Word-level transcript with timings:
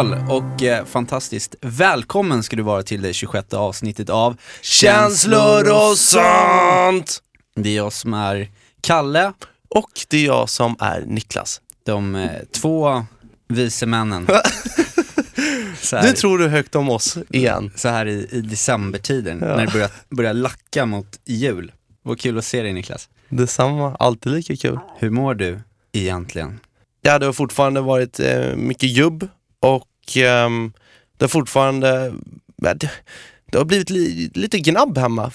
Skål 0.00 0.16
och 0.28 0.62
eh, 0.62 0.84
fantastiskt 0.84 1.54
välkommen 1.60 2.42
ska 2.42 2.56
du 2.56 2.62
vara 2.62 2.82
till 2.82 3.02
det 3.02 3.12
26 3.12 3.54
avsnittet 3.54 4.10
av 4.10 4.36
Känslor 4.60 5.72
och 5.72 5.98
sånt! 5.98 7.22
Det 7.56 7.70
är 7.70 7.76
jag 7.76 7.92
som 7.92 8.14
är 8.14 8.48
Kalle, 8.80 9.32
Och 9.68 9.90
det 10.08 10.16
är 10.16 10.26
jag 10.26 10.48
som 10.48 10.76
är 10.80 11.00
Niklas. 11.06 11.60
de 11.86 12.14
eh, 12.14 12.30
två 12.60 13.04
vise 13.48 13.86
männen. 13.86 14.26
så, 15.80 15.96
här, 15.96 16.02
Nu 16.02 16.12
tror 16.12 16.38
du 16.38 16.48
högt 16.48 16.74
om 16.74 16.88
oss 16.88 17.18
igen. 17.30 17.72
så 17.76 17.88
här 17.88 18.06
i, 18.06 18.28
i 18.32 18.40
decembertiden, 18.40 19.38
när 19.38 19.66
det 19.66 19.72
börjar, 19.72 19.90
börjar 20.10 20.34
lacka 20.34 20.86
mot 20.86 21.20
jul. 21.24 21.72
Vad 22.02 22.20
kul 22.20 22.38
att 22.38 22.44
se 22.44 22.62
dig 22.62 22.72
Niklas. 22.72 23.08
Detsamma, 23.28 23.96
alltid 23.98 24.32
lika 24.32 24.56
kul. 24.56 24.78
Hur 24.98 25.10
mår 25.10 25.34
du 25.34 25.60
egentligen? 25.92 26.60
Ja, 27.02 27.18
det 27.18 27.26
har 27.26 27.32
fortfarande 27.32 27.80
varit 27.80 28.20
eh, 28.20 28.56
mycket 28.56 28.88
jubb 28.88 29.28
och 29.62 29.86
ehm, 30.16 30.72
det 31.16 31.24
har 31.24 31.28
fortfarande, 31.28 32.12
det, 32.56 32.90
det 33.52 33.58
har 33.58 33.64
blivit 33.64 33.90
li, 33.90 34.30
lite 34.34 34.58
gnabb 34.58 34.98
hemma. 34.98 35.30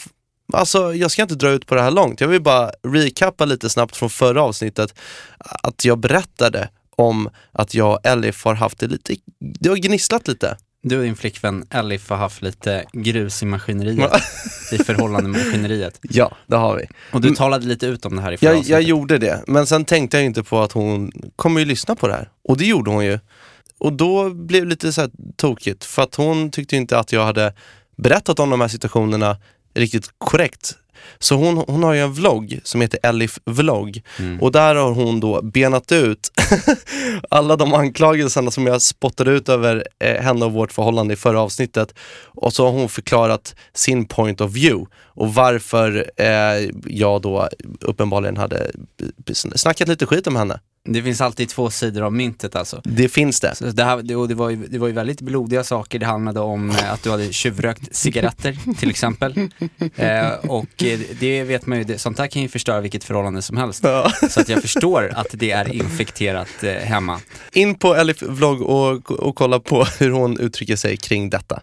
Alltså 0.53 0.93
jag 0.95 1.11
ska 1.11 1.21
inte 1.21 1.35
dra 1.35 1.49
ut 1.49 1.65
på 1.65 1.75
det 1.75 1.81
här 1.81 1.91
långt, 1.91 2.21
jag 2.21 2.27
vill 2.27 2.41
bara 2.41 2.71
recappa 2.87 3.45
lite 3.45 3.69
snabbt 3.69 3.95
från 3.95 4.09
förra 4.09 4.41
avsnittet. 4.43 4.93
Att 5.39 5.85
jag 5.85 5.97
berättade 5.99 6.69
om 6.95 7.29
att 7.51 7.73
jag 7.73 7.93
och 7.93 8.05
Elif 8.05 8.43
har 8.45 8.53
haft 8.53 8.79
det 8.79 8.87
lite, 8.87 9.15
det 9.39 9.69
har 9.69 9.75
gnisslat 9.75 10.27
lite. 10.27 10.57
Du 10.83 10.97
och 10.97 11.03
din 11.03 11.15
flickvän 11.15 11.65
Elif 11.69 12.09
har 12.09 12.17
haft 12.17 12.41
lite 12.41 12.85
grus 12.93 13.43
i 13.43 13.45
maskineriet, 13.45 14.11
i 14.71 14.77
förhållande 14.77 15.29
med 15.29 15.45
maskineriet. 15.45 15.99
Ja, 16.01 16.35
det 16.47 16.55
har 16.55 16.75
vi. 16.75 16.85
Och 17.11 17.21
du 17.21 17.35
talade 17.35 17.65
lite 17.65 17.85
ut 17.85 18.05
om 18.05 18.15
det 18.15 18.21
här 18.21 18.31
i 18.31 18.37
förra 18.37 18.49
Jag, 18.49 18.55
jag 18.55 18.61
avsnittet. 18.61 18.87
gjorde 18.87 19.17
det, 19.17 19.43
men 19.47 19.67
sen 19.67 19.85
tänkte 19.85 20.17
jag 20.17 20.25
inte 20.25 20.43
på 20.43 20.59
att 20.61 20.71
hon 20.71 21.11
kommer 21.35 21.59
ju 21.59 21.65
lyssna 21.65 21.95
på 21.95 22.07
det 22.07 22.13
här. 22.13 22.29
Och 22.43 22.57
det 22.57 22.65
gjorde 22.65 22.91
hon 22.91 23.05
ju. 23.05 23.19
Och 23.85 23.93
då 23.93 24.29
blev 24.29 24.63
det 24.63 24.69
lite 24.69 24.93
så 24.93 25.01
här 25.01 25.09
tokigt, 25.35 25.83
för 25.85 26.01
att 26.01 26.15
hon 26.15 26.51
tyckte 26.51 26.75
inte 26.75 26.99
att 26.99 27.11
jag 27.11 27.25
hade 27.25 27.53
berättat 27.97 28.39
om 28.39 28.49
de 28.49 28.61
här 28.61 28.67
situationerna 28.67 29.37
riktigt 29.73 30.09
korrekt. 30.17 30.75
Så 31.19 31.35
hon, 31.35 31.57
hon 31.67 31.83
har 31.83 31.93
ju 31.93 31.99
en 31.99 32.13
vlogg 32.13 32.59
som 32.63 32.81
heter 32.81 32.99
Elif 33.03 33.39
vlogg 33.45 34.01
Mm. 34.19 34.41
och 34.41 34.51
där 34.51 34.75
har 34.75 34.91
hon 34.91 35.19
då 35.19 35.41
benat 35.41 35.91
ut 35.91 36.31
alla 37.29 37.55
de 37.55 37.73
anklagelserna 37.73 38.51
som 38.51 38.67
jag 38.67 38.81
spottade 38.81 39.31
ut 39.31 39.49
över 39.49 39.87
eh, 39.99 40.21
henne 40.21 40.45
och 40.45 40.53
vårt 40.53 40.71
förhållande 40.71 41.13
i 41.13 41.17
förra 41.17 41.41
avsnittet. 41.41 41.93
Och 42.25 42.53
så 42.53 42.65
har 42.65 42.71
hon 42.71 42.89
förklarat 42.89 43.55
sin 43.73 44.05
point 44.05 44.41
of 44.41 44.51
view 44.51 44.91
och 45.03 45.33
varför 45.33 46.11
eh, 46.17 46.69
jag 46.85 47.21
då 47.21 47.49
uppenbarligen 47.81 48.37
hade 48.37 48.71
snackat 49.55 49.87
lite 49.87 50.05
skit 50.05 50.27
om 50.27 50.35
henne. 50.35 50.59
Det 50.87 51.01
finns 51.01 51.21
alltid 51.21 51.49
två 51.49 51.69
sidor 51.69 52.01
av 52.01 52.13
myntet 52.13 52.55
alltså. 52.55 52.81
Det 52.83 53.09
finns 53.09 53.39
det. 53.39 53.55
Så 53.55 53.65
det, 53.65 53.83
här, 53.83 53.97
det, 53.97 54.27
det, 54.27 54.35
var 54.35 54.49
ju, 54.49 54.67
det 54.67 54.77
var 54.77 54.87
ju 54.87 54.93
väldigt 54.93 55.21
blodiga 55.21 55.63
saker, 55.63 55.99
det 55.99 56.05
handlade 56.05 56.39
om 56.39 56.69
eh, 56.69 56.93
att 56.93 57.03
du 57.03 57.11
hade 57.11 57.33
tjuvrökt 57.33 57.95
cigaretter 57.95 58.57
till 58.79 58.89
exempel. 58.89 59.49
Eh, 59.95 60.29
och 60.47 60.83
eh, 60.83 60.99
det 61.19 61.43
vet 61.43 61.65
man 61.65 61.77
ju, 61.77 61.83
det, 61.83 61.97
sånt 61.97 62.17
där 62.17 62.27
kan 62.27 62.41
ju 62.41 62.47
förstöra 62.47 62.81
vilket 62.81 63.03
förhållande 63.03 63.41
som 63.41 63.57
helst. 63.57 63.83
Ja. 63.83 64.11
Så 64.29 64.39
att 64.39 64.49
jag 64.49 64.61
förstår 64.61 65.11
att 65.15 65.27
det 65.31 65.51
är 65.51 65.75
infekterat 65.75 66.63
eh, 66.63 66.73
hemma. 66.73 67.19
In 67.53 67.75
på 67.75 67.95
Elif 67.95 68.21
vlogg 68.21 68.61
och, 68.61 69.11
och 69.11 69.35
kolla 69.35 69.59
på 69.59 69.85
hur 69.99 70.11
hon 70.11 70.39
uttrycker 70.39 70.75
sig 70.75 70.97
kring 70.97 71.29
detta. 71.29 71.61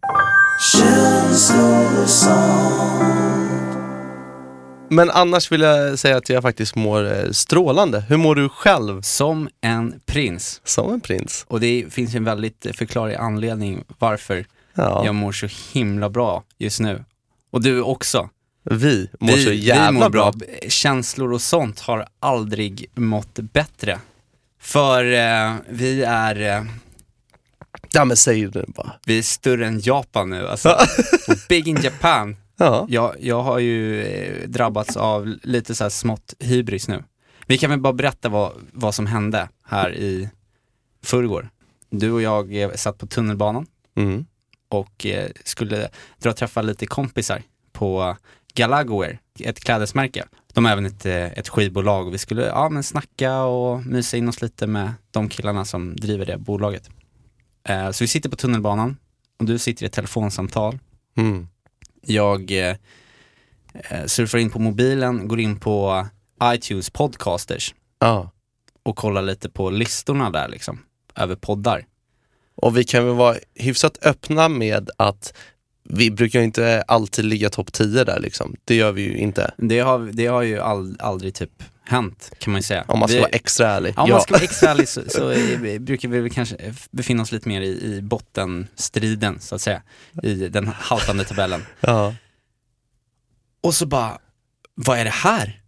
Men 4.93 5.11
annars 5.11 5.53
vill 5.53 5.61
jag 5.61 5.99
säga 5.99 6.17
att 6.17 6.29
jag 6.29 6.43
faktiskt 6.43 6.75
mår 6.75 7.13
eh, 7.13 7.31
strålande. 7.31 8.01
Hur 8.01 8.17
mår 8.17 8.35
du 8.35 8.49
själv 8.49 9.03
Som 9.03 9.49
en 9.61 10.01
prins. 10.07 10.61
som 10.65 10.93
en 10.93 11.01
prins? 11.01 11.45
Och 11.49 11.61
det 11.61 11.87
finns 11.91 12.15
en 12.15 12.25
väldigt 12.25 12.67
eh, 12.67 12.73
förklarlig 12.73 13.15
anledning 13.15 13.85
varför 13.99 14.47
Ja, 14.75 15.03
jag 15.05 15.15
mår 15.15 15.33
så 15.33 15.49
himla 15.73 16.11
bra 16.11 16.43
just 16.59 16.81
nu. 16.81 17.05
Och 17.51 17.63
du 17.63 17.83
också. 17.83 18.29
vi 18.71 19.09
mår 19.21 19.33
så 19.33 19.53
jävla 19.53 19.91
vi 19.91 19.99
mår 19.99 20.11
bra. 20.11 20.33
Känslor 20.69 21.33
och 21.33 21.41
sånt 21.43 21.81
har 21.81 22.07
aldrig 22.21 22.87
mått 22.95 23.35
bättre. 23.39 23.99
För 24.61 25.05
eh, 25.13 25.55
vi 25.69 26.03
är 26.03 26.41
eh, 26.59 26.65
Ja 27.93 28.05
men 28.05 28.17
säg 28.17 28.47
det 28.47 28.65
bara. 28.69 28.93
vi 29.07 29.19
är 29.19 29.23
större 29.23 29.67
än 29.67 29.81
Japan 29.81 30.31
nu 30.31 30.49
alltså. 30.49 30.77
Big 31.49 31.69
in 31.69 31.81
Japan. 31.83 32.37
Ja. 32.57 32.87
Jag, 32.89 33.15
jag 33.21 33.43
har 33.43 33.59
ju 33.59 34.03
eh, 34.03 34.49
drabbats 34.49 34.97
av 34.97 35.27
lite 35.43 35.75
så 35.75 35.85
här 35.85 35.89
smått 35.91 36.35
hybris 36.39 36.89
nu. 36.89 37.05
Vi 37.47 37.59
kan 37.59 37.71
väl 37.71 37.81
bara 37.81 37.93
berätta 37.93 38.29
vad, 38.29 38.53
vad 38.73 38.95
som 38.95 39.07
hände 39.07 39.49
här 39.65 39.95
i 39.95 40.29
förrgår. 41.03 41.49
Du 41.91 42.13
och 42.13 42.23
jag 42.23 42.57
eh, 42.63 42.71
satt 42.73 42.99
på 42.99 43.07
tunnelbanan 43.07 43.67
Mm. 43.97 44.27
och 44.69 45.07
eh, 45.07 45.31
skulle 45.45 45.89
dra 46.19 46.31
och 46.31 46.37
träffa 46.37 46.63
lite 46.63 46.87
kompisar 46.87 47.43
på 47.73 48.17
Galagowear, 48.55 49.19
ett 49.41 49.61
klädesmärke. 49.61 50.25
De 50.53 50.65
har 50.65 50.73
även 50.73 50.87
ett, 50.87 51.07
ett 51.07 51.49
skivbolag 51.49 52.07
och 52.07 52.15
vi 52.15 52.19
skulle 52.19 52.47
ja, 52.47 52.69
men 52.69 52.83
snacka 52.83 53.43
och 53.43 53.87
mysa 53.87 54.17
in 54.17 54.29
oss 54.29 54.43
lite 54.43 54.67
med 54.67 54.93
de 55.11 55.29
killarna 55.29 55.65
som 55.65 55.97
driver 55.97 56.27
det 56.27 56.39
bolaget. 56.39 56.91
Så 57.93 58.05
vi 58.05 58.09
sitter 58.09 58.31
på 58.31 58.37
tunnelbanan 58.37 58.97
och 59.39 59.45
du 59.45 59.59
sitter 59.59 59.83
i 59.83 59.87
ett 59.87 59.93
telefonsamtal. 59.93 60.79
Mm. 61.17 61.49
Jag 62.07 62.51
eh, 62.51 62.77
eh, 63.75 64.05
surfar 64.07 64.39
in 64.39 64.51
på 64.51 64.59
mobilen, 64.59 65.29
går 65.29 65.41
in 65.41 65.61
på 65.61 66.07
iTunes 66.45 66.91
podcasters 66.91 67.75
Ja. 68.01 68.31
och 68.83 68.97
kollar 68.97 69.23
lite 69.23 69.51
på 69.51 69.71
listorna 69.71 70.31
där 70.31 70.49
liksom, 70.49 70.83
över 71.17 71.35
poddar. 71.37 71.87
Och 72.55 72.77
vi 72.77 72.85
kan 72.85 73.07
väl 73.07 73.15
vara 73.15 73.37
hyfsat 73.55 74.07
öppna 74.07 74.49
med 74.49 74.91
att 74.99 75.35
vi 75.85 76.11
brukar 76.11 76.41
inte 76.41 76.85
alltid 76.89 77.25
ligga 77.25 77.51
topp 77.51 77.73
10 77.73 78.05
där 78.05 78.21
liksom. 78.21 78.57
Det 78.65 78.75
gör 78.75 78.93
vi 78.93 79.03
ju 79.03 79.17
inte. 79.17 79.55
Det 79.57 79.79
har, 79.79 80.11
det 80.13 80.27
har 80.27 80.43
ju 80.43 80.61
ald, 80.61 81.03
aldrig 81.03 81.35
typ 81.35 81.63
hänt 81.85 82.31
kan 82.39 82.53
man 82.53 82.59
ju 82.59 82.63
säga. 82.63 82.85
Om 82.89 82.99
man 82.99 83.09
ska 83.09 83.15
vi, 83.17 83.21
vara 83.21 83.31
extra 83.31 83.69
ärlig. 83.71 83.95
Ja, 83.97 84.03
om 84.03 84.11
man 84.11 84.21
ska 84.21 84.33
vara 84.35 84.43
extra 84.43 84.71
ärlig 84.71 84.89
så, 84.89 85.03
så 85.09 85.29
är- 85.31 85.79
brukar 85.79 86.09
vi 86.09 86.31
kanske 86.31 86.75
befinna 86.91 87.23
oss 87.23 87.33
lite 87.33 87.49
mer 87.49 87.61
i, 87.61 87.97
i 87.97 88.03
bottenstriden 88.03 89.41
så 89.41 89.55
att 89.55 89.61
säga, 89.61 89.83
i 90.23 90.35
den 90.49 90.69
haltande 90.69 91.25
tabellen. 91.25 91.63
ja. 91.81 92.15
Och 93.63 93.75
så 93.75 93.87
bara, 93.87 94.19
vad 94.75 94.99
är 94.99 95.05
det 95.05 95.11
här? 95.11 95.61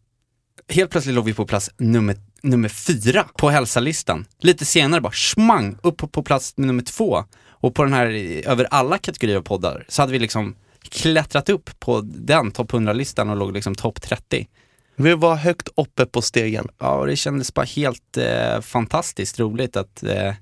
Helt 0.68 0.90
plötsligt 0.90 1.14
låg 1.14 1.24
vi 1.24 1.34
på 1.34 1.46
plats 1.46 1.70
nummer, 1.76 2.16
nummer 2.42 2.68
fyra 2.68 3.24
på 3.36 3.50
hälsalistan. 3.50 4.24
Lite 4.38 4.64
senare 4.64 5.00
bara 5.00 5.12
smang 5.12 5.76
upp 5.82 5.96
på, 5.96 6.08
på 6.08 6.22
plats 6.22 6.54
nummer 6.56 6.82
två. 6.82 7.24
Och 7.64 7.74
på 7.74 7.84
den 7.84 7.92
här, 7.92 8.06
över 8.46 8.66
alla 8.70 8.98
kategorier 8.98 9.36
av 9.36 9.42
poddar, 9.42 9.84
så 9.88 10.02
hade 10.02 10.12
vi 10.12 10.18
liksom 10.18 10.54
klättrat 10.88 11.48
upp 11.48 11.80
på 11.80 12.00
den 12.04 12.50
topp 12.50 12.72
100-listan 12.72 13.30
och 13.30 13.36
låg 13.36 13.52
liksom 13.52 13.74
topp 13.74 14.02
30. 14.02 14.48
Vi 14.96 15.14
var 15.14 15.34
högt 15.36 15.68
uppe 15.76 16.06
på 16.06 16.22
stegen. 16.22 16.68
Ja, 16.78 16.94
och 16.94 17.06
det 17.06 17.16
kändes 17.16 17.54
bara 17.54 17.64
helt 17.64 18.16
eh, 18.16 18.60
fantastiskt 18.60 19.40
roligt 19.40 19.76
att, 19.76 20.02
eh, 20.02 20.34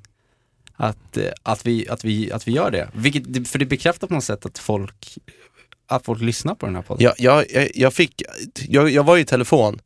att, 0.77 1.17
eh, 1.17 1.33
att, 1.43 1.67
vi, 1.67 1.89
att, 1.89 2.05
vi, 2.05 2.33
att 2.33 2.49
vi 2.49 2.53
gör 2.53 2.71
det. 2.71 2.89
Vilket, 2.95 3.49
för 3.49 3.59
det 3.59 3.67
bekräftar 3.67 4.07
på 4.07 4.15
något 4.15 4.25
sätt 4.25 4.47
att 4.47 4.59
folk, 4.59 5.19
att 5.87 6.05
folk 6.05 6.21
lyssnar 6.21 6.55
på 6.55 6.67
den 6.67 6.75
här 6.75 6.83
podden. 6.83 7.05
Jag, 7.05 7.15
jag, 7.19 7.51
jag, 7.51 7.71
jag 7.75 7.95
fick, 7.95 8.23
jag, 8.69 8.91
jag 8.91 9.05
var 9.05 9.19
i 9.19 9.25
telefon, 9.25 9.81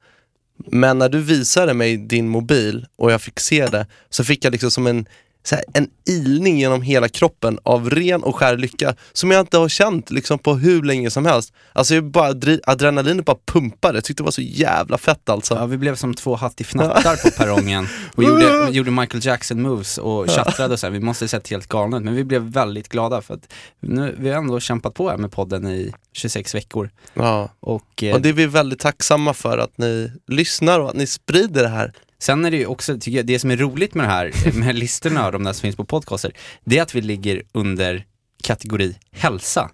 men 0.56 0.98
när 0.98 1.08
du 1.08 1.20
visade 1.20 1.74
mig 1.74 1.97
din 1.97 2.28
mobil 2.28 2.86
och 2.97 3.12
jag 3.12 3.22
fick 3.22 3.41
se 3.41 3.66
det, 3.66 3.86
så 4.10 4.24
fick 4.24 4.44
jag 4.44 4.53
liksom 4.53 4.70
som 4.70 4.86
en, 4.86 5.06
så 5.48 5.54
här, 5.54 5.64
en 5.74 5.88
ilning 6.08 6.58
genom 6.58 6.82
hela 6.82 7.08
kroppen 7.08 7.58
av 7.62 7.90
ren 7.90 8.22
och 8.22 8.36
skär 8.36 8.56
lycka 8.56 8.94
som 9.12 9.30
jag 9.30 9.41
inte 9.41 9.59
har 9.59 9.68
känt 9.68 10.10
liksom 10.10 10.38
på 10.38 10.54
hur 10.54 10.82
länge 10.82 11.10
som 11.10 11.26
helst. 11.26 11.53
Alltså 11.72 11.94
jag 11.94 12.04
bara, 12.04 12.32
adre- 12.32 12.60
adrenalinet 12.66 13.24
bara 13.24 13.36
pumpade, 13.53 13.97
jag 13.97 14.04
tyckte 14.04 14.22
det 14.22 14.24
var 14.24 14.30
så 14.30 14.42
jävla 14.42 14.98
fett 14.98 15.28
alltså. 15.28 15.54
Ja, 15.54 15.66
vi 15.66 15.76
blev 15.78 15.94
som 15.97 16.15
två 16.15 16.34
hattifnattar 16.36 17.16
på 17.16 17.30
perrongen 17.30 17.86
och 18.15 18.24
gjorde, 18.28 18.68
gjorde 18.71 18.91
Michael 18.91 19.26
Jackson 19.26 19.62
moves 19.62 19.98
och 19.98 20.28
tjattrade 20.30 20.72
och 20.74 20.80
så 20.80 20.86
här. 20.86 20.92
Vi 20.92 21.00
måste 21.00 21.24
ha 21.24 21.28
sett 21.28 21.48
helt 21.48 21.66
galna 21.66 21.97
ut, 21.97 22.03
men 22.03 22.15
vi 22.15 22.24
blev 22.24 22.42
väldigt 22.42 22.88
glada 22.88 23.22
för 23.22 23.34
att 23.34 23.53
nu, 23.80 24.15
vi 24.18 24.28
har 24.30 24.36
ändå 24.36 24.60
kämpat 24.60 24.94
på 24.94 25.10
här 25.10 25.16
med 25.16 25.32
podden 25.32 25.66
i 25.68 25.92
26 26.12 26.54
veckor. 26.54 26.91
Ja. 27.15 27.48
Och, 27.60 28.03
eh, 28.03 28.15
Och 28.15 28.21
det 28.21 28.28
är 28.28 28.32
vi 28.32 28.47
väldigt 28.47 28.78
tacksamma 28.80 29.34
för 29.34 29.59
att 29.59 29.78
ni 29.78 30.12
lyssnar 30.26 30.80
och 30.80 30.88
att 30.88 30.97
ni 30.97 31.06
sprider 31.06 31.62
det 31.62 31.68
här. 31.68 31.92
Sen 32.18 32.45
är 32.45 32.51
det 32.51 32.57
ju 32.57 32.66
också, 32.66 32.98
tycker 32.98 33.16
jag, 33.16 33.27
det 33.27 33.39
som 33.39 33.51
är 33.51 33.57
roligt 33.57 33.95
med 33.95 34.04
det 34.04 34.10
här, 34.10 34.53
med 34.59 34.74
listorna 34.74 35.27
och 35.27 35.33
de 35.33 35.45
där 35.45 35.53
som 35.53 35.60
finns 35.60 35.77
på 35.77 35.84
podcaster, 35.84 36.33
det 36.65 36.78
är 36.78 36.83
att 36.83 36.95
vi 36.95 37.01
ligger 37.01 37.42
under 37.53 38.04
kategori 38.42 38.97
hälsa. 39.10 39.71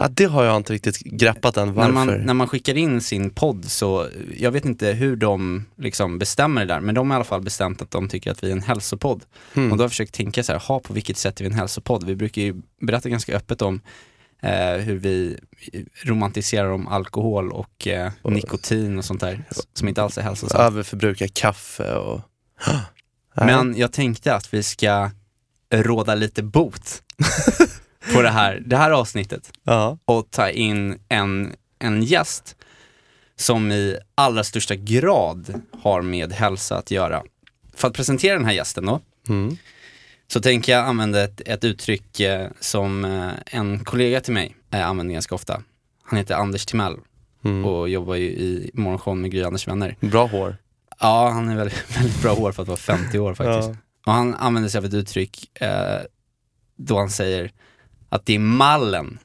Ja, 0.00 0.08
det 0.10 0.24
har 0.24 0.44
jag 0.44 0.56
inte 0.56 0.72
riktigt 0.72 0.98
greppat 0.98 1.56
än 1.56 1.68
När 1.68 1.74
varför. 1.74 1.92
man, 1.92 2.06
när 2.06 2.34
man 2.34 2.48
skickar 2.48 2.76
in 2.76 3.00
sin 3.00 3.30
podd 3.30 3.64
så, 3.64 4.08
jag 4.36 4.50
vet 4.50 4.64
inte 4.64 4.92
hur 4.92 5.16
de 5.16 5.64
liksom 5.76 6.18
bestämmer 6.18 6.60
det 6.60 6.74
där, 6.74 6.80
men 6.80 6.94
de 6.94 7.10
har 7.10 7.14
i 7.14 7.16
alla 7.16 7.24
fall 7.24 7.42
bestämt 7.42 7.82
att 7.82 7.90
de 7.90 8.08
tycker 8.08 8.30
att 8.30 8.44
vi 8.44 8.48
är 8.48 8.52
en 8.52 8.62
hälsopodd. 8.62 9.24
Mm. 9.54 9.72
Och 9.72 9.78
då 9.78 9.82
har 9.82 9.84
jag 9.84 9.90
försökt 9.90 10.14
tänka 10.14 10.42
så 10.42 10.52
här, 10.52 10.58
ha 10.58 10.80
på 10.80 10.92
vilket 10.92 11.16
sätt 11.16 11.40
är 11.40 11.44
vi 11.44 11.50
en 11.50 11.56
hälsopodd? 11.56 12.04
Vi 12.04 12.16
brukar 12.16 12.42
ju 12.42 12.54
berätta 12.80 13.08
ganska 13.08 13.36
öppet 13.36 13.62
om 13.62 13.80
eh, 14.42 14.72
hur 14.76 14.98
vi 14.98 15.38
romantiserar 16.04 16.70
om 16.70 16.88
alkohol 16.88 17.52
och 17.52 17.86
eh, 17.86 18.12
nikotin 18.24 18.98
och 18.98 19.04
sånt 19.04 19.20
där, 19.20 19.44
som 19.74 19.88
inte 19.88 20.02
alls 20.02 20.18
är 20.18 20.22
hälsosamt. 20.22 20.60
Överförbruka 20.60 21.28
kaffe 21.28 21.94
och... 21.94 22.20
Men 23.34 23.76
jag 23.76 23.92
tänkte 23.92 24.34
att 24.34 24.54
vi 24.54 24.62
ska 24.62 25.10
råda 25.74 26.14
lite 26.14 26.42
bot 26.42 27.02
på 28.14 28.22
det 28.22 28.30
här, 28.30 28.62
det 28.66 28.76
här 28.76 28.90
avsnittet 28.90 29.50
Ja. 29.64 29.98
och 30.04 30.30
ta 30.30 30.50
in 30.50 30.98
en, 31.08 31.52
en 31.78 32.02
gäst 32.02 32.56
som 33.36 33.72
i 33.72 33.96
allra 34.14 34.44
största 34.44 34.74
grad 34.74 35.62
har 35.82 36.02
med 36.02 36.32
hälsa 36.32 36.76
att 36.78 36.90
göra. 36.90 37.22
För 37.74 37.88
att 37.88 37.94
presentera 37.94 38.34
den 38.34 38.44
här 38.44 38.52
gästen 38.52 38.86
då, 38.86 39.00
Mm. 39.28 39.56
Så 40.32 40.40
tänker 40.40 40.72
jag 40.72 40.84
använda 40.84 41.24
ett, 41.24 41.40
ett 41.46 41.64
uttryck 41.64 42.20
eh, 42.20 42.48
som 42.60 43.04
eh, 43.04 43.30
en 43.46 43.84
kollega 43.84 44.20
till 44.20 44.32
mig 44.34 44.56
eh, 44.70 44.88
använder 44.88 45.12
ganska 45.12 45.34
ofta. 45.34 45.62
Han 46.02 46.18
heter 46.18 46.34
Anders 46.34 46.66
Timell 46.66 46.96
Mm. 47.44 47.64
och 47.64 47.88
jobbar 47.88 48.14
ju 48.14 48.24
i 48.26 48.70
Morgonshow 48.74 49.16
med 49.16 49.30
Gry 49.30 49.42
Anders 49.42 49.68
vänner. 49.68 49.96
Bra 50.00 50.26
hår. 50.26 50.56
Ja, 51.00 51.30
han 51.30 51.48
är 51.48 51.56
väldigt, 51.56 51.96
väldigt 51.98 52.22
bra 52.22 52.34
hår 52.34 52.52
för 52.52 52.62
att 52.62 52.68
vara 52.68 52.78
50 52.78 53.18
år 53.18 53.34
faktiskt. 53.34 53.68
Ja. 53.68 53.76
Och 54.06 54.12
han 54.12 54.34
använder 54.34 54.70
sig 54.70 54.78
av 54.78 54.84
ett 54.84 54.94
uttryck 54.94 55.60
eh, 55.60 56.00
då 56.76 56.98
han 56.98 57.10
säger 57.10 57.52
att 58.08 58.26
det 58.26 58.34
är 58.34 58.38
mallen. 58.38 59.18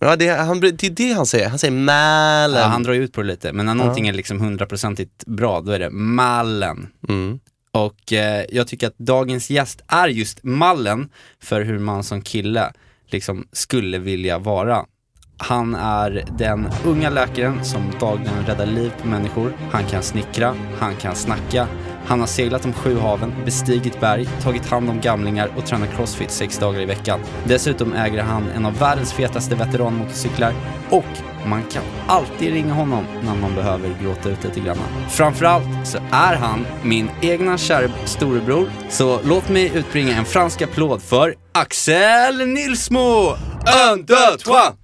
Ja, 0.00 0.16
det, 0.16 0.26
är, 0.26 0.44
han, 0.44 0.60
det 0.60 0.82
är 0.84 0.90
det 0.90 1.12
han 1.12 1.26
säger. 1.26 1.48
Han 1.48 1.58
säger 1.58 1.72
mallen. 1.74 2.60
Ja, 2.60 2.66
han 2.66 2.82
drar 2.82 2.92
ut 2.92 3.12
på 3.12 3.22
det 3.22 3.28
lite, 3.28 3.52
men 3.52 3.66
när 3.66 3.74
någonting 3.74 4.08
är 4.08 4.12
liksom 4.12 4.40
hundraprocentigt 4.40 5.24
bra, 5.26 5.60
då 5.60 5.72
är 5.72 5.78
det 5.78 5.90
mallen. 5.90 6.88
mm. 7.08 7.40
Och 7.74 8.12
eh, 8.12 8.44
jag 8.52 8.66
tycker 8.66 8.86
att 8.86 8.98
dagens 8.98 9.50
gäst 9.50 9.82
är 9.88 10.08
just 10.08 10.44
mallen 10.44 11.08
för 11.40 11.60
hur 11.60 11.78
man 11.78 12.04
som 12.04 12.22
kille 12.22 12.72
liksom 13.06 13.46
skulle 13.52 13.98
vilja 13.98 14.38
vara. 14.38 14.84
Han 15.36 15.74
är 15.74 16.24
den 16.38 16.68
unga 16.84 17.10
läkaren 17.10 17.64
som 17.64 17.92
dagligen 18.00 18.46
räddar 18.46 18.66
liv 18.66 18.92
på 19.02 19.08
människor. 19.08 19.52
Han 19.70 19.86
kan 19.86 20.02
snickra, 20.02 20.56
han 20.78 20.96
kan 20.96 21.16
snacka. 21.16 21.68
Han 22.06 22.20
har 22.20 22.26
seglat 22.26 22.62
de 22.62 22.72
sju 22.72 22.98
haven, 22.98 23.34
bestigit 23.44 24.00
berg, 24.00 24.28
tagit 24.42 24.66
hand 24.66 24.90
om 24.90 25.00
gamlingar 25.00 25.50
och 25.56 25.66
tränat 25.66 25.96
crossfit 25.96 26.30
sex 26.30 26.58
dagar 26.58 26.80
i 26.80 26.84
veckan. 26.84 27.20
Dessutom 27.44 27.92
äger 27.92 28.22
han 28.22 28.50
en 28.56 28.66
av 28.66 28.78
världens 28.78 29.12
fetaste 29.12 29.54
veteranmotorcyklar 29.54 30.52
och 30.90 31.04
man 31.46 31.62
kan 31.62 31.82
alltid 32.06 32.52
ringa 32.52 32.74
honom 32.74 33.04
när 33.22 33.34
man 33.34 33.54
behöver 33.54 33.94
gråta 34.02 34.28
ut 34.28 34.44
lite 34.44 34.60
grann. 34.60 34.76
Framförallt 35.10 35.86
så 35.86 35.98
är 36.10 36.36
han 36.36 36.66
min 36.82 37.10
egna 37.22 37.58
kära 37.58 37.90
storebror, 38.04 38.70
så 38.90 39.20
låt 39.24 39.48
mig 39.48 39.72
utbringa 39.74 40.16
en 40.16 40.24
fransk 40.24 40.62
applåd 40.62 41.02
för 41.02 41.34
Axel 41.52 42.46
Nilsmo! 42.46 43.36
Un, 43.90 44.04
deux, 44.04 44.36
trois! 44.44 44.83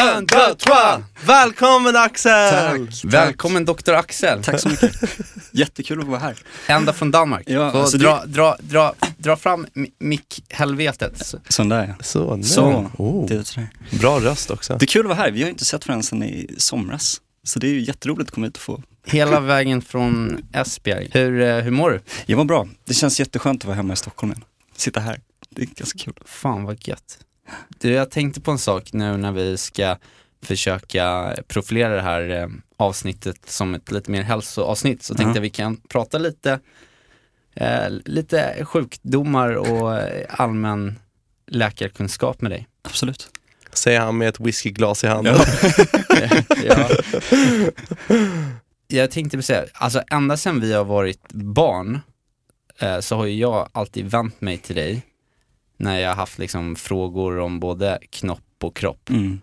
Un, 0.00 0.26
deux, 0.26 0.54
trois! 0.58 1.02
Välkommen 1.26 1.96
Axel! 1.96 2.90
Välkommen 3.04 3.64
Dr. 3.64 3.92
Axel, 3.92 4.42
Tack 4.44 4.60
så 4.60 4.68
mycket. 4.68 4.92
Jättekul 5.50 6.00
att 6.00 6.06
vara 6.06 6.18
här. 6.18 6.36
ända 6.66 6.92
från 6.92 7.10
Danmark. 7.10 7.42
Ja, 7.46 7.72
Få 7.72 7.78
alltså 7.80 7.98
dra, 7.98 8.24
dra, 8.26 8.56
dra, 8.60 8.94
dra 9.18 9.36
fram 9.36 9.66
mi- 9.74 9.90
mick-helvetet. 9.98 11.26
Så- 11.26 11.38
Sån 11.48 11.68
där 11.68 11.86
ja. 11.98 12.04
Så, 12.04 12.36
nu. 12.36 12.42
Så, 12.42 12.90
Oh. 12.98 13.28
det 13.28 13.34
är 13.34 13.42
sådär. 13.42 13.68
Bra 14.00 14.20
röst 14.20 14.50
också. 14.50 14.76
Det 14.76 14.84
är 14.84 14.86
kul 14.86 15.00
att 15.00 15.06
vara 15.08 15.18
här. 15.18 15.30
Vi 15.30 15.42
har 15.42 15.50
inte 15.50 15.64
sett 15.64 15.88
varandra 15.88 16.02
sedan 16.02 16.22
i 16.22 16.54
somras. 16.58 17.20
Så 17.42 17.58
det 17.58 17.66
är 17.66 17.70
ju 17.72 17.80
jätteroligt 17.84 18.28
att 18.28 18.34
komma 18.34 18.46
hit 18.46 18.56
och 18.56 18.62
få. 18.62 18.82
Hela 19.06 19.40
vägen 19.40 19.82
från 19.82 20.42
Esbjerg. 20.52 21.10
Hur, 21.12 21.40
eh, 21.42 21.56
hur 21.56 21.70
mår 21.70 21.90
du? 21.90 22.00
Jag 22.26 22.36
var 22.36 22.44
bra. 22.44 22.68
Det 22.84 22.94
känns 22.94 23.20
jätteskönt 23.20 23.60
att 23.62 23.64
vara 23.64 23.76
hemma 23.76 23.92
i 23.92 23.96
Stockholm 23.96 24.32
igen. 24.32 24.44
Sitta 24.76 25.00
här. 25.00 25.20
Det 25.50 25.62
är 25.62 25.66
ganska 25.66 25.98
kul. 25.98 26.14
Fan 26.26 26.64
vad 26.64 26.88
gött. 26.88 27.18
Du, 27.68 27.90
jag 27.92 28.10
tänkte 28.10 28.40
på 28.40 28.50
en 28.50 28.58
sak 28.58 28.92
nu 28.92 29.16
när 29.16 29.32
vi 29.32 29.56
ska 29.56 29.96
försöka 30.42 31.34
profilera 31.48 31.94
det 31.96 32.02
här 32.02 32.30
eh, 32.30 32.48
avsnittet 32.76 33.36
som 33.50 33.74
ett 33.74 33.90
lite 33.90 34.10
mer 34.10 34.22
hälsoavsnitt 34.22 35.02
så 35.02 35.14
tänkte 35.14 35.30
Ja. 35.30 35.34
jag 35.34 35.42
vi 35.42 35.50
kan 35.50 35.76
prata 35.76 36.18
lite, 36.18 36.60
eh, 37.54 37.88
lite 38.04 38.64
sjukdomar 38.64 39.54
och 39.54 39.94
eh, 39.98 40.26
allmän 40.28 40.98
läkarkunskap 41.46 42.40
med 42.40 42.50
dig. 42.50 42.68
Absolut. 42.82 43.28
Säger 43.72 44.00
han 44.00 44.18
med 44.18 44.28
ett 44.28 44.40
whiskyglas 44.40 45.04
i 45.04 45.06
handen. 45.06 45.36
ja. 46.64 46.88
Jag 48.86 49.10
tänkte 49.10 49.42
säga, 49.42 49.64
alltså 49.72 50.02
ända 50.10 50.36
sedan 50.36 50.60
vi 50.60 50.72
har 50.72 50.84
varit 50.84 51.32
barn 51.32 52.00
eh, 52.78 53.00
så 53.00 53.16
har 53.16 53.24
ju 53.26 53.34
jag 53.38 53.68
alltid 53.72 54.06
vänt 54.10 54.40
mig 54.40 54.58
till 54.58 54.76
dig 54.76 55.02
när 55.76 55.98
jag 56.00 56.08
har 56.08 56.16
haft 56.16 56.38
liksom 56.38 56.76
frågor 56.76 57.38
om 57.38 57.60
både 57.60 57.98
knopp 58.10 58.40
och 58.62 58.76
kropp. 58.76 59.10
Mm. 59.10 59.40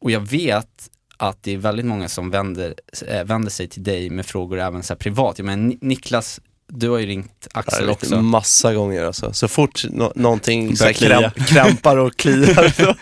Och 0.00 0.10
jag 0.10 0.20
vet 0.20 0.90
att 1.16 1.42
det 1.42 1.52
är 1.52 1.58
väldigt 1.58 1.86
många 1.86 2.08
som 2.08 2.30
vänder, 2.30 2.74
äh, 3.08 3.24
vänder 3.24 3.50
sig 3.50 3.68
till 3.68 3.82
dig 3.82 4.10
med 4.10 4.26
frågor 4.26 4.58
även 4.60 4.82
så 4.82 4.92
här 4.92 4.98
privat. 4.98 5.38
Jag 5.38 5.44
menar, 5.46 5.62
Ni- 5.64 5.78
Niklas, 5.80 6.40
du 6.68 6.88
har 6.90 6.98
ju 6.98 7.06
ringt 7.06 7.48
Ja, 7.54 7.60
Axel 7.60 7.88
är 7.88 7.92
också. 7.92 8.22
Massa 8.22 8.74
gånger 8.74 9.04
alltså. 9.04 9.32
Så 9.32 9.48
fort 9.48 9.84
nå- 9.90 10.12
någonting 10.16 10.76
så 10.76 10.92
kräm, 10.92 11.30
krämpar 11.30 11.96
och 11.96 12.16
kliar, 12.16 12.74
då, 12.82 12.94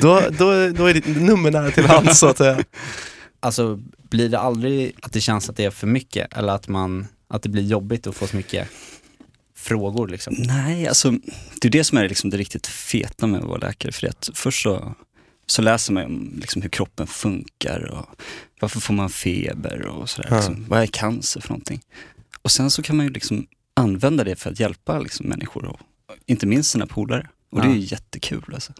då, 0.00 0.20
då, 0.38 0.68
då 0.68 0.86
är 0.86 0.94
ditt 0.94 1.06
nummer 1.20 1.50
nära 1.50 1.70
till 1.70 1.84
hands 1.86 2.18
så 2.18 2.26
att 2.26 2.38
säga. 2.38 2.58
Alltså, 3.40 3.78
blir 4.10 4.28
det 4.28 4.38
aldrig 4.38 4.92
att 5.02 5.12
det 5.12 5.20
känns 5.20 5.50
att 5.50 5.56
det 5.56 5.64
är 5.64 5.70
för 5.70 5.86
mycket? 5.86 6.36
Eller 6.38 6.52
att, 6.52 6.68
man, 6.68 7.06
att 7.28 7.42
det 7.42 7.48
blir 7.48 7.62
jobbigt 7.62 8.06
att 8.06 8.16
få 8.16 8.26
så 8.26 8.36
mycket 8.36 8.68
frågor 9.68 10.08
liksom? 10.08 10.34
Nej, 10.38 10.88
alltså 10.88 11.10
det 11.60 11.68
är 11.68 11.70
det 11.70 11.84
som 11.84 11.98
är 11.98 12.08
liksom 12.08 12.30
det 12.30 12.36
riktigt 12.36 12.66
feta 12.66 13.26
med 13.26 13.40
att 13.40 13.46
vara 13.46 13.58
läkare. 13.58 13.92
För 13.92 14.06
att 14.06 14.30
först 14.34 14.62
så, 14.62 14.94
så 15.46 15.62
läser 15.62 15.92
man 15.92 16.04
om 16.04 16.32
liksom 16.40 16.62
hur 16.62 16.68
kroppen 16.68 17.06
funkar 17.06 17.84
och 17.90 18.06
varför 18.60 18.80
får 18.80 18.94
man 18.94 19.10
feber 19.10 19.86
och 19.86 20.10
sådär. 20.10 20.28
Ja. 20.30 20.36
Liksom. 20.36 20.64
Vad 20.68 20.82
är 20.82 20.86
cancer 20.86 21.40
för 21.40 21.48
någonting? 21.48 21.80
Och 22.42 22.50
sen 22.50 22.70
så 22.70 22.82
kan 22.82 22.96
man 22.96 23.06
ju 23.06 23.12
liksom 23.12 23.46
använda 23.74 24.24
det 24.24 24.36
för 24.36 24.50
att 24.50 24.60
hjälpa 24.60 24.98
liksom 24.98 25.26
människor 25.26 25.64
och 25.64 25.80
inte 26.26 26.46
minst 26.46 26.70
sina 26.70 26.86
polare. 26.86 27.28
Och 27.50 27.60
det 27.62 27.68
är 27.68 27.74
jättekul 27.74 28.50
alltså. 28.54 28.72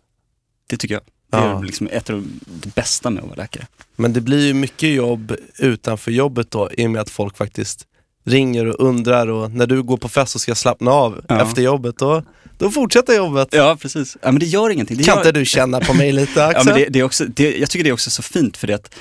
Det 0.67 0.77
tycker 0.77 0.95
jag. 0.95 1.03
Det 1.31 1.37
Ja. 1.37 1.59
är 1.59 1.63
liksom 1.63 1.89
ett 1.93 2.11
av 2.11 2.27
det 2.47 2.75
bästa 2.75 3.11
med 3.11 3.23
att 3.23 3.29
vara 3.29 3.37
läkare. 3.43 3.67
Men 3.97 4.13
det 4.13 4.21
blir 4.21 4.47
ju 4.47 4.55
mycket 4.55 4.95
jobb 4.95 5.35
utanför 5.59 6.11
jobbet 6.11 6.51
då 6.51 6.71
i 6.73 6.87
och 6.87 6.91
med 6.91 7.01
att 7.03 7.11
folk 7.11 7.37
faktiskt 7.37 7.87
ringer 8.29 8.67
och 8.67 8.89
undrar 8.89 9.27
och 9.29 9.51
när 9.51 9.67
du 9.67 9.83
går 9.83 9.97
på 9.97 10.09
fest 10.09 10.35
och 10.35 10.41
ska 10.41 10.55
slappna 10.55 10.91
av 10.91 11.25
Ja. 11.29 11.43
efter 11.43 11.63
jobbet 11.63 11.99
då, 11.99 12.23
då 12.59 12.71
fortsätter 12.71 13.17
jobbet. 13.17 13.49
Ja, 13.51 13.77
precis. 13.81 14.17
Ja, 14.23 14.31
men 14.33 14.41
det 14.41 14.47
gör 14.47 14.71
ingenting. 14.71 14.97
Det 14.97 15.05
Kan 15.05 15.15
gör... 15.15 15.21
inte 15.21 15.33
du 15.39 15.45
känna 15.45 15.81
på 15.81 15.95
mig 15.95 16.13
lite 16.13 16.45
Axel? 16.47 16.63
Ja, 16.67 16.73
men 16.73 16.83
det, 16.83 16.89
det 16.89 16.99
är 16.99 17.03
också, 17.05 17.25
det, 17.25 17.57
jag 17.59 17.71
tycker 17.71 17.85
det 17.85 17.91
är 17.91 17.95
också 17.95 18.11
så 18.11 18.23
fint 18.23 18.57
för 18.57 18.67
det 18.67 18.75
att 18.75 18.95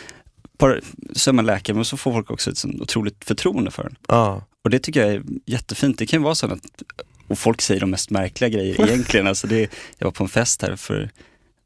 bara, 0.59 0.75
så 1.13 1.29
är 1.29 1.33
man 1.33 1.45
läkare 1.45 1.75
men 1.75 1.85
så 1.85 1.97
får 1.97 2.11
folk 2.13 2.31
också 2.31 2.49
ett 2.51 2.57
sånt 2.57 2.81
otroligt 2.81 3.25
förtroende 3.25 3.71
för 3.71 3.83
en. 3.83 3.95
ja. 4.07 4.43
Och 4.63 4.71
det 4.71 4.79
tycker 4.79 5.01
jag 5.01 5.09
är 5.13 5.23
jättefint. 5.45 5.97
Det 5.97 6.05
kan 6.05 6.19
ju 6.19 6.23
vara 6.23 6.35
så 6.35 6.45
att, 6.45 6.59
och 7.27 7.39
folk 7.39 7.61
säger 7.61 7.81
de 7.81 7.89
mest 7.89 8.09
märkliga 8.09 8.49
grejer 8.49 8.81
egentligen. 8.87 9.27
Alltså 9.27 9.47
det, 9.47 9.59
jag 9.97 10.05
var 10.05 10.11
på 10.11 10.23
en 10.23 10.29
fest 10.29 10.61
här 10.61 10.75
för, 10.75 11.09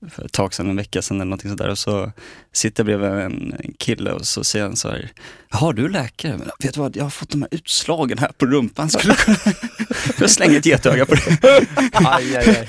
för 0.10 0.26
ett 0.26 0.32
tag 0.32 0.54
sedan, 0.54 0.70
en 0.70 0.76
vecka 0.76 1.02
sedan 1.02 1.18
eller 1.18 1.26
någonting 1.26 1.52
sådär 1.52 1.70
och 1.70 1.78
så 1.78 2.12
sitter 2.54 2.90
jag 2.90 3.00
bredvid 3.00 3.26
en 3.26 3.74
kille 3.78 4.12
och 4.12 4.26
så 4.26 4.44
säger 4.44 4.66
han 4.66 4.76
så 4.76 4.90
här, 4.90 5.12
Jaha, 5.52 5.74
du 5.74 5.86
är 5.86 5.90
läkare? 5.90 6.38
Men 6.38 6.50
vet 6.60 6.74
du 6.74 6.80
vad, 6.80 6.96
jag 6.96 7.04
har 7.04 7.10
fått 7.10 7.30
de 7.30 7.42
här 7.42 7.50
utslagen 7.52 8.18
här 8.18 8.32
på 8.38 8.46
rumpan. 8.46 8.90
Skulle 8.90 9.14
du 9.14 9.18
kunna... 9.18 9.38
jag 10.20 10.30
slänger 10.30 10.58
ett 10.58 10.66
getöga 10.66 11.06
på 11.06 11.16
det. 11.16 11.38
Aj, 11.94 12.38
aj, 12.38 12.50
aj. 12.50 12.68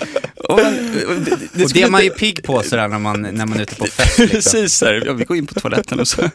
Och, 0.48 0.56
men, 0.56 1.24
det, 1.24 1.36
det, 1.52 1.64
Och 1.64 1.70
det 1.72 1.82
är 1.82 1.90
man 1.90 2.00
ju 2.00 2.06
inte- 2.06 2.18
pigg 2.18 2.42
på 2.44 2.62
sådär 2.62 2.88
när 2.88 2.98
man, 2.98 3.22
när 3.22 3.46
man 3.46 3.58
är 3.58 3.62
ute 3.62 3.74
på 3.74 3.86
fest 3.86 4.18
liksom. 4.18 4.40
Precis, 4.40 4.80
här, 4.82 5.02
ja, 5.06 5.12
vi 5.12 5.24
går 5.24 5.36
in 5.36 5.46
på 5.46 5.60
toaletten 5.60 6.00
och 6.00 6.08
så 6.08 6.22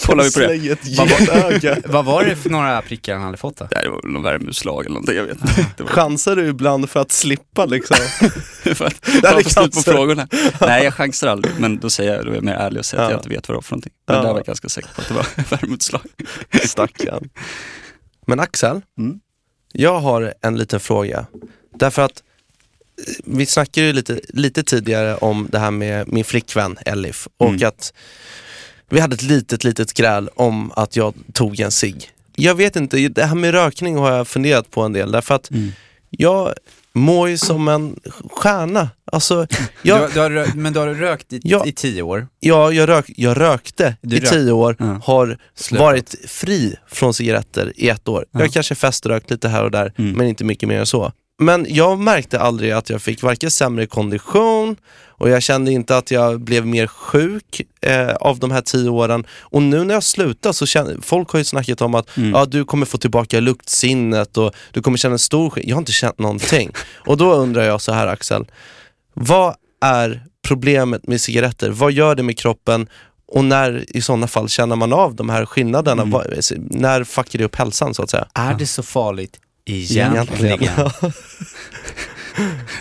kollar 0.00 0.24
vi 0.24 0.32
på 0.32 0.38
det. 0.40 0.72
Ett 0.72 0.98
Vad 0.98 1.08
var-. 1.08 1.88
Vad 1.92 2.04
var 2.04 2.24
det 2.24 2.36
för 2.36 2.50
några 2.50 2.82
prickar 2.82 3.14
han 3.14 3.22
hade 3.22 3.36
fått 3.36 3.56
då? 3.56 3.68
Det 3.70 3.88
var 3.88 4.02
väl 4.02 4.10
någon 4.10 4.22
värmeutslag 4.22 4.80
eller 4.84 4.94
någonting, 4.94 5.16
jag 5.16 5.24
vet 5.24 5.38
inte. 5.40 5.82
Var 5.82 5.90
Chansar 5.90 6.36
du 6.36 6.46
ibland 6.48 6.90
för 6.90 7.00
att 7.00 7.12
slippa 7.12 7.66
liksom? 7.66 7.96
för 8.74 8.84
att 8.84 9.22
bara 9.22 9.42
få 9.42 9.50
slut 9.50 9.72
på 9.74 9.80
frågorna. 9.80 10.28
Nej, 10.60 10.84
jag 10.84 10.94
chansar 10.94 11.28
aldrig, 11.28 11.54
men 11.58 11.78
då 11.78 11.90
säger 11.90 12.14
jag, 12.16 12.24
då 12.24 12.30
är 12.30 12.34
jag 12.34 12.44
mer 12.44 12.54
ärlig 12.54 12.78
och 12.78 12.86
säger 12.86 13.02
att 13.04 13.10
Ja. 13.10 13.14
jag 13.14 13.18
inte 13.20 13.28
vet 13.28 13.48
vad 13.48 13.54
det 13.54 13.56
var 13.56 13.62
för 13.62 13.72
någonting. 13.72 13.92
Men 14.06 14.16
Ja. 14.16 14.22
där 14.22 14.30
var 14.30 14.38
jag 14.38 14.46
ganska 14.46 14.68
säker 14.68 14.88
på 14.94 15.00
att 15.02 15.08
det 15.08 15.14
var 15.14 15.26
värmeutslag. 15.58 16.02
Stackarn. 16.64 17.28
Men 18.26 18.40
Axel, 18.40 18.80
Mm. 18.98 19.18
jag 19.72 20.00
har 20.00 20.34
en 20.42 20.56
liten 20.58 20.80
fråga. 20.80 21.26
Därför 21.78 22.02
att 22.02 22.22
vi 23.24 23.46
snackade 23.46 23.86
ju 23.86 23.92
lite, 23.92 24.20
lite 24.28 24.62
tidigare 24.62 25.16
om 25.16 25.48
det 25.52 25.58
här 25.58 25.70
med 25.70 26.08
min 26.12 26.24
flickvän 26.24 26.78
Elif 26.86 27.28
och 27.36 27.48
Mm. 27.48 27.68
att 27.68 27.92
vi 28.90 29.00
hade 29.00 29.14
ett 29.14 29.22
litet, 29.22 29.64
litet 29.64 29.94
gräl 29.94 30.28
om 30.34 30.72
att 30.76 30.96
jag 30.96 31.14
tog 31.32 31.60
en 31.60 31.70
cigg. 31.70 32.10
Jag 32.36 32.54
vet 32.54 32.76
inte, 32.76 33.08
det 33.08 33.24
här 33.24 33.34
med 33.34 33.50
rökning 33.54 33.96
har 33.96 34.12
jag 34.12 34.28
funderat 34.28 34.70
på 34.70 34.82
en 34.82 34.92
del 34.92 35.12
därför 35.12 35.34
att 35.34 35.50
jag 36.10 36.52
mår 36.92 37.28
ju 37.28 37.38
som 37.38 37.68
en 37.68 38.00
stjärna. 38.30 38.90
Alltså, 39.12 39.46
jag, 39.82 40.08
Du, 40.08 40.14
du 40.14 40.20
har, 40.20 40.54
men 40.56 40.72
du 40.72 40.78
har 40.78 40.86
rökt 40.86 41.32
i, 41.32 41.40
Ja. 41.44 41.66
i 41.66 41.72
tio 41.72 42.02
år. 42.02 42.28
jag, 42.40 42.74
jag, 42.74 42.88
rök, 42.88 43.10
jag 43.16 43.40
rökte 43.40 43.96
Du 44.02 44.16
i 44.16 44.20
rök- 44.20 44.30
tio 44.30 44.52
år, 44.52 44.76
Ja. 44.78 45.00
har 45.04 45.38
Slutat. 45.54 45.84
varit 45.86 46.14
fri 46.28 46.76
från 46.88 47.14
cigaretter 47.14 47.72
i 47.76 47.88
ett 47.88 48.08
år. 48.08 48.24
Ja. 48.30 48.38
Jag 48.40 48.46
har 48.46 48.52
kanske 48.52 48.74
feströkt 48.74 49.30
lite 49.30 49.48
här 49.48 49.64
och 49.64 49.70
där, 49.70 49.92
Mm. 49.98 50.12
men 50.12 50.26
inte 50.28 50.44
mycket 50.44 50.68
mer 50.68 50.78
än 50.78 50.86
så. 50.86 51.12
Men 51.38 51.66
jag 51.68 51.98
märkte 51.98 52.40
aldrig 52.40 52.70
att 52.70 52.90
jag 52.90 53.02
fick 53.02 53.22
varken 53.22 53.50
sämre 53.50 53.86
kondition 53.86 54.76
och 55.08 55.28
jag 55.30 55.42
kände 55.42 55.72
inte 55.72 55.96
att 55.96 56.10
jag 56.10 56.40
blev 56.40 56.66
mer 56.66 56.86
sjuk 56.86 57.60
eh, 57.80 58.08
av 58.14 58.38
de 58.38 58.50
här 58.50 58.60
tio 58.60 58.88
åren. 58.88 59.26
Och 59.40 59.62
nu 59.62 59.84
när 59.84 59.94
jag 59.94 60.02
slutar 60.02 60.52
så 60.52 60.66
känner, 60.66 60.96
folk 61.02 61.30
har 61.30 61.38
ju 61.38 61.44
snackat 61.44 61.80
om 61.80 61.94
att 61.94 62.16
Mm. 62.16 62.30
ja, 62.30 62.44
du 62.46 62.64
kommer 62.64 62.86
få 62.86 62.98
tillbaka 62.98 63.40
luktsinnet 63.40 64.36
och 64.36 64.54
du 64.72 64.82
kommer 64.82 64.98
känna 64.98 65.12
en 65.12 65.18
stor 65.18 65.50
skillnad. 65.50 65.70
Jag 65.70 65.76
har 65.76 65.80
inte 65.80 65.92
känt 65.92 66.18
någonting. 66.18 66.70
och 67.06 67.16
då 67.16 67.34
undrar 67.34 67.62
jag 67.62 67.80
så 67.80 67.92
här 67.92 68.06
Axel, 68.06 68.44
vad 69.14 69.54
är 69.80 70.24
problemet 70.48 71.06
med 71.06 71.20
cigaretter? 71.20 71.70
Vad 71.70 71.92
gör 71.92 72.14
det 72.14 72.22
med 72.22 72.38
kroppen? 72.38 72.88
Och 73.26 73.44
när 73.44 73.96
i 73.96 74.00
sådana 74.00 74.26
fall 74.26 74.48
känner 74.48 74.76
man 74.76 74.92
av 74.92 75.14
de 75.14 75.28
här 75.28 75.46
skillnaderna? 75.46 76.02
Mm. 76.02 76.20
När 76.70 77.04
fuckar 77.04 77.38
det 77.38 77.44
upp 77.44 77.56
hälsan 77.56 77.94
så 77.94 78.02
att 78.02 78.10
säga? 78.10 78.26
Är 78.34 78.54
det 78.54 78.66
så 78.66 78.82
farligt 78.82 79.40
egentligen? 79.64 80.90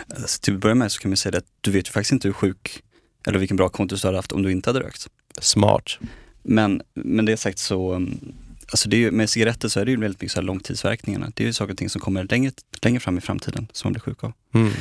Alltså, 0.07 0.39
till 0.41 0.53
att 0.53 0.59
börja 0.59 0.75
med 0.75 0.91
så 0.91 0.99
kan 0.99 1.11
man 1.11 1.17
säga 1.17 1.37
att 1.37 1.45
du 1.61 1.71
vet 1.71 1.87
ju 1.87 1.91
faktiskt 1.91 2.11
inte 2.11 2.27
hur 2.27 2.33
sjuk 2.33 2.83
eller 3.27 3.39
vilken 3.39 3.57
bra 3.57 3.69
kontus 3.69 4.01
du 4.01 4.07
hade 4.07 4.17
haft 4.17 4.31
om 4.31 4.41
du 4.41 4.51
inte 4.51 4.69
hade 4.69 4.79
rökt. 4.79 5.07
Smart. 5.41 5.99
Men 6.43 6.81
med 6.93 7.25
det 7.25 7.37
sagt 7.37 7.59
så, 7.59 7.93
um, 7.93 8.33
alltså 8.71 8.89
det 8.89 8.95
är 8.95 8.99
ju, 8.99 9.11
med 9.11 9.29
cigaretter 9.29 9.67
så 9.67 9.79
är 9.79 9.85
det 9.85 9.91
ju 9.91 9.97
väldigt 9.97 10.21
mycket 10.21 10.31
så 10.31 10.39
här 10.39 10.45
långtidsverkningarna. 10.45 11.31
Det 11.33 11.43
är 11.43 11.47
ju 11.47 11.53
saker 11.53 11.71
och 11.71 11.77
ting 11.77 11.89
som 11.89 12.01
kommer 12.01 12.23
längre, 12.23 12.51
längre 12.81 12.99
fram 12.99 13.17
i 13.17 13.21
framtiden 13.21 13.67
som 13.71 13.87
man 13.87 13.93
blir 13.93 14.01
sjuk 14.01 14.23
av. 14.23 14.33
Mm. 14.53 14.71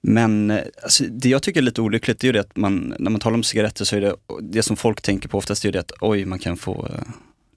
Men 0.00 0.50
eh, 0.50 0.62
alltså, 0.82 1.04
det 1.04 1.28
jag 1.28 1.42
tycker 1.42 1.60
är 1.60 1.64
lite 1.64 1.80
olyckligt 1.80 2.20
det 2.20 2.24
är 2.24 2.28
ju 2.28 2.32
det 2.32 2.40
att 2.40 2.56
man, 2.56 2.94
när 2.98 3.10
man 3.10 3.20
talar 3.20 3.34
om 3.34 3.42
cigaretter 3.42 3.84
så 3.84 3.96
är 3.96 4.00
det, 4.00 4.16
det 4.42 4.62
som 4.62 4.76
folk 4.76 5.02
tänker 5.02 5.28
på 5.28 5.38
oftast 5.38 5.64
är 5.64 5.68
ju 5.68 5.72
det 5.72 5.80
att 5.80 5.92
oj, 6.00 6.24
man 6.24 6.38
kan 6.38 6.56
få 6.56 6.88
eh, 6.92 7.00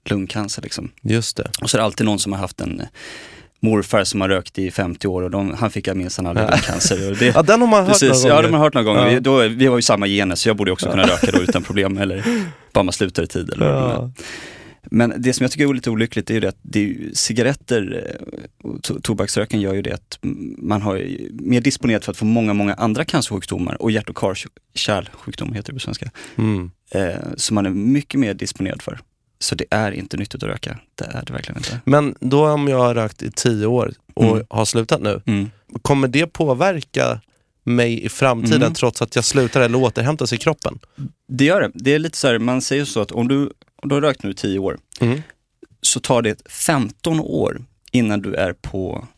lungcancer 0.04 0.62
liksom. 0.62 0.90
Just 1.02 1.36
det. 1.36 1.50
Och 1.62 1.70
så 1.70 1.76
är 1.76 1.78
det 1.78 1.84
alltid 1.84 2.06
någon 2.06 2.18
som 2.18 2.32
har 2.32 2.38
haft 2.38 2.60
en 2.60 2.82
morfar 3.60 4.04
som 4.04 4.20
har 4.20 4.28
rökt 4.28 4.58
i 4.58 4.70
50 4.70 5.06
år 5.08 5.22
och 5.22 5.30
de, 5.30 5.54
han 5.54 5.70
fick 5.70 5.94
minsann 5.94 6.26
aldrig 6.26 6.46
Ja. 6.46 6.50
lungcancer. 6.50 7.16
Det, 7.18 7.26
Ja, 7.34 7.42
den 7.42 7.60
har 7.60 7.68
man 7.68 7.80
hört 7.84 7.92
Precis, 7.92 8.24
några 8.24 8.36
ja 8.36 8.42
gånger. 8.42 8.56
har 8.58 8.64
hört 8.64 8.74
några 8.74 8.84
gånger. 8.84 9.06
Ja. 9.08 9.14
Vi, 9.14 9.20
då, 9.20 9.48
vi 9.48 9.66
har 9.66 9.76
ju 9.76 9.82
samma 9.82 10.06
gener 10.06 10.34
så 10.34 10.48
jag 10.48 10.56
borde 10.56 10.72
också 10.72 10.90
kunna 10.90 11.02
röka 11.02 11.30
då 11.32 11.42
utan 11.42 11.62
problem 11.62 11.98
eller 11.98 12.24
bara 12.72 12.82
man 12.84 12.92
slutar 12.92 13.22
i 13.22 13.26
tid. 13.26 13.50
Eller. 13.52 13.66
Ja. 13.66 14.10
Men 14.90 15.14
det 15.18 15.32
som 15.32 15.44
jag 15.44 15.50
tycker 15.50 15.68
är 15.68 15.74
lite 15.74 15.90
olyckligt 15.90 16.30
är 16.30 16.34
ju 16.34 16.40
det 16.40 16.48
att 16.48 16.58
det 16.62 16.80
ju, 16.80 17.10
cigaretter 17.14 18.04
eh, 18.62 18.70
och 18.70 18.82
to 18.82 19.00
tobaksröken 19.02 19.60
gör 19.60 19.74
ju 19.74 19.82
det 19.82 19.92
att 19.94 20.18
man 20.58 20.82
har 20.82 21.06
mer 21.32 21.60
disponerat 21.60 22.04
för 22.04 22.12
att 22.12 22.16
få 22.18 22.24
många, 22.24 22.52
många 22.54 22.74
andra 22.74 23.04
cancersjukdomar 23.04 23.82
och 23.82 23.90
hjärt 23.90 24.08
och 24.08 24.36
kärlsjukdomar 24.74 25.54
heter 25.54 25.72
det 25.72 25.74
på 25.76 25.80
svenska. 25.80 26.10
Mm. 26.38 26.70
Eh, 26.90 27.14
som 27.36 27.54
man 27.54 27.66
är 27.66 27.70
mycket 27.70 28.20
mer 28.20 28.34
disponerad 28.34 28.82
för. 28.82 29.00
Så 29.42 29.54
det 29.54 29.64
är 29.70 29.92
inte 29.92 30.16
nyttigt 30.16 30.42
att 30.42 30.48
röka. 30.48 30.78
Det 30.94 31.04
är 31.04 31.22
det 31.26 31.32
verkligen 31.32 31.56
inte. 31.58 31.80
Men 31.84 32.14
då 32.20 32.48
om 32.48 32.68
jag 32.68 32.78
har 32.78 32.94
rökt 32.94 33.22
i 33.22 33.30
tio 33.30 33.66
år 33.66 33.92
och 34.14 34.24
Mm. 34.24 34.46
har 34.50 34.64
slutat 34.64 35.00
nu, 35.00 35.22
Mm. 35.26 35.50
kommer 35.82 36.08
det 36.08 36.26
påverka 36.26 37.20
mig 37.64 38.04
i 38.04 38.08
framtiden 38.08 38.62
Mm. 38.62 38.74
trots 38.74 39.02
att 39.02 39.16
jag 39.16 39.24
slutar 39.24 39.60
eller 39.60 39.78
återhämtar 39.78 40.26
sig 40.26 40.36
i 40.36 40.40
kroppen? 40.40 40.78
Det 41.28 41.44
gör 41.44 41.60
det. 41.60 41.70
Det 41.74 41.94
är 41.94 41.98
lite 41.98 42.18
så 42.18 42.28
här, 42.28 42.38
man 42.38 42.62
säger 42.62 42.84
så 42.84 43.00
att 43.00 43.12
om 43.12 43.28
du, 43.28 43.52
om 43.82 43.88
du 43.88 43.94
har 43.94 44.02
rökt 44.02 44.22
nu 44.22 44.30
i 44.30 44.34
10 44.34 44.58
år 44.58 44.78
Mm. 45.00 45.22
så 45.82 46.00
tar 46.00 46.22
det 46.22 46.48
15 46.50 47.20
år 47.20 47.62
innan 47.92 48.22
du 48.22 48.34
är 48.34 48.52
på 48.52 49.08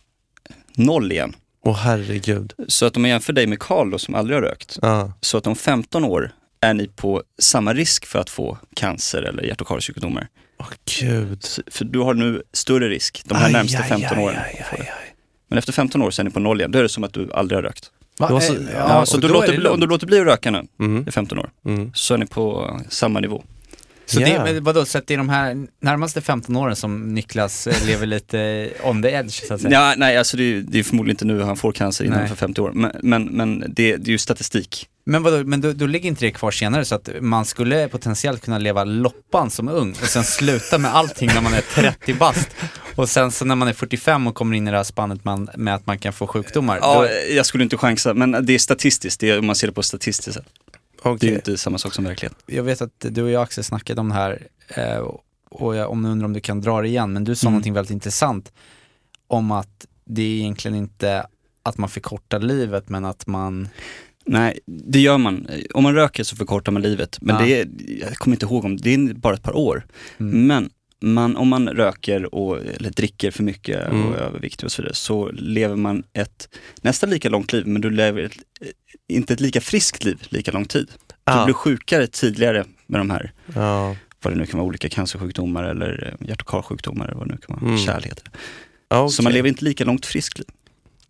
noll 0.74 1.12
igen. 1.12 1.34
Åh 1.64 1.76
herregud. 1.76 2.52
Så 2.68 2.86
att 2.86 2.96
om 2.96 3.02
man 3.02 3.10
jämför 3.10 3.32
dig 3.32 3.46
med 3.46 3.58
Karl 3.60 3.90
då, 3.90 3.98
som 3.98 4.14
aldrig 4.14 4.36
har 4.36 4.42
rökt, 4.42 4.78
Ja. 4.82 5.12
så 5.20 5.38
att 5.38 5.46
om 5.46 5.56
15 5.56 6.04
år 6.04 6.30
är 6.62 6.74
ni 6.74 6.88
på 6.88 7.22
samma 7.38 7.74
risk 7.74 8.06
för 8.06 8.18
att 8.18 8.30
få 8.30 8.58
cancer 8.74 9.22
eller 9.22 9.42
hjärt 9.42 9.60
och 9.60 9.66
karlsjukdomar. 9.66 10.28
Åh 10.60 10.66
gud. 11.00 11.42
Så- 11.44 11.62
För 11.70 11.84
du 11.84 11.98
har 11.98 12.14
nu 12.14 12.42
större 12.52 12.88
risk 12.88 13.22
de 13.24 13.34
här 13.34 13.46
Aj, 13.46 13.52
närmsta 13.52 13.78
aj, 13.78 13.88
15 13.88 14.18
aj, 14.18 14.24
åren. 14.24 14.36
aj, 14.38 14.64
aj, 14.72 14.78
aj. 14.80 15.14
Men 15.48 15.58
efter 15.58 15.72
15 15.72 16.02
år 16.02 16.10
så 16.10 16.22
är 16.22 16.24
ni 16.24 16.30
på 16.30 16.40
noll 16.40 16.60
igen. 16.60 16.70
Då 16.72 16.78
är 16.78 16.82
det 16.82 16.88
som 16.88 17.04
att 17.04 17.12
du 17.12 17.32
aldrig 17.32 17.56
har 17.58 17.62
rökt. 17.62 17.90
Va? 18.18 18.40
Så- 18.40 18.54
Eh, 18.54 18.60
Ja, 18.76 19.06
så 19.06 19.14
och 19.16 19.20
du 19.20 19.28
då 19.28 19.34
är 19.34 19.38
låter, 19.40 19.52
det 19.52 19.58
bli- 19.58 19.68
om 19.68 19.80
du 19.80 19.86
låter 19.86 20.06
bli 20.06 20.20
att 20.20 20.26
röka 20.26 20.50
nu 20.50 20.62
Mm. 20.80 21.04
i 21.08 21.10
15 21.10 21.38
år, 21.38 21.50
Mm. 21.66 21.90
så 21.94 22.14
är 22.14 22.18
ni 22.18 22.26
på 22.26 22.80
samma 22.88 23.20
nivå. 23.20 23.44
Så 24.06 24.20
Ja. 24.20 24.26
det, 24.44 24.52
men 24.52 24.64
vadå, 24.64 24.84
så 24.84 24.98
att 24.98 25.06
det 25.06 25.14
är 25.14 25.18
de 25.18 25.28
här 25.28 25.66
närmaste 25.80 26.20
15 26.20 26.56
åren 26.56 26.76
som 26.76 27.14
Niklas 27.14 27.66
eh, 27.66 27.86
lever 27.86 28.06
lite 28.06 28.70
on 28.82 29.02
the 29.02 29.08
edge 29.08 29.30
så 29.46 29.54
att 29.54 29.60
säga? 29.60 29.72
Ja, 29.72 29.94
nej, 29.96 30.16
alltså 30.16 30.36
det, 30.36 30.42
är- 30.42 30.60
det 30.60 30.78
är 30.78 30.82
förmodligen 30.82 31.14
inte 31.14 31.24
nu 31.24 31.40
han 31.42 31.56
får 31.56 31.72
cancer 31.72 32.04
innan 32.04 32.18
Nej. 32.18 32.28
för 32.28 32.36
50 32.36 32.60
år. 32.60 32.72
Men, 32.72 32.92
men, 33.02 33.24
men 33.24 33.58
det, 33.60 33.96
det 33.96 34.08
är 34.08 34.12
ju 34.12 34.18
statistik. 34.18 34.88
Men 35.04 35.22
vadå, 35.22 35.44
men 35.44 35.60
då, 35.60 35.72
då 35.72 35.86
ligger 35.86 36.08
inte 36.08 36.24
det 36.24 36.30
kvar 36.30 36.50
senare 36.50 36.84
så 36.84 36.94
att 36.94 37.08
man 37.20 37.44
skulle 37.44 37.88
potentiellt 37.88 38.42
kunna 38.44 38.58
leva 38.58 38.84
loppan 38.84 39.50
som 39.50 39.68
ung 39.68 39.90
och 39.90 40.08
sen 40.08 40.24
sluta 40.24 40.78
med 40.78 40.94
allting 40.94 41.26
när 41.34 41.40
man 41.40 41.54
är 41.54 41.60
30 41.60 42.14
bast 42.14 42.48
och 42.96 43.08
sen 43.08 43.30
så 43.30 43.44
när 43.44 43.54
man 43.54 43.68
är 43.68 43.72
45 43.72 44.26
och 44.26 44.34
kommer 44.34 44.56
in 44.56 44.68
i 44.68 44.70
det 44.70 44.76
här 44.76 44.84
spannet 44.84 45.24
man, 45.24 45.48
med 45.56 45.74
att 45.74 45.86
man 45.86 45.98
kan 45.98 46.12
få 46.12 46.26
sjukdomar. 46.26 46.78
Ja, 46.82 47.00
då, 47.02 47.08
jag 47.34 47.46
skulle 47.46 47.64
inte 47.64 47.76
chansa, 47.76 48.14
men 48.14 48.46
det 48.46 48.52
är 48.52 48.58
statistiskt, 48.58 49.20
det 49.20 49.30
är, 49.30 49.38
om 49.38 49.46
man 49.46 49.56
ser 49.56 49.66
det 49.66 49.72
på 49.72 49.82
statistiskt 49.82 50.34
sätt. 50.34 50.46
Det 51.20 51.28
är 51.28 51.34
inte 51.34 51.58
samma 51.58 51.78
sak 51.78 51.94
som 51.94 52.04
verkligheten. 52.04 52.38
jag 52.46 52.62
vet 52.62 52.82
att 52.82 52.92
du 53.10 53.22
och 53.22 53.30
jag 53.30 53.42
Axel 53.42 53.64
snackade 53.64 54.00
om 54.00 54.08
det 54.08 54.14
här 54.14 54.46
eh, 54.68 55.08
och 55.50 55.76
jag 55.76 55.90
om 55.90 56.04
undrar 56.04 56.24
om 56.24 56.32
du 56.32 56.40
kan 56.40 56.60
dra 56.60 56.80
det 56.80 56.88
igen, 56.88 57.12
men 57.12 57.24
du 57.24 57.34
sa 57.36 57.46
Mm. 57.46 57.52
någonting 57.52 57.72
väldigt 57.72 57.90
intressant 57.92 58.52
om 59.26 59.50
att 59.50 59.86
det 60.04 60.22
är 60.22 60.26
egentligen 60.38 60.76
inte 60.76 61.26
att 61.62 61.78
man 61.78 61.88
förkortar 61.88 62.40
livet 62.40 62.88
men 62.88 63.04
att 63.04 63.26
man, 63.26 63.68
Nej, 64.24 64.58
det 64.66 65.00
gör 65.00 65.18
man. 65.18 65.46
Om 65.74 65.82
man 65.82 65.94
röker 65.94 66.24
så 66.24 66.36
förkortar 66.36 66.72
man 66.72 66.82
livet. 66.82 67.18
Men 67.20 67.36
Ja. 67.36 67.42
det 67.42 67.60
är, 67.60 67.68
jag 68.00 68.14
kommer 68.16 68.36
inte 68.36 68.46
ihåg 68.46 68.64
om, 68.64 68.76
det 68.76 68.94
är 68.94 69.14
bara 69.14 69.34
ett 69.34 69.42
par 69.42 69.56
år. 69.56 69.86
mm, 70.20 70.46
Men 70.46 70.70
man, 71.14 71.36
om 71.36 71.48
man 71.48 71.68
röker 71.68 72.34
och, 72.34 72.58
eller 72.66 72.90
dricker 72.90 73.30
för 73.30 73.42
mycket 73.42 73.86
Mm. 73.88 74.06
och 74.06 74.14
är 74.14 74.18
överviktig 74.18 74.64
och 74.64 74.72
så 74.72 74.82
vidare, 74.82 74.94
så 74.94 75.30
lever 75.30 75.76
man 75.76 76.02
ett 76.12 76.48
nästan 76.82 77.10
lika 77.10 77.28
långt 77.28 77.52
liv, 77.52 77.66
men 77.66 77.82
du 77.82 77.90
lever 77.90 78.22
ett, 78.22 78.36
inte 79.08 79.32
ett 79.34 79.40
lika 79.40 79.60
friskt 79.60 80.04
liv 80.04 80.22
lika 80.28 80.52
lång 80.52 80.64
tid. 80.64 80.86
Du 81.08 81.14
Ja. 81.32 81.44
blir 81.44 81.54
sjukare 81.54 82.06
tidigare 82.06 82.64
med 82.86 83.00
de 83.00 83.10
här, 83.10 83.32
Ja. 83.54 83.96
vad 84.22 84.32
det 84.32 84.36
nu 84.38 84.46
kan 84.46 84.58
vara, 84.60 84.68
olika 84.68 84.88
cancersjukdomar 84.88 85.64
eller 85.64 86.14
eh, 86.20 86.28
hjärt 86.28 86.40
och 86.40 86.46
karlsjukdomar 86.48 87.06
eller 87.06 87.16
vad 87.16 87.28
det 87.28 87.32
nu 87.34 87.40
kan 87.46 87.56
vara, 87.56 87.66
Mm. 87.66 87.78
kärl 87.78 88.02
heter 88.02 88.24
det. 88.24 88.30
Okej. 88.96 89.12
Så 89.12 89.22
man 89.22 89.32
lever 89.32 89.48
inte 89.48 89.64
lika 89.64 89.84
långt 89.84 90.06
friskt 90.06 90.38
liv. 90.38 90.48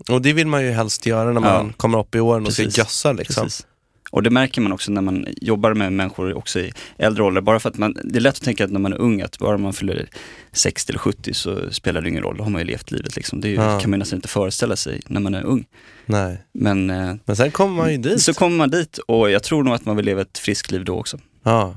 Och 0.08 0.22
det 0.22 0.32
vill 0.32 0.46
man 0.46 0.64
ju 0.64 0.70
helst 0.70 1.06
göra 1.06 1.32
när 1.32 1.40
man 1.40 1.66
Ja. 1.66 1.72
kommer 1.76 1.98
upp 1.98 2.14
i 2.14 2.20
åren 2.20 2.46
och 2.46 2.52
ska 2.52 2.62
Precis. 2.62 2.78
gössa 2.78 3.12
liksom. 3.12 3.44
Precis. 3.44 3.66
Och 4.10 4.22
det 4.22 4.30
märker 4.30 4.60
man 4.60 4.72
också 4.72 4.92
när 4.92 5.02
man 5.02 5.26
jobbar 5.40 5.74
med 5.74 5.92
människor 5.92 6.34
också 6.34 6.60
i 6.60 6.72
äldre 6.98 7.22
ålder. 7.22 7.40
Bara 7.40 7.60
för 7.60 7.68
att 7.68 7.78
man, 7.78 7.96
det 8.04 8.18
är 8.18 8.20
lätt 8.20 8.34
att 8.36 8.42
tänka 8.42 8.64
att 8.64 8.70
när 8.70 8.80
man 8.80 8.92
är 8.92 8.96
ung 8.96 9.20
att 9.22 9.38
bara 9.38 9.58
man 9.58 9.72
fyller 9.72 10.08
60 10.52 10.90
eller 10.92 10.98
70 10.98 11.34
så 11.34 11.70
spelar 11.70 12.00
det 12.00 12.08
ingen 12.08 12.22
roll, 12.22 12.36
då 12.36 12.42
har 12.44 12.50
man 12.50 12.60
ju 12.60 12.66
levt 12.66 12.90
livet 12.90 13.16
liksom. 13.16 13.40
Det 13.40 13.48
ju, 13.48 13.54
Ja. 13.54 13.80
kan 13.80 13.90
man 13.90 13.98
nästan 13.98 14.16
inte 14.16 14.28
föreställa 14.28 14.76
sig 14.76 15.00
när 15.06 15.20
man 15.20 15.34
är 15.34 15.42
ung. 15.44 15.64
Nej. 16.06 16.38
Men 16.54 16.90
eh, 16.90 17.14
Men 17.24 17.36
sen 17.36 17.50
kommer 17.50 17.76
man 17.76 17.92
ju 17.92 17.98
dit. 17.98 18.22
så 18.22 18.34
kommer 18.34 18.56
man 18.56 18.70
dit 18.70 18.98
och 18.98 19.30
jag 19.30 19.42
tror 19.42 19.62
nog 19.64 19.74
att 19.74 19.84
man 19.84 19.96
vill 19.96 20.04
leva 20.06 20.20
ett 20.22 20.38
friskt 20.38 20.70
liv 20.70 20.84
då 20.84 20.98
också. 20.98 21.18
Ja. 21.42 21.76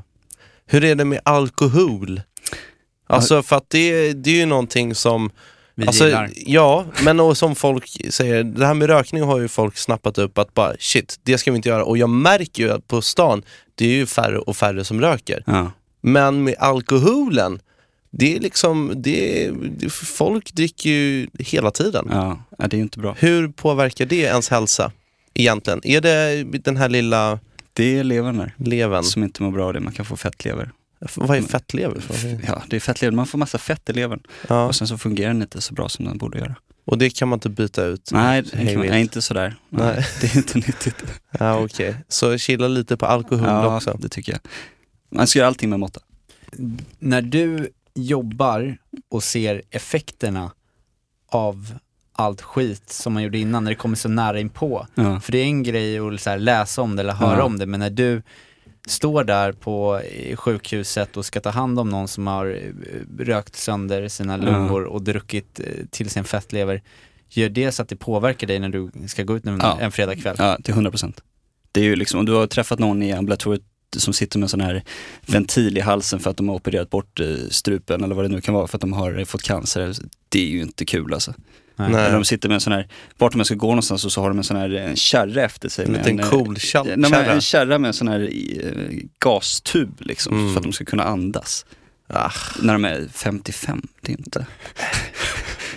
Hur 0.65 0.83
är 0.83 0.95
det 0.95 1.05
med 1.05 1.19
alkohol? 1.25 2.21
Alltså 3.07 3.43
för 3.43 3.55
att 3.55 3.69
det, 3.69 4.13
det 4.13 4.29
är 4.29 4.35
ju 4.35 4.45
någonting 4.45 4.95
som 4.95 5.31
vi 5.75 5.87
alltså, 5.87 6.05
gillar. 6.05 6.31
Ja, 6.35 6.85
men 7.03 7.19
och 7.19 7.37
som 7.37 7.55
folk 7.55 7.97
säger, 8.09 8.43
det 8.43 8.65
här 8.65 8.73
med 8.73 8.87
rökning 8.87 9.23
har 9.23 9.39
ju 9.39 9.47
folk 9.47 9.77
snappat 9.77 10.17
upp 10.17 10.37
att 10.37 10.53
bara 10.53 10.73
shit, 10.79 11.19
det 11.23 11.37
ska 11.37 11.51
vi 11.51 11.57
inte 11.57 11.69
göra. 11.69 11.83
Och 11.85 11.97
jag 11.97 12.09
märker 12.09 12.63
ju 12.63 12.71
att 12.71 12.87
på 12.87 13.01
stan, 13.01 13.43
det 13.75 13.85
är 13.85 13.89
ju 13.91 14.05
färre 14.05 14.39
och 14.39 14.57
färre 14.57 14.83
som 14.83 15.01
röker. 15.01 15.43
Ja. 15.45 15.71
Men 16.01 16.43
med 16.43 16.55
alkoholen, 16.59 17.59
det 18.11 18.35
är 18.35 18.39
liksom, 18.39 18.93
det 18.95 19.45
är, 19.45 19.89
folk 19.89 20.53
dricker 20.53 20.89
ju 20.89 21.27
hela 21.39 21.71
tiden. 21.71 22.07
Ja, 22.11 22.39
det 22.57 22.75
är 22.75 22.77
ju 22.77 22.83
inte 22.83 22.99
bra. 22.99 23.15
Hur 23.19 23.47
påverkar 23.47 24.05
det 24.05 24.19
ens 24.19 24.49
hälsa 24.49 24.91
egentligen? 25.33 25.81
Är 25.83 26.01
det 26.01 26.43
den 26.43 26.77
här 26.77 26.89
lilla 26.89 27.39
Det 27.73 27.99
är 27.99 28.03
levern 28.03 28.37
där 28.37 28.53
levern? 28.57 29.03
som 29.03 29.23
inte 29.23 29.43
mår 29.43 29.51
bra 29.51 29.65
av 29.65 29.73
det. 29.73 29.79
Man 29.79 29.93
kan 29.93 30.05
få 30.05 30.17
fettlever. 30.17 30.71
Vad 31.15 31.37
är 31.37 31.41
fettlever? 31.41 31.99
för 32.01 32.13
någonting? 32.27 32.47
Ja, 32.47 32.63
det 32.69 32.75
är 32.75 32.79
fettlever. 32.79 33.15
Man 33.15 33.27
får 33.27 33.37
massa 33.37 33.57
fett 33.57 33.89
i 33.89 33.93
levern 33.93 34.19
Ja, 34.47 34.65
och 34.65 34.75
sen 34.75 34.87
så 34.87 34.97
fungerar 34.97 35.27
den 35.33 35.41
inte 35.41 35.61
så 35.61 35.73
bra 35.73 35.89
som 35.89 36.05
den 36.05 36.17
borde 36.17 36.37
göra. 36.37 36.55
och 36.85 36.97
det 36.97 37.09
kan 37.09 37.27
man 37.27 37.37
inte 37.37 37.49
byta 37.49 37.83
ut? 37.85 38.09
Nej, 38.11 38.41
det 38.41 38.49
kan 38.49 38.65
man, 38.65 38.65
vilt. 38.65 38.89
nej 38.91 39.01
inte 39.01 39.21
sådär. 39.21 39.55
Nej. 39.69 39.85
Nej. 39.95 40.05
Det 40.21 40.27
är 40.33 40.37
inte 40.37 40.57
nyttigt. 40.57 41.03
Ja, 41.39 41.59
okej. 41.63 41.95
Så 42.07 42.37
chilla 42.37 42.67
lite 42.67 42.97
på 42.97 43.05
alkohol 43.05 43.47
Ja, 43.47 43.75
också? 43.75 43.97
det 43.99 44.09
tycker 44.09 44.31
jag. 44.31 44.41
Man 45.11 45.27
ska 45.27 45.39
göra 45.39 45.47
allting 45.47 45.69
med 45.69 45.79
måtta. 45.79 45.99
När 46.99 47.21
du 47.21 47.69
jobbar 47.95 48.77
och 49.09 49.23
ser 49.23 49.61
effekterna 49.71 50.51
av 51.29 51.73
allt 52.13 52.41
skit 52.41 52.89
som 52.89 53.13
man 53.13 53.23
gjorde 53.23 53.37
innan, 53.37 53.63
när 53.63 53.71
det 53.71 53.75
kommer 53.75 53.95
så 53.95 54.09
nära 54.09 54.39
inpå. 54.39 54.87
Ja. 54.95 55.19
För 55.19 55.31
det 55.31 55.37
är 55.37 55.43
en 55.43 55.63
grej 55.63 55.99
att 55.99 56.21
så 56.21 56.29
här 56.29 56.37
läsa 56.39 56.81
om 56.81 56.95
det 56.95 57.01
eller 57.01 57.13
höra 57.13 57.37
Ja. 57.37 57.43
om 57.43 57.59
det, 57.59 57.65
men 57.65 57.79
när 57.79 57.89
du 57.89 58.21
står 58.87 59.23
där 59.23 59.51
på 59.51 60.01
sjukhuset 60.35 61.17
och 61.17 61.25
ska 61.25 61.39
ta 61.41 61.49
hand 61.49 61.79
om 61.79 61.89
någon 61.89 62.07
som 62.07 62.27
har 62.27 62.45
eh, 62.45 63.23
rökt 63.23 63.55
sönder 63.55 64.07
sina 64.07 64.37
lungor 64.37 64.83
och 64.83 65.01
druckit 65.01 65.59
eh, 65.59 65.85
till 65.91 66.09
sin 66.09 66.23
fettlever, 66.23 66.81
gör 67.29 67.49
det 67.49 67.71
så 67.71 67.81
att 67.81 67.89
det 67.89 67.95
påverkar 67.95 68.47
dig 68.47 68.59
när 68.59 68.69
du 68.69 68.91
ska 69.07 69.23
gå 69.23 69.37
ut 69.37 69.45
en, 69.45 69.59
Ja. 69.63 69.77
en 69.81 69.91
fredagkväll? 69.91 70.35
Ja, 70.39 70.57
till 70.63 70.73
100 70.73 70.91
procent. 70.91 71.21
Det 71.71 71.79
är 71.79 71.83
ju 71.83 71.95
liksom, 71.95 72.19
om 72.19 72.25
du 72.25 72.31
har 72.33 72.47
träffat 72.47 72.79
någon 72.79 73.03
i 73.03 73.11
ambulatoriet 73.11 73.63
som 73.97 74.13
sitter 74.13 74.39
med 74.39 74.43
en 74.45 74.49
sån 74.49 74.61
här 74.61 74.83
ventil 75.27 75.77
i 75.77 75.81
halsen 75.81 76.19
för 76.19 76.29
att 76.29 76.37
de 76.37 76.49
har 76.49 76.55
opererat 76.55 76.89
bort 76.89 77.19
eh, 77.19 77.27
strupen 77.49 78.03
eller 78.03 78.15
vad 78.15 78.25
det 78.25 78.29
nu 78.29 78.41
kan 78.41 78.53
vara 78.53 78.67
för 78.67 78.77
att 78.77 78.81
de 78.81 78.93
har 78.93 79.25
fått 79.25 79.43
cancer. 79.43 79.93
Det 80.29 80.39
är 80.39 80.47
ju 80.49 80.61
inte 80.61 80.85
kul 80.85 81.13
alltså. 81.13 81.33
Nej. 81.75 81.87
Eller 81.87 82.11
de 82.13 82.25
sitter 82.25 82.49
med 82.49 82.55
en 82.55 82.61
sån 82.61 82.73
här, 82.73 82.87
vart 83.17 83.31
de 83.31 83.39
än 83.41 83.45
ska 83.45 83.55
gå 83.55 83.67
någonstans 83.67 84.05
och 84.05 84.11
så 84.11 84.21
har 84.21 84.27
de 84.29 84.37
en 84.37 84.43
sån 84.43 84.57
här 84.57 84.69
en 84.69 84.95
kärra 84.95 85.43
efter 85.43 85.69
sig. 85.69 85.85
En 85.85 85.91
med 85.91 85.99
liten 86.05 86.19
en, 86.19 86.29
cool 86.29 86.55
eh, 86.55 86.59
kärra. 86.59 86.83
nej, 86.95 87.11
men 87.11 87.25
En 87.25 87.41
kärra 87.41 87.77
med 87.79 87.87
en 87.87 87.93
sån 87.93 88.07
här 88.07 88.19
eh, 88.63 88.71
gastub 89.19 89.89
liksom, 89.99 90.33
Mm. 90.39 90.53
för 90.53 90.59
att 90.59 90.63
de 90.63 90.73
ska 90.73 90.85
kunna 90.85 91.03
andas. 91.03 91.65
Ah, 92.07 92.31
När 92.61 92.73
de 92.73 92.85
är 92.85 93.07
55, 93.13 93.81
det 94.01 94.11
är 94.11 94.17
inte... 94.17 94.45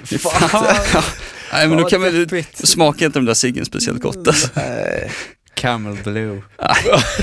Fan. 0.19 0.65
Nej 1.53 1.69
men 1.69 1.79
då 1.79 1.85
kan 1.85 2.01
man 2.01 2.27
smakar 2.53 3.07
inte 3.07 3.19
de 3.19 3.25
där 3.25 3.35
ciggen 3.35 3.65
speciellt 3.65 4.03
gott 4.03 4.29
alltså. 4.29 4.49
Camel 5.55 5.97
Blue. 6.05 6.43
Nej 6.59 6.73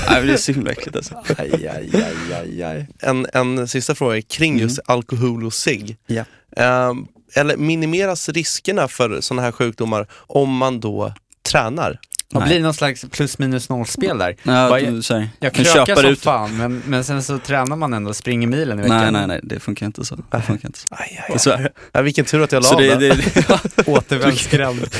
men 0.08 0.26
det 0.26 0.32
är 0.32 0.36
så 0.36 0.52
himla 0.52 0.70
äckligt 0.70 0.96
alltså. 0.96 1.14
Aj, 1.38 1.50
aj, 1.68 1.90
aj, 1.94 2.34
aj, 2.34 2.62
aj. 2.62 2.86
En, 3.00 3.26
en 3.32 3.68
sista 3.68 3.94
fråga 3.94 4.22
kring 4.22 4.58
just 4.58 4.78
alkohol 4.86 5.44
och 5.46 5.54
cigg. 5.54 5.96
Ja. 6.06 6.24
Ehm, 6.56 7.06
eller 7.36 7.56
minimeras 7.56 8.28
riskerna 8.28 8.88
för 8.88 9.20
sådana 9.20 9.42
här 9.42 9.52
sjukdomar 9.52 10.06
om 10.12 10.56
man 10.56 10.80
då 10.80 11.12
tränar? 11.48 11.98
Nej. 12.28 12.48
blir 12.48 12.60
någon 12.60 12.74
slags 12.74 13.04
plus 13.10 13.38
minus 13.38 13.68
noll-spel 13.68 14.18
där? 14.18 14.36
Ja, 14.42 14.68
så 15.02 15.14
här, 15.14 15.28
Jag 15.38 15.52
kan 15.52 15.64
krökar 15.64 15.96
som 15.96 16.04
ut. 16.06 16.20
fan, 16.22 16.56
men, 16.56 16.82
men 16.86 17.04
sen 17.04 17.22
så 17.22 17.38
tränar 17.38 17.76
man 17.76 17.92
ändå 17.94 18.08
och 18.10 18.16
springer 18.16 18.46
milen 18.48 18.78
i 18.78 18.82
veckan. 18.82 18.98
Nej 19.02 19.12
nej 19.12 19.26
nej, 19.26 19.40
det 19.42 19.60
funkar 19.60 19.86
inte 19.86 20.04
så. 20.04 20.16
Det 20.30 20.42
funkar 20.42 20.68
inte 20.68 20.78
så. 20.78 20.86
Aj, 20.90 21.24
aj, 21.28 21.34
är 21.34 21.38
så. 21.38 21.66
Ja, 21.92 22.02
vilken 22.02 22.24
tur 22.24 22.42
att 22.42 22.52
jag 22.52 22.62
la 22.62 22.68
Så 22.68 22.74
av 22.74 22.80
det, 22.80 22.94
det. 22.96 23.08
det, 23.14 23.86
Återvändsgränd. 23.88 24.86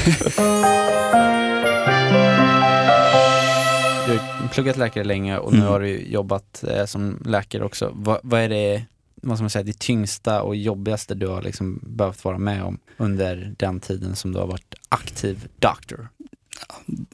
Du 4.06 4.12
har 4.12 4.48
pluggat 4.48 4.76
läkare 4.76 5.04
länge 5.04 5.38
och 5.38 5.52
nu 5.52 5.58
Mm. 5.58 5.70
har 5.70 5.80
du 5.80 5.98
jobbat 6.00 6.64
eh, 6.70 6.84
som 6.86 7.22
läkare 7.24 7.64
också. 7.64 7.90
Vad, 7.94 8.18
vad 8.22 8.40
är 8.40 8.48
det, 8.48 8.82
vad 9.22 9.38
ska 9.38 9.42
man 9.42 9.50
säga, 9.50 9.62
det 9.62 9.78
tyngsta 9.78 10.42
och 10.42 10.56
jobbigaste 10.56 11.14
du 11.14 11.26
har 11.26 11.42
liksom 11.42 11.80
behövt 11.86 12.24
vara 12.24 12.38
med 12.38 12.62
om 12.62 12.78
under 12.96 13.54
den 13.58 13.80
tiden 13.80 14.16
som 14.16 14.32
du 14.32 14.38
har 14.38 14.46
varit 14.46 14.74
aktiv 14.88 15.48
doktor? 15.58 16.08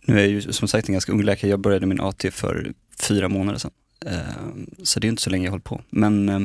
Nu 0.02 0.16
är 0.16 0.20
jag 0.20 0.28
ju 0.28 0.52
som 0.52 0.68
sagt 0.68 0.88
en 0.88 0.92
ganska 0.92 1.12
ung 1.12 1.22
läkare, 1.22 1.50
jag 1.50 1.60
började 1.60 1.86
min 1.86 2.00
AT 2.00 2.24
för 2.30 2.72
fyra 3.00 3.28
månader 3.28 3.58
sedan. 3.58 3.70
Eh, 4.06 4.20
Så 4.82 5.00
det 5.00 5.06
är 5.06 5.08
inte 5.08 5.22
så 5.22 5.30
länge 5.30 5.44
jag 5.44 5.50
hållit 5.50 5.64
på. 5.64 5.80
Men 5.90 6.28
eh, 6.28 6.40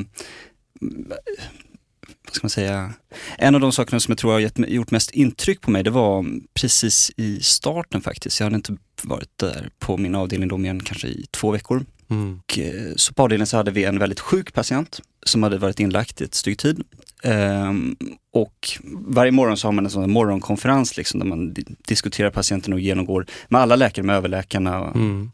vad 2.24 2.34
ska 2.34 2.44
man 2.44 2.50
säga, 2.50 2.92
en 3.38 3.54
av 3.54 3.60
de 3.60 3.72
sakerna 3.72 4.00
som 4.00 4.12
jag 4.12 4.18
tror 4.18 4.32
har 4.32 4.40
gett, 4.40 4.58
gjort 4.58 4.90
mest 4.90 5.10
intryck 5.10 5.60
på 5.60 5.70
mig, 5.70 5.82
det 5.82 5.90
var 5.90 6.26
precis 6.54 7.12
i 7.16 7.40
starten 7.40 8.00
faktiskt. 8.00 8.40
Jag 8.40 8.46
hade 8.46 8.56
inte 8.56 8.76
varit 9.02 9.30
där 9.36 9.70
på 9.78 9.96
min 9.96 10.14
avdelning 10.14 10.48
då 10.48 10.56
mer 10.56 10.70
än 10.70 10.80
kanske 10.80 11.08
i 11.08 11.26
två 11.30 11.50
veckor. 11.50 11.84
Mm. 12.10 12.40
Och, 12.44 12.58
eh, 12.58 12.92
så 12.96 13.14
på 13.14 13.22
avdelningen 13.22 13.46
så 13.46 13.56
hade 13.56 13.70
vi 13.70 13.84
en 13.84 13.98
väldigt 13.98 14.20
sjuk 14.20 14.52
patient 14.52 15.00
som 15.22 15.42
hade 15.42 15.58
varit 15.58 15.80
inlagt 15.80 16.20
i 16.20 16.24
ett 16.24 16.34
styck 16.34 16.58
tid. 16.58 16.82
Ehm, 17.22 17.96
och 18.32 18.68
varje 19.06 19.32
morgon 19.32 19.56
så 19.56 19.66
har 19.68 19.72
man 19.72 19.84
en 19.84 19.90
sån 19.90 20.10
morgonkonferens 20.10 20.96
liksom, 20.96 21.20
där 21.20 21.26
man 21.26 21.54
di- 21.54 21.64
diskuterar 21.88 22.30
patienten 22.30 22.72
och 22.72 22.80
genomgår 22.80 23.26
med 23.48 23.60
alla 23.60 23.76
läkare, 23.76 24.06
med 24.06 24.16
överläkarna. 24.16 24.80
Och, 24.80 24.96
Mm. 24.96 25.30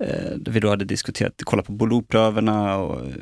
eh, 0.00 0.30
där 0.36 0.52
vi 0.52 0.60
då 0.60 0.68
hade 0.68 0.84
diskuterat, 0.84 1.32
kollat 1.44 1.66
på 1.66 1.72
blodpröverna 1.72 2.76
och 2.76 3.06
eh, 3.06 3.12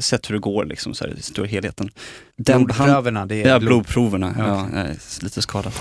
sett 0.00 0.30
hur 0.30 0.34
det 0.34 0.40
går 0.40 0.64
liksom, 0.64 0.94
så 0.94 1.04
här, 1.06 1.14
i 1.18 1.22
stora 1.22 1.46
helheten. 1.46 1.90
Den 2.36 2.64
Blodpröverna, 2.64 3.26
det 3.26 3.42
är 3.42 3.48
Ja, 3.48 3.58
blod. 3.58 3.68
blodproverna. 3.68 4.34
Ja, 4.38 4.68
jag 4.72 4.80
är 4.86 4.96
lite 5.24 5.42
skadad. 5.42 5.72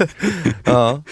Ja. 0.64 1.02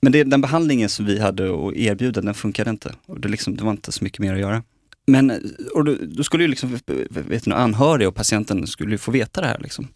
Men 0.00 0.12
det, 0.12 0.24
den 0.24 0.40
behandlingen 0.40 0.88
som 0.88 1.04
vi 1.06 1.20
hade 1.20 1.44
att 1.68 1.74
erbjuda, 1.74 2.20
den 2.20 2.34
funkade 2.34 2.70
inte. 2.70 2.94
Och 3.06 3.20
det, 3.20 3.28
liksom, 3.28 3.56
det 3.56 3.64
var 3.64 3.70
inte 3.70 3.92
så 3.92 4.04
mycket 4.04 4.18
mer 4.18 4.34
att 4.34 4.40
göra. 4.40 4.62
Men 5.06 5.30
och 5.74 5.84
då, 5.84 5.96
då 6.02 6.24
skulle 6.24 6.44
ju 6.44 6.48
liksom, 6.48 6.78
vet 7.10 7.44
du, 7.44 7.52
anhöriga 7.52 8.08
och 8.08 8.14
patienten 8.14 8.66
skulle 8.66 8.90
ju 8.90 8.98
få 8.98 9.10
veta 9.10 9.40
det 9.40 9.46
här. 9.46 9.58
Liksom. 9.58 9.88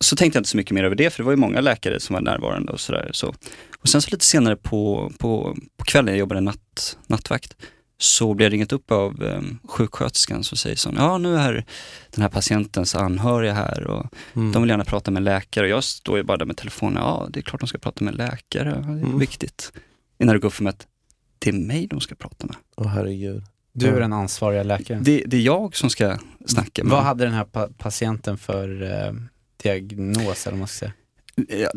Så 0.00 0.16
tänkte 0.16 0.36
jag 0.36 0.40
inte 0.40 0.50
så 0.50 0.56
mycket 0.56 0.74
mer 0.74 0.84
över 0.84 0.96
det, 0.96 1.10
för 1.10 1.18
det 1.22 1.24
var 1.24 1.32
ju 1.32 1.36
många 1.36 1.60
läkare 1.60 2.00
som 2.00 2.14
var 2.14 2.20
närvarande 2.20 2.72
och 2.72 2.80
sådär. 2.80 3.10
Så. 3.14 3.34
Och 3.78 3.88
sen 3.88 4.02
så 4.02 4.10
lite 4.10 4.24
senare 4.24 4.56
på, 4.56 5.12
på, 5.18 5.56
på 5.76 5.84
kvällen, 5.84 6.08
jag 6.14 6.18
jobbade 6.18 6.40
natt, 6.40 6.98
nattvakt, 7.06 7.56
så 7.98 8.34
blev 8.34 8.46
jag 8.46 8.52
ringat 8.52 8.72
upp 8.72 8.90
av 8.90 9.22
um, 9.22 9.58
sjuksköterskan 9.64 10.44
som 10.44 10.58
säger 10.58 10.76
så, 10.76 10.90
ja 10.96 11.18
nu 11.18 11.36
är 11.36 11.64
den 12.10 12.22
här 12.22 12.28
patientens 12.28 12.94
anhöriga 12.94 13.52
här 13.54 13.86
och 13.86 14.06
Mm. 14.36 14.52
de 14.52 14.62
vill 14.62 14.68
gärna 14.70 14.84
prata 14.84 15.10
med 15.10 15.22
läkare 15.22 15.64
och 15.64 15.70
jag 15.70 15.84
står 15.84 16.16
ju 16.18 16.24
bara 16.24 16.36
där 16.36 16.46
med 16.46 16.56
telefonen. 16.56 17.02
Ja, 17.02 17.28
det 17.30 17.40
är 17.40 17.42
klart 17.42 17.60
de 17.60 17.66
ska 17.66 17.78
prata 17.78 18.04
med 18.04 18.14
läkare. 18.14 18.70
Det 18.70 18.76
är 18.78 18.82
Mm. 19.04 19.18
viktigt. 19.18 19.72
Innan 20.18 20.34
det 20.34 20.38
går 20.40 20.48
upp 20.48 20.54
för 20.54 20.64
mig 20.64 20.70
att 20.70 20.86
det 21.38 21.50
är 21.50 21.54
mig 21.54 21.86
de 21.86 22.00
ska 22.00 22.14
prata 22.14 22.46
med. 22.46 22.56
Åh 22.76 22.86
herregud. 22.86 23.42
Du 23.72 23.86
är 23.88 24.00
den 24.00 24.12
ansvariga 24.12 24.62
läkaren. 24.62 25.02
Det, 25.04 25.22
det 25.26 25.36
är 25.36 25.40
jag 25.40 25.76
som 25.76 25.90
ska 25.90 26.18
snacka 26.46 26.84
med 26.84 26.90
Vad 26.92 27.02
hade 27.02 27.24
den 27.24 27.34
här 27.34 27.44
pa- 27.44 27.68
patienten 27.78 28.38
för 28.38 28.82
eh, 28.82 29.12
diagnos 29.62 30.46
eller 30.46 30.52
vad 30.52 30.58
man 30.58 30.68
ska 30.68 30.78
säga? 30.78 30.92
Ja, 31.48 31.70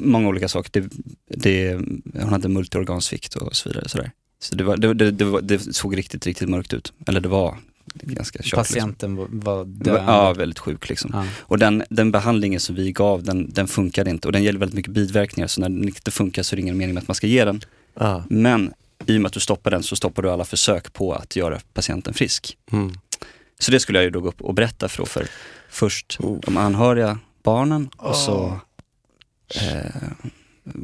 många 0.00 0.28
olika 0.28 0.48
saker. 0.48 0.70
Det, 0.82 0.88
det, 1.36 1.74
hon 2.22 2.28
hade 2.32 2.48
multiorgansvikt 2.48 3.34
och 3.34 3.56
så 3.56 3.68
vidare. 3.68 3.88
Sådär. 3.88 4.10
Så 4.38 4.54
det, 4.56 4.64
var, 4.64 4.76
det, 4.76 4.94
det, 4.94 5.10
det, 5.10 5.24
var, 5.24 5.40
det 5.40 5.58
såg 5.74 5.96
riktigt, 5.96 6.26
riktigt 6.26 6.48
mörkt 6.48 6.72
ut. 6.72 6.92
Eller 7.06 7.20
det 7.20 7.28
var 7.28 7.56
ganska 7.94 8.38
tjockt. 8.42 8.44
Liksom. 8.44 8.56
Patienten 8.56 9.14
Det 9.16 9.44
var- 9.46 9.64
döende. 9.64 10.12
Ja, 10.12 10.32
väldigt 10.32 10.58
sjuk 10.58 10.88
liksom. 10.88 11.10
Ja. 11.14 11.24
Och 11.40 11.58
den, 11.58 11.82
den 11.90 12.10
behandlingen 12.10 12.60
som 12.60 12.74
vi 12.74 12.92
gav, 12.92 13.22
den, 13.22 13.50
den 13.52 13.66
funkade 13.68 14.10
inte. 14.10 14.28
Och 14.28 14.32
den 14.32 14.42
gäller 14.42 14.58
väldigt 14.58 14.76
mycket 14.76 14.92
biverkningar, 14.92 15.46
så 15.46 15.60
när 15.60 15.68
den 15.68 15.84
inte 15.84 16.10
funkar 16.10 16.42
så 16.42 16.54
är 16.54 16.56
det 16.56 16.62
ingen 16.62 16.76
mening 16.76 16.94
med 16.94 17.00
att 17.02 17.08
man 17.08 17.14
ska 17.14 17.26
ge 17.26 17.44
den. 17.44 17.60
Ja. 17.94 18.24
Men 18.28 18.72
i 19.06 19.16
och 19.16 19.20
med 19.20 19.26
att 19.26 19.32
du 19.32 19.40
stoppar 19.40 19.70
den 19.70 19.82
så 19.82 19.96
stoppar 19.96 20.22
du 20.22 20.30
alla 20.30 20.44
försök 20.44 20.92
på 20.92 21.12
att 21.12 21.36
göra 21.36 21.60
patienten 21.72 22.14
frisk. 22.14 22.58
Mm. 22.72 22.92
Så 23.58 23.70
det 23.70 23.80
skulle 23.80 23.98
jag 23.98 24.04
ju 24.04 24.10
då 24.10 24.20
gå 24.20 24.28
upp 24.28 24.40
och 24.40 24.54
berätta 24.54 24.88
för, 24.88 25.04
för 25.04 25.26
först 25.70 26.16
Oh. 26.20 26.40
de 26.40 26.56
anhöriga 26.56 27.18
barnen 27.42 27.90
och 27.96 28.16
så 28.16 28.60
Åh. 29.56 29.68
eh, 29.68 29.90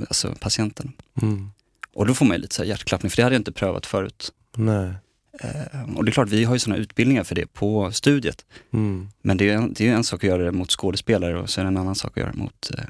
alltså 0.08 0.34
patienten. 0.40 0.92
Mm. 1.22 1.50
Och 1.94 2.06
då 2.06 2.14
får 2.14 2.26
man 2.26 2.36
ju 2.36 2.40
lite 2.42 2.54
så 2.54 2.64
hjärtklappning, 2.64 3.10
för 3.10 3.16
det 3.16 3.22
hade 3.22 3.34
jag 3.34 3.40
inte 3.40 3.52
prövat 3.52 3.86
förut. 3.86 4.32
Nej. 4.56 4.92
Eh, 5.40 5.96
och 5.96 6.04
det 6.04 6.10
är 6.10 6.12
klart, 6.12 6.28
vi 6.28 6.44
har 6.44 6.54
ju 6.54 6.58
sådana 6.58 6.80
utbildningar 6.80 7.24
för 7.24 7.34
det 7.34 7.46
på 7.46 7.92
studiet. 7.92 8.44
Mm. 8.72 9.08
Men 9.22 9.36
det 9.36 9.48
är 9.48 9.54
en, 9.54 9.72
det 9.72 9.88
är 9.88 9.92
en 9.92 10.04
sak 10.04 10.24
att 10.24 10.30
göra 10.30 10.42
det 10.42 10.52
mot 10.52 10.70
skådespelare 10.70 11.38
och 11.38 11.50
så 11.50 11.60
är 11.60 11.64
det 11.64 11.68
en 11.68 11.76
annan 11.76 11.94
sak 11.94 12.10
att 12.10 12.16
göra 12.16 12.32
det 12.32 12.38
mot 12.38 12.70
eh, 12.78 12.84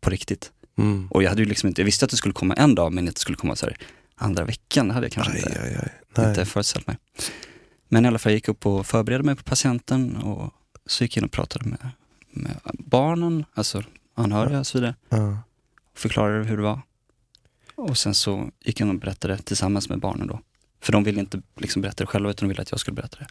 på 0.00 0.10
riktigt. 0.10 0.52
Mm. 0.78 1.08
Och 1.10 1.22
jag 1.22 1.28
hade 1.28 1.42
ju 1.42 1.48
liksom 1.48 1.68
inte, 1.68 1.80
jag 1.80 1.84
visste 1.84 2.04
att 2.04 2.10
det 2.10 2.16
skulle 2.16 2.34
komma 2.34 2.54
en 2.54 2.74
dag 2.74 2.92
men 2.92 3.08
att 3.08 3.14
det 3.14 3.20
skulle 3.20 3.36
komma 3.36 3.56
så 3.56 3.66
här 3.66 3.76
andra 4.20 4.44
veckan, 4.44 4.90
hade 4.90 5.06
jag 5.06 5.12
kanske 5.12 5.32
Aj, 5.32 5.38
inte, 5.38 5.62
aj, 5.62 5.92
aj. 6.16 6.28
Inte 6.28 6.44
föreställt 6.44 6.86
mig. 6.86 6.96
Men 7.88 8.04
i 8.04 8.08
alla 8.08 8.18
fall 8.18 8.32
jag 8.32 8.36
gick 8.36 8.48
upp 8.48 8.66
och 8.66 8.86
förberedde 8.86 9.24
mig 9.24 9.36
på 9.36 9.42
patienten 9.42 10.16
och 10.16 10.54
så 10.86 11.04
gick 11.04 11.16
jag 11.16 11.20
in 11.20 11.24
och 11.24 11.32
pratade 11.32 11.68
med, 11.68 11.90
med 12.30 12.56
barnen, 12.78 13.44
alltså 13.54 13.82
anhöriga 14.14 14.58
och 14.58 14.66
så 14.66 14.78
vidare. 14.78 14.94
Ja. 15.08 15.38
Förklarade 15.94 16.44
hur 16.44 16.56
det 16.56 16.62
var. 16.62 16.80
Och 17.74 17.98
sen 17.98 18.14
så 18.14 18.50
gick 18.60 18.80
jag 18.80 18.86
in 18.86 18.94
och 18.94 19.00
berättade 19.00 19.38
tillsammans 19.38 19.88
med 19.88 20.00
barnen 20.00 20.26
då. 20.26 20.40
För 20.80 20.92
de 20.92 21.04
ville 21.04 21.20
inte 21.20 21.42
liksom 21.56 21.82
berätta 21.82 22.04
det 22.04 22.06
själva 22.06 22.30
utan 22.30 22.48
de 22.48 22.48
ville 22.48 22.62
att 22.62 22.70
jag 22.70 22.80
skulle 22.80 22.94
berätta 22.94 23.18
det 23.18 23.26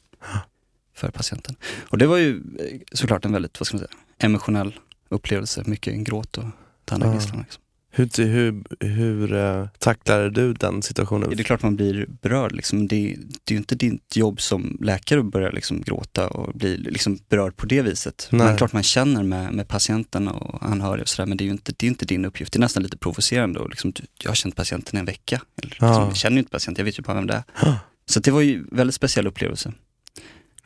för 0.93 1.11
patienten. 1.11 1.55
Och 1.89 1.97
det 1.97 2.07
var 2.07 2.17
ju 2.17 2.35
eh, 2.59 2.79
såklart 2.91 3.25
en 3.25 3.31
väldigt, 3.31 3.59
vad 3.59 3.67
ska 3.67 3.77
man 3.77 3.87
säga, 3.87 3.99
emotionell 4.17 4.79
upplevelse. 5.09 5.63
Mycket 5.65 5.95
gråt 5.95 6.37
och 6.37 6.45
tandagisslan. 6.85 7.41
Liksom. 7.41 7.63
Hur, 7.91 8.25
hur, 8.25 8.63
hur 8.79 9.33
uh, 9.33 9.67
tacklade 9.77 10.29
du 10.29 10.53
den 10.53 10.81
situationen? 10.81 11.29
Det 11.29 11.41
är 11.41 11.43
klart 11.43 11.63
man 11.63 11.75
blir 11.75 12.05
berörd. 12.21 12.51
Liksom. 12.51 12.87
Det, 12.87 12.95
det 13.43 13.51
är 13.51 13.53
ju 13.53 13.57
inte 13.57 13.75
ditt 13.75 14.15
jobb 14.15 14.41
som 14.41 14.77
läkare 14.81 15.19
att 15.19 15.25
börja 15.25 15.49
liksom 15.49 15.81
gråta 15.81 16.27
och 16.27 16.53
bli 16.53 16.77
liksom 16.77 17.19
berörd 17.29 17.57
på 17.57 17.65
det 17.65 17.81
viset. 17.81 18.27
Nej. 18.31 18.37
Men 18.37 18.47
det 18.47 18.53
är 18.53 18.57
klart 18.57 18.73
man 18.73 18.83
känner 18.83 19.23
med, 19.23 19.53
med 19.53 19.67
patienten 19.67 20.27
och 20.27 20.65
anhöriga 20.65 21.01
och 21.01 21.09
sådär, 21.09 21.25
men 21.25 21.37
det 21.37 21.43
är 21.43 21.45
ju 21.45 21.51
inte, 21.51 21.73
det 21.77 21.85
är 21.85 21.87
inte 21.87 22.05
din 22.05 22.25
uppgift. 22.25 22.53
Det 22.53 22.57
är 22.57 22.61
nästan 22.61 22.83
lite 22.83 22.97
provocerande. 22.97 23.59
Och 23.59 23.69
liksom, 23.69 23.93
jag 24.23 24.29
har 24.29 24.35
känt 24.35 24.55
patienten 24.55 24.97
i 24.97 24.99
en 24.99 25.05
vecka. 25.05 25.41
Eller, 25.57 25.69
liksom, 25.69 25.87
Ja. 25.87 26.05
Jag 26.05 26.15
känner 26.15 26.35
ju 26.35 26.39
inte 26.39 26.51
patienten, 26.51 26.81
jag 26.81 26.85
vet 26.85 26.99
ju 26.99 27.03
bara 27.03 27.15
vem 27.15 27.27
det 27.27 27.33
är. 27.33 27.73
Så 28.05 28.19
det 28.19 28.31
var 28.31 28.41
ju 28.41 28.57
en 28.57 28.69
väldigt 28.71 28.95
speciell 28.95 29.27
upplevelse. 29.27 29.73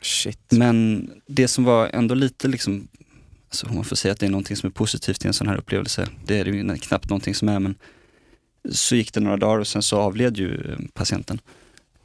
Shit. 0.02 0.40
Men 0.50 1.10
det 1.26 1.48
som 1.48 1.64
var 1.64 1.88
ändå 1.92 2.14
lite 2.14 2.48
liksom, 2.48 2.88
om 3.64 3.74
man 3.74 3.84
får 3.84 3.96
säga 3.96 4.12
att 4.12 4.20
det 4.20 4.26
är 4.26 4.30
någonting 4.30 4.56
som 4.56 4.66
är 4.66 4.70
positivt 4.70 5.24
i 5.24 5.28
en 5.28 5.34
sån 5.34 5.48
här 5.48 5.56
upplevelse, 5.56 6.08
det 6.24 6.38
är 6.38 6.44
det 6.44 6.50
ju 6.50 6.76
knappt 6.76 7.10
någonting 7.10 7.34
som 7.34 7.48
är, 7.48 7.58
men 7.58 7.74
så 8.70 8.96
gick 8.96 9.12
det 9.12 9.20
några 9.20 9.36
dagar 9.36 9.58
och 9.58 9.66
sen 9.66 9.82
så 9.82 9.98
avled 9.98 10.36
ju 10.36 10.54
eh, 10.54 10.78
patienten. 10.92 11.40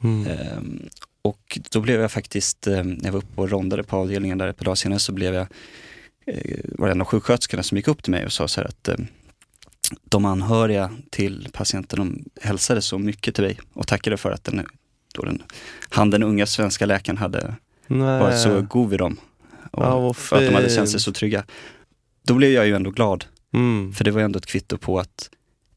Mm. 0.02 0.26
Ehm, 0.26 0.88
och 1.22 1.58
då 1.70 1.80
blev 1.80 2.00
jag 2.00 2.12
faktiskt, 2.12 2.66
eh, 2.66 2.84
när 2.84 3.04
jag 3.04 3.12
var 3.12 3.18
uppe 3.18 3.40
och 3.40 3.50
rondade 3.50 3.82
på 3.82 3.96
avdelningen 3.96 4.38
där 4.38 4.48
ett 4.48 4.56
par 4.56 4.64
dagar 4.64 4.74
senare 4.74 4.98
så 4.98 5.12
blev 5.12 5.34
jag, 5.34 5.46
eh, 6.26 6.60
var 6.64 6.86
det 6.86 6.92
en 6.92 7.00
av 7.00 7.06
sjuksköterskorna 7.06 7.62
som 7.62 7.76
gick 7.76 7.88
upp 7.88 8.02
till 8.02 8.10
mig 8.10 8.26
och 8.26 8.32
sa 8.32 8.48
så 8.48 8.60
här 8.60 8.68
att 8.68 8.88
de 10.04 10.24
anhöriga 10.24 10.90
till 11.10 11.48
patienten, 11.52 11.98
de 11.98 12.24
hälsade 12.40 12.82
så 12.82 12.98
mycket 12.98 13.34
till 13.34 13.44
dig 13.44 13.58
och 13.72 13.86
tackade 13.86 14.16
för 14.16 14.30
att 14.30 14.44
den, 14.44 14.66
då 15.14 15.22
den, 15.22 15.42
han 15.88 16.10
den 16.10 16.22
unga 16.22 16.46
svenska 16.46 16.86
läkaren 16.86 17.18
hade 17.18 17.54
Nej. 17.86 18.20
varit 18.20 18.40
så 18.40 18.62
god 18.62 18.90
vid 18.90 18.98
dem. 18.98 19.16
Och 19.70 19.82
Ja, 19.84 20.12
för 20.14 20.36
att 20.36 20.46
de 20.48 20.54
hade 20.54 20.70
känt 20.70 20.90
sig 20.90 21.00
så 21.00 21.12
trygga. 21.12 21.44
Då 22.22 22.34
blev 22.34 22.50
jag 22.52 22.66
ju 22.66 22.74
ändå 22.76 22.90
glad, 22.90 23.24
Mm. 23.52 23.92
för 23.92 24.04
det 24.04 24.10
var 24.10 24.20
ju 24.20 24.24
ändå 24.24 24.38
ett 24.38 24.46
kvitto 24.46 24.78
på 24.78 24.98
att 24.98 25.30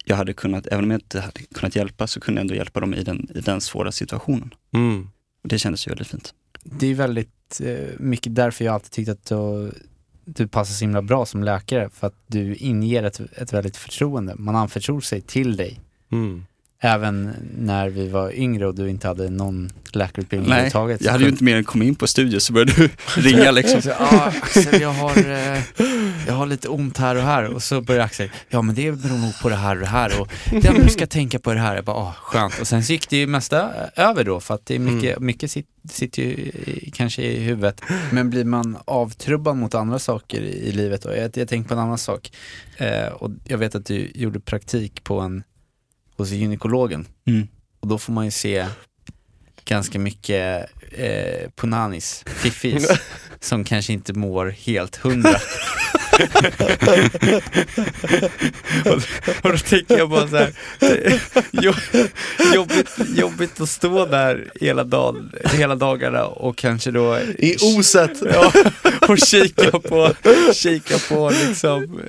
jag 0.06 0.16
hade 0.16 0.34
kunnat, 0.34 0.68
även 0.68 0.84
om 0.84 0.92
jag 0.92 0.98
inte 0.98 1.22
hade 1.22 1.42
kunnat 1.56 1.76
hjälpa, 1.76 2.08
så 2.08 2.20
kunde 2.20 2.40
jag 2.40 2.44
ändå 2.44 2.56
hjälpa 2.56 2.80
dem 2.80 2.94
i 2.94 3.04
den, 3.04 3.28
i 3.36 3.40
den 3.40 3.62
svåra 3.62 3.92
situationen. 3.92 4.54
Mm. 4.74 5.10
Och 5.44 5.50
det 5.50 5.60
kändes 5.60 5.88
ju 5.88 5.90
väldigt 5.90 6.08
fint. 6.08 6.34
Det 6.64 6.88
är 6.88 6.94
väldigt 6.96 7.62
eh, 7.64 8.00
mycket 8.00 8.36
därför 8.36 8.66
jag 8.66 8.74
alltid 8.74 8.92
tyckt 8.92 9.10
att 9.10 9.26
du 9.26 9.72
du 10.26 10.48
passar 10.48 10.74
så 10.74 10.84
himla 10.86 11.02
bra 11.02 11.26
som 11.26 11.44
läkare 11.44 11.90
för 11.90 12.08
att 12.08 12.16
du 12.28 12.56
inger 12.56 13.04
ett, 13.04 13.20
ett 13.20 13.54
väldigt 13.54 13.78
förtroende. 13.78 14.36
Man 14.36 14.56
anförtror 14.56 15.02
sig 15.02 15.22
till 15.22 15.56
dig. 15.58 15.80
Mm. 16.12 16.46
Även 16.86 17.32
när 17.58 17.90
vi 17.90 18.08
var 18.08 18.32
yngre 18.36 18.68
och 18.68 18.76
du 18.76 18.90
inte 18.90 19.08
hade 19.08 19.30
någon 19.30 19.72
läkarutbildning 19.92 20.50
Nej, 20.50 20.58
överhuvudtaget. 20.58 21.02
jag 21.02 21.12
hade 21.12 21.24
ju 21.24 21.30
inte 21.30 21.44
mer 21.44 21.56
än 21.58 21.64
kommit 21.64 21.88
in 21.88 21.96
på 21.96 22.08
studier 22.08 22.40
så 22.40 22.54
började 22.54 22.74
du 22.74 22.90
ringa 23.22 23.52
liksom. 23.52 23.82
Så, 23.82 23.92
ah, 23.92 24.32
Axel, 24.42 24.82
jag 24.82 24.94
har, 24.94 25.18
eh, 25.18 25.62
jag 26.28 26.34
har 26.34 26.46
lite 26.46 26.68
ont 26.70 26.98
här 26.98 27.16
och 27.16 27.24
här 27.24 27.54
och 27.54 27.64
så 27.64 27.82
börjar 27.82 28.02
Axel, 28.02 28.30
ja 28.50 28.62
men 28.62 28.76
det 28.76 28.92
beror 28.92 29.18
nog 29.18 29.40
på 29.42 29.50
det 29.50 29.56
här 29.56 29.76
och 29.76 29.82
det 29.82 29.88
här 29.88 30.22
och 30.22 30.28
det 30.52 30.84
du 30.84 30.90
ska 30.90 31.08
tänka 31.08 31.40
på 31.40 31.54
det 31.54 31.60
här. 31.60 31.76
Jag 31.76 31.86
bara, 31.86 31.98
ah, 31.98 32.14
skönt. 32.22 32.60
Och 32.62 32.68
sen 32.68 32.84
så 32.84 32.94
gick 32.94 33.10
det 33.10 33.18
ju 33.18 33.28
mesta 33.28 33.70
över 33.96 34.24
då 34.24 34.40
för 34.40 34.54
att 34.54 34.66
det 34.66 34.76
är 34.76 34.80
mycket, 34.80 35.20
mycket 35.20 35.52
sit, 35.52 35.68
sitter 35.90 36.22
ju 36.22 36.30
i, 36.30 36.92
kanske 36.96 37.22
i 37.22 37.40
huvudet. 37.44 37.82
Men 38.12 38.30
blir 38.30 38.46
man 38.46 38.78
avtrubbad 38.86 39.58
mot 39.58 39.76
andra 39.76 40.00
saker 40.00 40.42
i, 40.42 40.70
i 40.70 40.72
livet 40.72 41.06
och 41.06 41.18
jag, 41.18 41.38
jag 41.38 41.48
tänker 41.48 41.68
på 41.68 41.74
en 41.74 41.80
annan 41.80 41.98
sak. 41.98 42.32
Eh, 42.78 43.08
och 43.08 43.32
jag 43.44 43.58
vet 43.58 43.76
att 43.76 43.86
du 43.86 44.12
gjorde 44.16 44.40
praktik 44.40 45.04
på 45.04 45.20
en, 45.20 45.44
hos 46.18 46.30
gynekologen 46.32 47.08
Mm. 47.26 47.48
och 47.80 47.88
då 47.88 47.98
får 47.98 48.14
man 48.14 48.26
ju 48.26 48.32
se 48.32 48.68
ganska 49.66 50.00
mycket 50.00 50.70
eh, 50.92 51.50
punanis, 51.56 52.24
fiffis, 52.28 52.88
som 53.44 53.64
kanske 53.64 53.94
inte 53.94 54.14
mår 54.14 54.56
helt 54.66 54.96
hundra. 54.96 55.30
och, 59.44 59.52
då 59.52 59.58
tänker 59.58 59.98
jag 59.98 60.10
bara 60.10 60.28
så 60.28 60.38
här, 60.38 60.54
jobbigt, 62.56 62.90
jobbigt 63.16 63.62
att 63.62 63.70
stå 63.70 64.06
där 64.06 64.52
hela, 64.62 64.84
dagen, 64.84 65.32
hela 65.44 65.76
dagarna 65.76 66.26
och 66.26 66.58
kanske 66.58 66.92
då 66.92 67.20
I 67.38 67.56
oset. 67.78 68.12
Ja, 68.34 68.52
och 69.08 69.18
kika 69.18 69.80
på, 69.80 70.14
kika 70.54 70.98
på 71.10 71.32
liksom, 71.48 72.00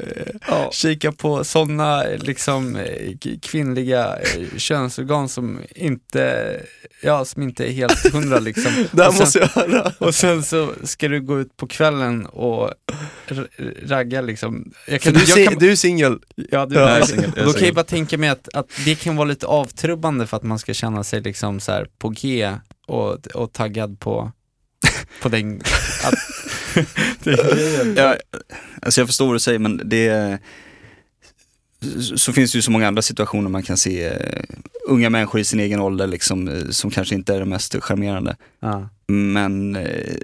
eh, 0.49 0.70
kika 0.70 1.12
på 1.12 1.44
sådana 1.44 2.03
liksom 2.03 2.77
eh, 2.77 3.12
kvinnliga 3.42 4.16
eh, 4.16 4.57
könsorgan 4.57 5.29
som 5.29 5.61
inte, 5.75 6.61
ja 7.03 7.25
som 7.25 7.42
inte 7.42 7.64
är 7.64 7.73
helt 7.73 8.12
hundra 8.12 8.38
liksom. 8.38 8.73
Det 8.92 9.03
här 9.03 9.12
måste 9.12 9.38
jag 9.38 9.49
höra. 9.49 9.92
och 9.99 10.14
sen 10.14 10.42
så 10.42 10.73
ska 10.85 11.09
du 11.09 11.20
gå 11.26 11.40
ut 11.40 11.56
på 11.56 11.66
kvällen 11.66 12.26
och 12.26 12.70
ragga 13.82 14.20
liksom. 14.20 14.72
Jag 14.88 15.02
För 15.02 15.12
du, 15.12 15.20
jag 15.24 15.38
är- 15.38 15.60
du 15.60 15.70
är 15.72 15.76
singel. 15.76 16.18
Ja, 16.50 16.66
du 16.66 16.78
är 16.78 17.02
singel, 17.02 17.32
Då 17.37 17.52
kan 17.52 17.66
jag 17.66 17.74
bara 17.74 17.84
tänka 17.84 18.18
mig 18.18 18.28
att, 18.28 18.48
att 18.54 18.66
det 18.84 18.94
kan 18.94 19.16
vara 19.16 19.28
lite 19.28 19.46
avtrubbande 19.46 20.26
för 20.26 20.37
att 20.37 20.42
man 20.42 20.58
ska 20.58 20.74
känna 20.74 21.04
sig 21.04 21.20
liksom 21.20 21.60
så 21.60 21.72
här 21.72 21.87
på 21.98 22.08
G 22.08 22.52
och, 22.87 23.26
och 23.26 23.52
taggad 23.52 24.00
på, 24.00 24.32
på 25.22 25.28
den, 25.28 25.60
att. 26.04 26.14
Ja, 27.96 28.16
alltså 28.82 29.00
jag 29.00 29.08
förstår 29.08 29.26
vad 29.26 29.34
du 29.34 29.38
säger 29.40 29.58
men 29.58 29.80
det 29.84 30.38
så- 32.16 32.32
finns 32.32 32.52
det 32.52 32.58
ju 32.58 32.62
så 32.62 32.70
många 32.70 32.88
andra 32.88 33.02
situationer 33.02 33.48
man 33.50 33.62
kan 33.62 33.76
se 33.76 34.04
eh, 34.04 34.42
unga 34.88 35.10
människor 35.10 35.40
i 35.40 35.44
sin 35.44 35.60
egen 35.60 35.80
ålder 35.80 36.06
liksom, 36.06 36.48
eh, 36.48 36.68
som 36.70 36.90
kanske 36.90 37.14
inte 37.14 37.34
är 37.34 37.38
det 37.38 37.44
mest 37.44 37.76
charmerande. 37.82 38.37
Ja. 38.60 38.88
Men 39.06 39.76
eh, 39.76 40.14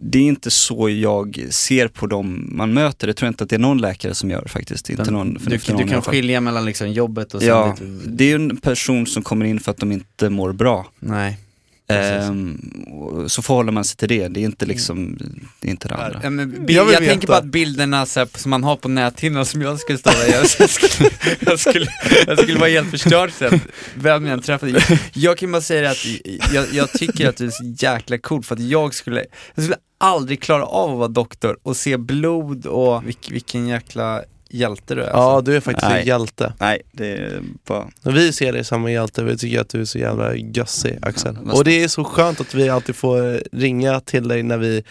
det 0.00 0.18
är 0.18 0.22
inte 0.22 0.50
så 0.50 0.88
jag 0.90 1.46
ser 1.50 1.88
på 1.88 2.06
dem 2.06 2.48
man 2.52 2.72
möter. 2.72 3.06
Det 3.06 3.14
tror 3.14 3.26
jag 3.26 3.30
inte 3.30 3.44
att 3.44 3.50
det 3.50 3.56
är 3.56 3.60
någon 3.60 3.78
läkare 3.80 4.14
som 4.14 4.30
gör 4.30 4.44
faktiskt. 4.48 4.90
Inte 4.90 5.02
Den- 5.02 5.14
någon, 5.14 5.34
du, 5.34 5.56
du 5.66 5.72
någon 5.72 5.82
i 5.82 5.88
kan 5.88 6.02
skilja 6.02 6.40
mellan 6.40 6.64
liksom 6.64 6.92
jobbet 6.92 7.34
och 7.34 7.40
sen 7.40 7.48
Ja, 7.48 7.76
det 8.06 8.30
är 8.32 8.34
en 8.34 8.56
person 8.56 9.06
som 9.06 9.22
kommer 9.22 9.44
in 9.44 9.60
för 9.60 9.70
att 9.70 9.78
de 9.78 9.92
inte 9.92 10.30
mår 10.30 10.52
bra. 10.52 10.86
nej. 10.98 11.38
Ehm, 11.88 12.58
och 12.92 13.30
så 13.30 13.42
förhåller 13.42 13.72
man 13.72 13.84
sig 13.84 13.96
till 13.96 14.08
det. 14.08 14.28
Det 14.28 14.40
är 14.40 14.44
inte 14.44 14.66
liksom, 14.66 15.18
det 15.60 15.68
är 15.68 15.70
inte 15.70 15.88
det 15.88 15.94
andra. 15.94 16.20
Ja, 16.22 16.30
men 16.30 16.50
Jag 16.50 16.66
bild, 16.66 16.78
jag 16.78 16.98
tänker 16.98 17.26
på 17.26 17.32
att 17.32 17.44
bilderna 17.44 18.06
så 18.06 18.20
här, 18.20 18.28
som 18.34 18.50
man 18.50 18.64
har 18.64 18.76
på 18.76 18.88
näthinnan 18.88 19.46
som 19.46 19.62
jag 19.62 19.78
skulle 19.80 19.98
stå 19.98 20.10
där, 20.10 20.26
jag, 20.32 20.46
jag, 20.58 20.70
skulle, 20.70 21.10
jag, 21.40 21.58
skulle, 21.58 21.86
jag 22.26 22.38
skulle 22.38 22.58
vara 22.58 22.70
helt 22.70 22.90
förstörd 22.90 23.32
sen, 23.32 23.60
vem 23.94 24.26
jag 24.26 24.32
än 24.32 24.40
träffade. 24.40 24.98
Jag 25.12 25.38
kan 25.38 25.52
bara 25.52 25.62
säga 25.62 25.90
att 25.90 26.06
jag, 26.54 26.64
jag 26.72 26.92
tycker 26.92 27.28
att 27.28 27.36
du 27.36 27.46
är 27.46 27.50
så 27.50 27.74
jäkla 27.78 28.18
cool 28.18 28.42
för 28.42 28.54
att 28.54 28.62
jag 28.62 28.94
skulle, 28.94 29.24
jag 29.54 29.64
skulle 29.64 29.78
aldrig 29.98 30.42
klara 30.42 30.64
av 30.64 30.90
att 30.90 30.98
vara 30.98 31.08
doktor 31.08 31.58
och 31.62 31.76
se 31.76 31.96
blod 31.96 32.66
och 32.66 33.06
vilk, 33.08 33.30
vilken 33.30 33.68
jäkla 33.68 34.22
hjälte 34.50 34.94
du 34.94 35.02
är. 35.02 35.06
Ja, 35.06 35.12
alltså. 35.12 35.50
du 35.50 35.56
är 35.56 35.60
faktiskt 35.60 35.88
Nej. 35.90 36.00
en 36.00 36.06
hjälte. 36.06 36.52
Nej, 36.60 36.82
det 36.92 37.06
är 37.12 37.40
bara... 37.66 37.88
Vi 38.02 38.32
ser 38.32 38.52
dig 38.52 38.64
som 38.64 38.86
en 38.86 38.92
hjälte, 38.92 39.24
vi 39.24 39.36
tycker 39.38 39.60
att 39.60 39.68
du 39.68 39.80
är 39.80 39.84
så 39.84 39.98
jävla 39.98 40.34
gössig 40.36 40.98
Axel. 41.02 41.38
Ja, 41.46 41.52
och 41.52 41.64
det 41.64 41.82
är 41.84 41.88
så 41.88 42.04
skönt 42.04 42.40
att 42.40 42.54
vi 42.54 42.68
alltid 42.68 42.96
får 42.96 43.42
ringa 43.56 44.00
till 44.00 44.28
dig 44.28 44.42
när 44.42 44.58
vi 44.58 44.82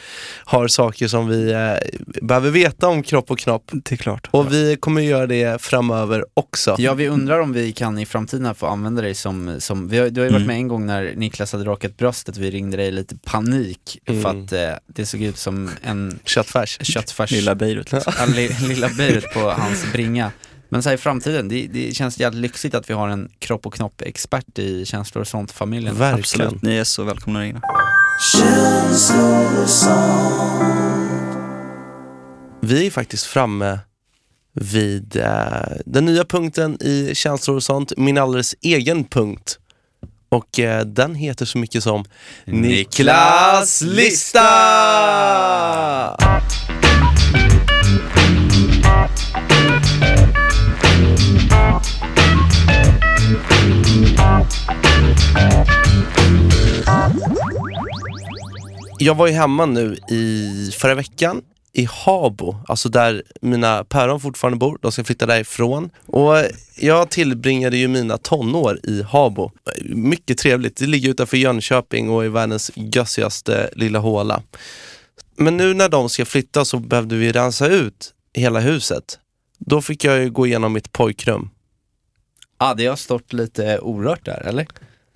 har 0.45 0.67
saker 0.67 1.07
som 1.07 1.27
vi 1.27 1.51
eh, 1.51 1.73
behöver 2.21 2.49
veta 2.49 2.87
om 2.87 3.03
kropp 3.03 3.31
och 3.31 3.39
knopp. 3.39 3.63
Det 3.73 3.91
är 3.91 3.97
klart. 3.97 4.27
Och 4.31 4.53
vi 4.53 4.77
kommer 4.79 5.01
göra 5.01 5.27
det 5.27 5.61
framöver 5.61 6.25
också. 6.33 6.75
Ja, 6.79 6.93
vi 6.93 7.07
undrar 7.07 7.39
om 7.39 7.53
vi 7.53 7.71
kan 7.71 7.99
i 7.99 8.05
framtiden 8.05 8.55
få 8.55 8.65
använda 8.67 9.01
dig 9.01 9.15
som, 9.15 9.55
som 9.59 9.87
vi 9.89 9.97
har, 9.97 10.09
du 10.09 10.21
har 10.21 10.25
ju 10.25 10.31
varit 10.31 10.37
Mm. 10.37 10.47
med 10.47 10.55
en 10.57 10.67
gång 10.67 10.85
när 10.85 11.13
Niklas 11.15 11.51
hade 11.51 11.65
rakat 11.65 11.97
bröstet, 11.97 12.37
vi 12.37 12.51
ringde 12.51 12.77
dig 12.77 12.87
i 12.87 12.91
lite 12.91 13.15
panik 13.25 13.99
för 14.05 14.13
Mm. 14.13 14.25
att 14.43 14.53
eh, 14.53 14.59
det 14.87 15.05
såg 15.05 15.21
ut 15.21 15.37
som 15.37 15.69
en 15.83 16.19
Köttfärs. 16.25 16.79
köttfärs, 16.85 17.31
Lilla 17.31 17.55
Beirut. 17.55 17.91
Liksom. 17.91 18.13
ja, 18.19 18.25
li, 18.25 18.49
lilla 18.67 18.89
Beirut 18.89 19.33
på 19.33 19.46
hans 19.53 19.91
bringa. 19.91 20.31
Men 20.69 20.83
så 20.83 20.89
här, 20.89 20.95
i 20.95 20.97
framtiden, 20.97 21.49
det, 21.49 21.67
det 21.67 21.95
känns 21.95 22.19
jävligt 22.19 22.41
lyxigt 22.41 22.75
att 22.75 22.89
vi 22.89 22.93
har 22.93 23.07
en 23.07 23.29
kropp 23.39 23.65
och 23.65 23.73
knopp-expert 23.73 24.59
i 24.59 24.85
känslor 24.85 25.21
och 25.21 25.27
sånt-familjen. 25.27 25.95
Verkligen. 25.95 26.47
Absolut, 26.47 26.61
ni 26.61 26.77
är 26.77 26.83
så 26.83 27.03
välkomna 27.03 27.41
ringa. 27.41 27.61
Vi 32.61 32.87
är 32.87 32.91
faktiskt 32.91 33.25
framme 33.25 33.79
vid 34.53 35.15
eh, 35.15 35.27
den 35.85 36.05
nya 36.05 36.25
punkten 36.25 36.77
i 36.81 37.15
känslor 37.15 37.55
och 37.55 37.63
sånt, 37.63 37.93
min 37.97 38.17
alldeles 38.17 38.55
egen 38.61 39.03
punkt. 39.03 39.59
Och 40.29 40.59
eh, 40.59 40.85
den 40.85 41.15
heter 41.15 41.45
så 41.45 41.57
mycket 41.57 41.83
som 41.83 42.05
Niklas 42.45 43.81
lista! 43.81 44.47
Jag 58.99 59.15
var 59.15 59.27
ju 59.27 59.33
hemma 59.33 59.65
nu 59.65 59.97
i 60.09 60.71
förra 60.71 60.95
veckan 60.95 61.41
i 61.73 61.87
Habo, 61.91 62.55
alltså 62.67 62.89
där 62.89 63.23
mina 63.41 63.83
päron 63.83 64.19
fortfarande 64.19 64.57
bor. 64.57 64.79
De 64.81 64.91
ska 64.91 65.03
flytta 65.03 65.25
därifrån. 65.25 65.89
Och 66.05 66.35
jag 66.75 67.09
tillbringade 67.09 67.77
ju 67.77 67.87
mina 67.87 68.17
tonår 68.17 68.79
i 68.83 69.03
Habo. 69.03 69.51
Mycket 69.83 70.37
trevligt. 70.37 70.77
Det 70.77 70.85
ligger 70.85 71.09
utanför 71.09 71.37
Jönköping 71.37 72.09
och 72.09 72.25
är 72.25 72.29
världens 72.29 72.71
gössigaste 72.75 73.69
lilla 73.75 73.99
håla. 73.99 74.41
Men 75.35 75.57
nu 75.57 75.73
när 75.73 75.89
de 75.89 76.09
ska 76.09 76.25
flytta 76.25 76.65
så 76.65 76.79
behövde 76.79 77.15
vi 77.15 77.31
rensa 77.31 77.67
ut 77.67 78.13
hela 78.33 78.59
huset. 78.59 79.19
Då 79.59 79.81
fick 79.81 80.03
jag 80.03 80.19
ju 80.19 80.29
gå 80.29 80.47
igenom 80.47 80.73
mitt 80.73 80.91
pojkrum. 80.91 81.49
Ja, 82.59 82.73
det 82.73 82.85
har 82.85 82.95
stått 82.95 83.33
lite 83.33 83.79
orört 83.79 84.25
där, 84.25 84.41
eller? 84.47 84.67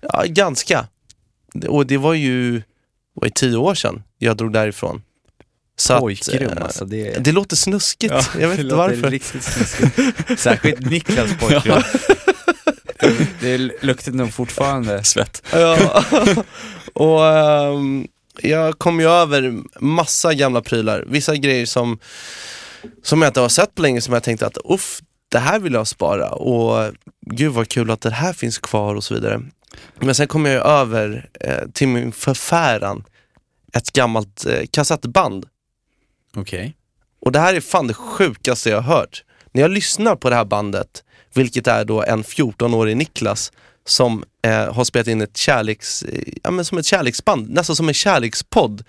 Ja, 0.02 0.24
ganska. 0.28 0.88
Och 1.68 1.88
det 1.88 1.98
var 1.98 2.14
ju, 2.14 2.52
det 2.58 2.64
var 3.14 3.26
ju 3.26 3.32
tio 3.32 3.58
år 3.58 3.76
sedan 3.76 4.04
jag 4.18 4.38
drog 4.38 4.54
därifrån. 4.54 5.02
Så 5.76 5.94
att, 5.94 6.00
Pojkrum 6.00 6.58
eh, 6.58 6.64
alltså, 6.64 6.86
det, 6.86 7.24
Det 7.24 7.32
låter 7.32 7.56
snuskigt, 7.56 8.14
Ja, 8.14 8.24
jag 8.40 8.48
vet 8.48 8.58
det 8.58 8.64
inte 8.64 8.76
varför. 8.76 9.10
riktigt 9.12 9.44
snuskigt. 9.44 9.96
Särskilt 10.40 10.80
Niklas 10.80 11.30
pojkrum. 11.40 11.82
Det, 13.00 13.58
det 13.58 13.84
luktar 13.84 14.12
nog 14.12 14.34
fortfarande. 14.34 15.04
Svett. 15.04 15.44
Ja. 15.52 16.04
och 16.94 17.26
ehm, 17.26 18.08
jag 18.42 18.80
kom 18.80 19.00
ju 19.00 19.06
över 19.10 19.54
massa 19.80 20.34
gamla 20.34 20.62
prylar. 20.62 21.04
Vissa 21.08 21.36
grejer 21.36 21.66
som, 21.66 22.00
som 23.04 23.22
jag 23.22 23.30
inte 23.30 23.40
har 23.40 23.50
sett 23.50 23.76
på 23.76 23.82
länge 23.82 24.02
som 24.02 24.14
jag 24.14 24.24
tänkte 24.24 24.48
att 24.48 24.58
uff, 24.66 25.00
det 25.32 25.40
här 25.40 25.60
vill 25.60 25.74
jag 25.74 25.88
spara 25.88 26.30
och 26.30 26.94
gud 27.22 27.52
vad 27.52 27.68
kul 27.68 27.92
att 27.92 28.02
det 28.02 28.10
här 28.10 28.34
finns 28.34 28.58
kvar 28.58 28.96
och 28.96 29.04
så 29.04 29.14
vidare. 29.14 29.42
Men 30.00 30.16
sen 30.16 30.28
kom 30.28 30.46
jag 30.46 30.66
över 30.66 31.30
eh, 31.40 31.68
till 31.74 31.88
min 31.88 32.12
förfäran 32.12 33.04
ett 33.74 33.92
gammalt 33.92 34.46
eh, 34.46 34.62
kassettband. 34.72 35.46
Okej. 36.36 36.76
Och 37.22 37.32
det 37.32 37.40
här 37.40 37.54
är 37.54 37.62
fan 37.62 37.88
det 37.88 37.94
sjukaste 37.94 38.70
jag 38.70 38.82
har 38.82 38.98
hört. 38.98 39.24
När 39.52 39.62
jag 39.62 39.72
lyssnar 39.72 40.16
på 40.16 40.30
det 40.30 40.36
här 40.36 40.46
bandet, 40.46 41.04
vilket 41.34 41.68
är 41.68 41.86
då 41.86 42.04
en 42.04 42.24
14-årig 42.24 42.98
Niklas 42.98 43.52
som 43.86 44.24
eh, 44.42 44.74
har 44.74 44.84
spelat 44.84 45.08
in 45.08 45.22
ett 45.22 45.38
kärleks, 45.38 46.04
eh, 46.04 46.34
ja, 46.44 46.52
men 46.52 46.66
som 46.66 46.78
ett 46.78 46.86
kärleksband, 46.86 47.50
nästan 47.50 47.76
som 47.76 47.88
en 47.88 47.94
kärlekspodd 47.94 48.84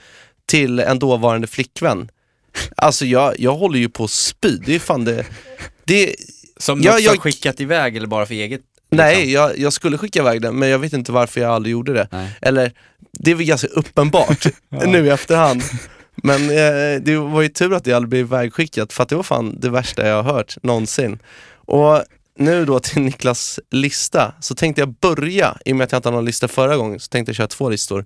till 0.47 0.79
en 0.79 0.99
dåvarande 0.99 1.47
flickvän. 1.47 2.11
Alltså 2.77 3.07
jag, 3.07 3.41
jag 3.41 3.55
håller 3.55 3.79
ju 3.79 3.89
på 3.89 4.05
att 4.05 4.11
spy, 4.11 4.57
det 4.57 4.75
är 4.75 4.79
fan 4.79 5.05
det, 5.05 5.27
det 5.85 6.15
Som 6.57 6.83
Ja, 6.83 6.97
du 6.97 7.03
jag- 7.03 7.11
har 7.11 7.17
skickat 7.19 7.61
iväg 7.61 7.97
eller 7.97 8.07
bara 8.07 8.27
för 8.27 8.35
eget? 8.35 8.61
Nej, 8.91 9.33
jag, 9.33 9.59
jag 9.59 9.73
skulle 9.73 9.99
skicka 9.99 10.19
iväg 10.21 10.43
den 10.43 10.59
men 10.59 10.69
jag 10.69 10.79
vet 10.79 10.93
inte 10.93 11.13
varför 11.13 11.41
jag 11.41 11.51
aldrig 11.51 11.73
gjorde 11.73 11.93
det. 11.93 12.09
Nej. 12.13 12.31
Eller, 12.43 12.73
det 13.13 13.31
är 13.31 13.35
väl 13.35 13.47
ganska 13.47 13.67
uppenbart 13.69 14.47
nu 14.87 15.07
i 15.07 15.11
efterhand. 15.11 15.63
Men 16.17 16.43
eh, 16.51 17.01
det 17.03 17.17
var 17.17 17.43
ju 17.43 17.49
tur 17.49 17.75
att 17.75 17.85
det 17.85 17.93
aldrig 17.93 18.09
blev 18.09 18.21
ivägskickat 18.21 18.93
för 18.93 19.03
att 19.03 19.09
det 19.09 19.17
var 19.17 19.23
fan 19.23 19.61
det 19.61 19.71
värsta 19.71 20.07
jag 20.09 20.23
har 20.23 20.33
hört 20.33 20.57
någonsin. 20.63 21.19
Och 21.55 22.03
nu 22.39 22.65
då 22.65 22.81
till 22.81 23.03
Niklas 23.03 23.61
lista, 23.71 24.35
så 24.41 24.55
tänkte 24.55 24.83
jag 24.83 24.95
börja, 24.95 25.57
i 25.65 25.73
och 25.73 25.77
med 25.77 25.85
att 25.85 25.93
jag 25.93 25.99
inte 25.99 26.09
hade 26.09 26.17
någon 26.17 26.25
lista 26.25 26.49
förra 26.49 26.77
gången, 26.77 27.01
så 27.01 27.09
tänkte 27.09 27.31
jag 27.31 27.37
köra 27.37 27.47
två 27.47 27.69
listor. 27.69 28.05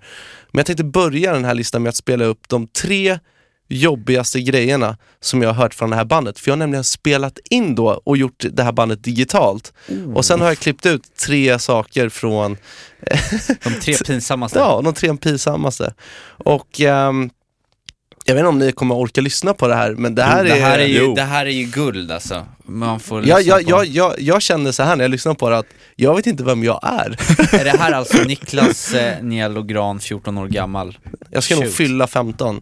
Men 0.52 0.58
jag 0.58 0.66
tänkte 0.66 0.84
börja 0.84 1.32
den 1.32 1.44
här 1.44 1.54
listan 1.54 1.82
med 1.82 1.90
att 1.90 1.96
spela 1.96 2.24
upp 2.24 2.48
de 2.48 2.66
tre 2.66 3.18
jobbigaste 3.68 4.40
grejerna 4.40 4.96
som 5.20 5.42
jag 5.42 5.48
har 5.48 5.54
hört 5.62 5.74
från 5.74 5.90
det 5.90 5.96
här 5.96 6.04
bandet. 6.04 6.38
För 6.38 6.50
jag 6.50 6.52
har 6.52 6.58
nämligen 6.58 6.84
spelat 6.84 7.38
in 7.50 7.74
då 7.74 8.00
och 8.04 8.16
gjort 8.16 8.44
det 8.50 8.62
här 8.62 8.72
bandet 8.72 9.04
digitalt. 9.04 9.72
Och 10.14 10.24
sen 10.24 10.40
har 10.40 10.48
jag 10.48 10.58
klippt 10.58 10.86
ut 10.86 11.16
tre 11.16 11.58
saker 11.58 12.08
från 12.08 12.56
De 13.64 13.70
tre 13.80 13.94
pinsammaste. 14.06 14.58
Ja, 14.58 14.80
de 14.84 14.94
tre 14.94 15.16
pinsammaste. 15.16 15.94
Och 16.26 16.80
ehm, 16.80 17.30
jag 18.24 18.34
vet 18.34 18.40
inte 18.40 18.48
om 18.48 18.58
ni 18.58 18.72
kommer 18.72 18.94
orka 18.94 19.20
lyssna 19.20 19.54
på 19.54 19.68
det 19.68 19.74
här, 19.74 19.92
men 19.92 20.14
det 20.14 20.22
här 20.22 20.44
det, 20.44 20.50
är... 20.50 20.60
här 20.60 20.78
är 20.78 20.86
ju, 20.86 20.98
Jo. 20.98 21.14
det 21.14 21.22
här 21.22 21.46
är 21.46 21.50
ju 21.50 21.64
guld 21.64 22.12
alltså. 22.12 22.46
Man 22.64 23.00
får 23.00 23.26
jag, 23.26 23.42
jag, 23.42 23.64
på. 23.64 23.70
jag, 23.70 23.86
jag, 23.86 24.20
jag 24.20 24.42
kände 24.42 24.72
så 24.72 24.82
här 24.82 24.96
när 24.96 25.04
jag 25.04 25.10
lyssnade 25.10 25.38
på 25.38 25.50
det 25.50 25.58
att 25.58 25.66
jag 25.96 26.16
vet 26.16 26.26
inte 26.26 26.44
vem 26.44 26.64
jag 26.64 26.80
är. 26.82 27.16
Är 27.60 27.64
det 27.64 27.78
här 27.78 27.92
alltså 27.92 28.22
Niklas 28.26 28.94
eh, 28.94 29.22
Nielo 29.22 29.62
Gran, 29.62 30.00
14 30.00 30.38
år 30.38 30.46
gammal? 30.46 30.98
Jag 31.30 31.42
ska 31.42 31.54
nog 31.54 31.64
Shoot. 31.64 31.74
fylla 31.74 32.06
15. 32.06 32.60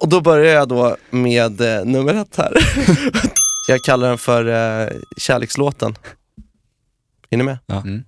Och 0.00 0.08
då 0.08 0.20
börjar 0.20 0.54
jag 0.54 0.68
då 0.68 0.96
med 1.10 1.60
eh, 1.60 1.84
nummer 1.84 2.14
ett 2.14 2.36
här. 2.36 2.52
jag 3.68 3.82
kallar 3.82 4.08
den 4.08 4.18
för 4.18 4.46
eh, 4.46 4.88
kärlekslåten. 5.16 5.96
Är 7.30 7.36
ni 7.36 7.44
med? 7.44 7.58
Mm. 7.68 8.04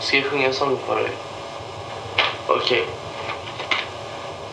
Ska 0.00 0.16
jag 0.16 0.26
sjunga 0.26 0.46
en 0.46 0.54
sång 0.54 0.76
för 0.86 0.96
dig? 0.96 1.10
Okej. 2.46 2.84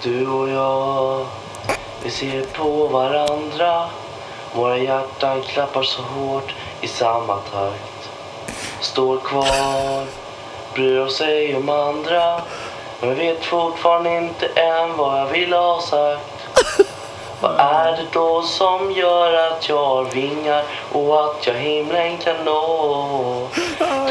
Du 0.03 0.27
och 0.27 0.49
jag, 0.49 1.27
vi 2.03 2.09
ser 2.09 2.43
på 2.43 2.87
varandra. 2.87 3.89
Våra 4.55 4.77
hjärtan 4.77 5.41
klappar 5.41 5.83
så 5.83 6.01
hårt 6.01 6.55
i 6.81 6.87
samma 6.87 7.37
takt. 7.37 8.09
Står 8.81 9.17
kvar, 9.17 10.05
bryr 10.73 10.99
oss 10.99 11.21
ej 11.21 11.55
om 11.55 11.69
andra. 11.69 12.41
Men 13.01 13.15
vet 13.15 13.45
fortfarande 13.45 14.17
inte 14.17 14.45
än 14.45 14.97
vad 14.97 15.19
jag 15.19 15.25
vill 15.25 15.53
ha 15.53 15.81
sagt. 15.81 16.47
Vad 17.41 17.59
är 17.59 17.91
det 17.91 18.05
då 18.11 18.41
som 18.41 18.91
gör 18.91 19.33
att 19.33 19.69
jag 19.69 19.85
har 19.85 20.03
vingar 20.03 20.63
och 20.91 21.25
att 21.25 21.47
jag 21.47 21.53
himlen 21.53 22.17
kan 22.17 22.35
nå? 22.45 23.47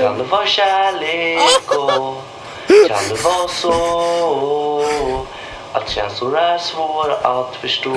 Kan 0.00 0.18
det 0.18 0.24
vara 0.24 0.46
kärlek 0.46 1.76
och 1.76 2.22
kan 2.88 3.08
det 3.08 3.24
vara 3.24 3.48
så 3.48 4.84
att 5.72 5.88
känslor 5.88 6.38
är 6.38 6.58
svåra 6.58 7.14
att 7.14 7.56
förstå? 7.56 7.96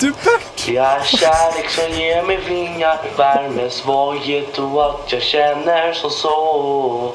Du 0.00 0.10
Bert! 0.10 0.66
Det 0.66 0.76
är 0.76 1.04
kärlek 1.04 1.70
som 1.70 1.90
ger 1.90 2.22
mig 2.22 2.38
vingar, 2.48 2.98
värme, 3.16 3.70
svaghet 3.70 4.58
och 4.58 4.90
att 4.90 5.12
jag 5.12 5.22
känner 5.22 5.92
som 5.92 6.10
så. 6.10 7.14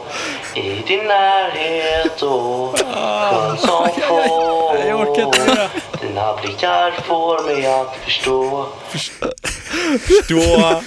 I 0.56 0.70
din 0.88 1.04
närhet 1.04 2.22
och 2.22 2.78
skön 2.80 3.58
som 3.58 3.90
få. 4.08 4.76
Jag 4.88 5.00
orkar 5.00 5.24
inte 5.24 5.40
mer. 5.40 5.70
Dina 6.02 6.38
blickar 6.42 6.92
får 6.92 7.44
mig 7.46 7.66
att 7.68 7.96
förstå. 7.96 8.68
Då... 10.30 10.82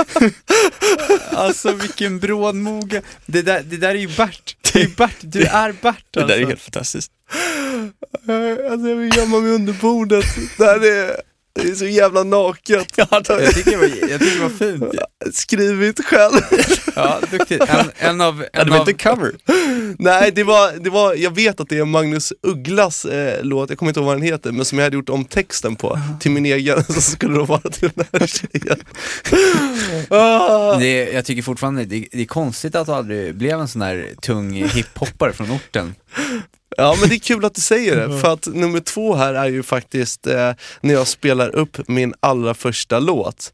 Alltså 1.37 1.73
vilken 1.73 2.21
brådmogen... 2.21 3.03
Det 3.27 3.43
där, 3.43 3.63
det 3.65 3.77
där 3.77 3.91
är 3.91 3.95
ju 3.95 4.09
Bert. 4.09 4.57
Det 4.73 4.83
är 4.83 4.89
Bert, 4.97 5.17
du 5.21 5.45
är 5.47 5.73
Bert 5.73 6.05
Det 6.11 6.21
alltså. 6.21 6.37
där 6.37 6.43
är 6.43 6.47
helt 6.47 6.63
fantastiskt. 6.63 7.13
Alltså 8.71 8.89
jag 8.89 8.97
vill 8.97 9.17
gömma 9.17 9.41
mig 9.41 9.53
under 9.53 9.73
bordet. 9.73 10.25
Det 10.59 10.65
här 10.65 10.85
är, 10.85 11.17
det 11.55 11.69
är 11.71 11.75
så 11.75 11.87
jävla 11.87 12.25
naket. 12.25 12.93
Jag 12.97 13.09
tycker 13.55 13.71
det 13.71 13.77
var, 13.77 14.11
jag 14.11 14.21
tycker 14.21 14.37
det 14.37 14.43
var 14.43 14.49
fint. 14.49 14.85
Skrivit 15.35 16.05
själv. 16.05 16.41
Ja, 16.97 17.21
duktigt. 17.31 17.63
En, 17.69 17.91
en 17.99 18.21
av... 18.21 18.45
Ja, 18.53 18.61
En 18.61 18.67
det 18.67 18.73
var 18.73 18.81
av 18.81 18.89
inte 18.89 19.05
cover. 19.05 19.33
Nej, 19.99 20.33
det 20.35 20.45
var, 20.45 20.73
det 20.73 20.91
var, 20.91 21.15
jag 21.15 21.35
vet 21.35 21.61
att 21.61 21.69
det 21.69 21.79
är 21.79 21.85
Magnus 21.85 22.33
Ugglas 22.43 23.05
eh, 23.05 23.43
låt, 23.45 23.71
jag 23.71 23.79
kommer 23.79 23.91
inte 23.91 24.01
ihåg 24.01 24.07
vad 24.07 24.17
den 24.17 24.23
heter, 24.23 24.53
men 24.53 24.65
som 24.65 24.79
jag 24.79 24.87
hade 24.87 24.97
gjort 24.97 25.09
om 25.09 25.25
texten 25.25 25.77
på, 25.77 25.99
till 26.21 26.31
min 26.31 26.47
egen, 26.47 26.85
så 26.89 27.01
skulle 27.01 27.39
det 27.39 27.45
vara 27.45 27.71
till 27.71 27.91
den 27.95 28.07
här 28.13 28.27
tjejen. 28.27 28.81
ah, 30.09 30.77
det, 30.79 31.13
jag 31.13 31.25
tycker 31.25 31.43
fortfarande 31.43 31.85
det, 31.85 32.07
det 32.13 32.21
är 32.21 32.27
konstigt 32.27 32.75
att 32.75 32.87
du 32.87 32.93
aldrig 32.93 33.35
blev 33.35 33.61
en 33.61 33.69
sån 33.69 33.81
där 33.81 34.09
tung 34.23 34.53
hiphoppare 34.53 35.33
från 35.33 35.51
orten. 35.51 35.95
Ja, 36.77 36.97
men 37.01 37.09
det 37.09 37.15
är 37.15 37.19
kul 37.19 37.45
att 37.45 37.55
du 37.55 37.61
säger 37.61 37.97
det, 37.97 38.21
för 38.21 38.33
att 38.33 38.47
nummer 38.47 38.81
två 38.81 39.15
här 39.15 39.35
är 39.35 39.49
ju 39.49 39.63
faktiskt 39.63 40.27
eh, 40.27 40.53
när 40.81 40.95
jag 40.95 41.07
spelar 41.07 41.55
upp 41.55 41.89
min 41.89 42.15
allra 42.21 42.55
första 42.55 42.99
låt. 42.99 43.53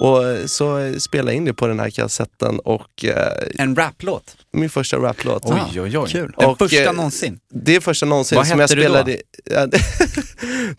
Och 0.00 0.24
eh, 0.28 0.46
så 0.46 0.94
spelade 1.00 1.30
jag 1.30 1.36
in 1.36 1.44
det 1.44 1.54
på 1.54 1.66
den 1.66 1.80
här 1.80 1.90
kassetten 1.90 2.58
och 2.58 3.04
eh, 3.04 3.32
En 3.58 3.76
raplåt. 3.76 4.36
min 4.52 4.70
första 4.70 4.96
raplåt. 4.96 5.42
Oj, 5.44 5.80
oj, 5.80 5.98
oj. 5.98 6.10
kul. 6.10 6.34
Den 6.38 6.48
Och, 6.48 6.58
första 6.58 6.82
eh, 6.84 6.92
någonsin. 6.92 7.40
Det 7.54 7.76
är 7.76 7.80
första 7.80 8.06
någonsin 8.06 8.36
Vad 8.36 8.46
som 8.46 8.58
jag 8.60 8.64
hette 8.68 8.74
du 8.74 8.82
då? 8.82 8.88
spelade. 8.88 9.16
Ja, 9.44 9.66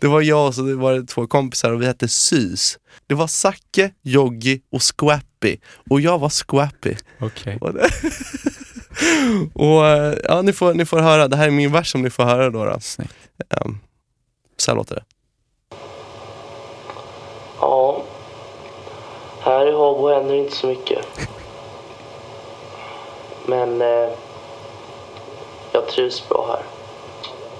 det, 0.00 0.06
var 0.08 0.20
jag 0.20 0.46
och 0.46 0.54
så 0.54 0.62
det 0.62 0.74
var 0.74 0.92
det 0.92 1.06
två 1.06 1.26
kompisar 1.26 1.70
och 1.72 1.82
vi 1.82 1.86
hette 1.86 2.08
Sys. 2.08 2.78
Det 3.06 3.14
var 3.14 3.26
Zacke, 3.26 3.90
Joggi 4.02 4.60
och 4.72 4.82
Squappy. 4.98 5.56
Och 5.90 6.00
jag 6.00 6.18
var 6.18 6.28
Squappy. 6.48 6.94
Okej. 7.20 7.58
Och, 7.60 7.74
det, 7.74 7.90
och 9.54 9.82
ja, 10.24 10.42
ni 10.42 10.52
får, 10.52 10.74
ni 10.74 10.84
får 10.84 10.98
höra, 11.00 11.28
det 11.28 11.36
här 11.36 11.46
är 11.46 11.50
min 11.50 11.72
vers 11.72 11.92
som 11.92 12.02
ni 12.02 12.10
får 12.10 12.24
höra 12.24 12.50
då. 12.50 12.64
då. 12.64 12.80
Snyggt. 12.80 13.12
Um, 13.64 13.78
så 14.56 14.70
här 14.70 14.76
låter 14.76 14.94
det. 14.94 15.04
Ja, 17.60 18.04
här 19.44 19.66
i 19.66 19.72
Habo 19.72 20.08
händer 20.08 20.34
inte 20.34 20.56
så 20.56 20.66
mycket. 20.66 21.06
Men 23.46 23.82
eh, 23.82 24.08
jag 25.72 25.88
trivs 25.88 26.28
bra 26.28 26.46
här. 26.48 26.62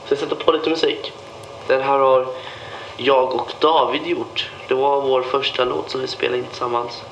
Så 0.06 0.12
jag 0.12 0.18
sätter 0.18 0.36
på 0.36 0.52
lite 0.52 0.70
musik. 0.70 1.12
Den 1.66 1.82
här 1.82 1.98
har 1.98 2.26
jag 2.96 3.34
och 3.34 3.52
David 3.60 4.06
gjort. 4.06 4.50
Det 4.68 4.74
var 4.74 5.00
vår 5.00 5.22
första 5.22 5.64
låt 5.64 5.90
som 5.90 6.00
vi 6.00 6.06
spelade 6.06 6.38
in 6.38 6.44
tillsammans. 6.44 7.02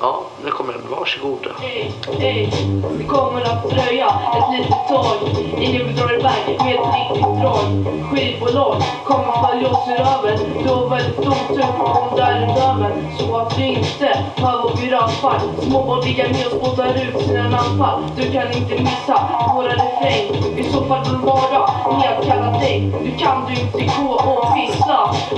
Ja, 0.00 0.20
nu 0.44 0.50
kommer 0.50 0.72
den. 0.72 0.82
Varsågoda. 0.90 1.50
Hej, 1.60 1.92
hej. 2.18 2.52
det 2.98 3.04
kommer 3.04 3.40
att 3.40 3.70
dröja 3.70 4.06
ett 4.06 4.58
litet 4.58 4.88
tag 4.88 5.16
Ingen 5.58 5.86
vill 5.86 5.96
dra 5.96 6.14
iväg 6.14 6.58
med 6.58 6.74
ett 6.74 6.94
riktigt 6.94 7.40
drag 7.40 7.64
Skivbolag 8.10 8.82
kommer 9.04 9.48
följa 9.48 9.68
oss 9.68 9.88
i 9.88 9.90
röven. 9.90 10.38
Du 10.62 10.68
har 10.68 10.88
väldigt 10.88 11.18
otur 11.18 11.64
om 11.80 12.16
där 12.16 12.32
är 12.32 13.18
Så 13.18 13.36
att 13.36 13.56
du 13.56 13.64
inte 13.64 14.24
behöver 14.36 14.76
bli 14.76 14.90
rövfall 14.90 15.40
Småbarn 15.62 16.04
ligger 16.04 16.28
med 16.28 16.46
och 16.46 16.52
spottar 16.52 16.88
ut 16.88 17.26
sina 17.26 17.48
nappar 17.48 18.00
Du 18.16 18.32
kan 18.32 18.52
inte 18.52 18.82
missa 18.82 19.28
våra 19.54 19.72
refräng. 19.72 20.58
I 20.58 20.64
så 20.72 20.84
fall 20.84 21.04
vill 21.04 21.16
vara 21.16 21.66
helt 22.02 22.26
kalla 22.26 22.58
dig. 22.58 22.92
Nu 23.02 23.16
kan 23.18 23.46
du 23.46 23.60
inte 23.60 23.94
gå 23.96 24.10
och 24.12 24.39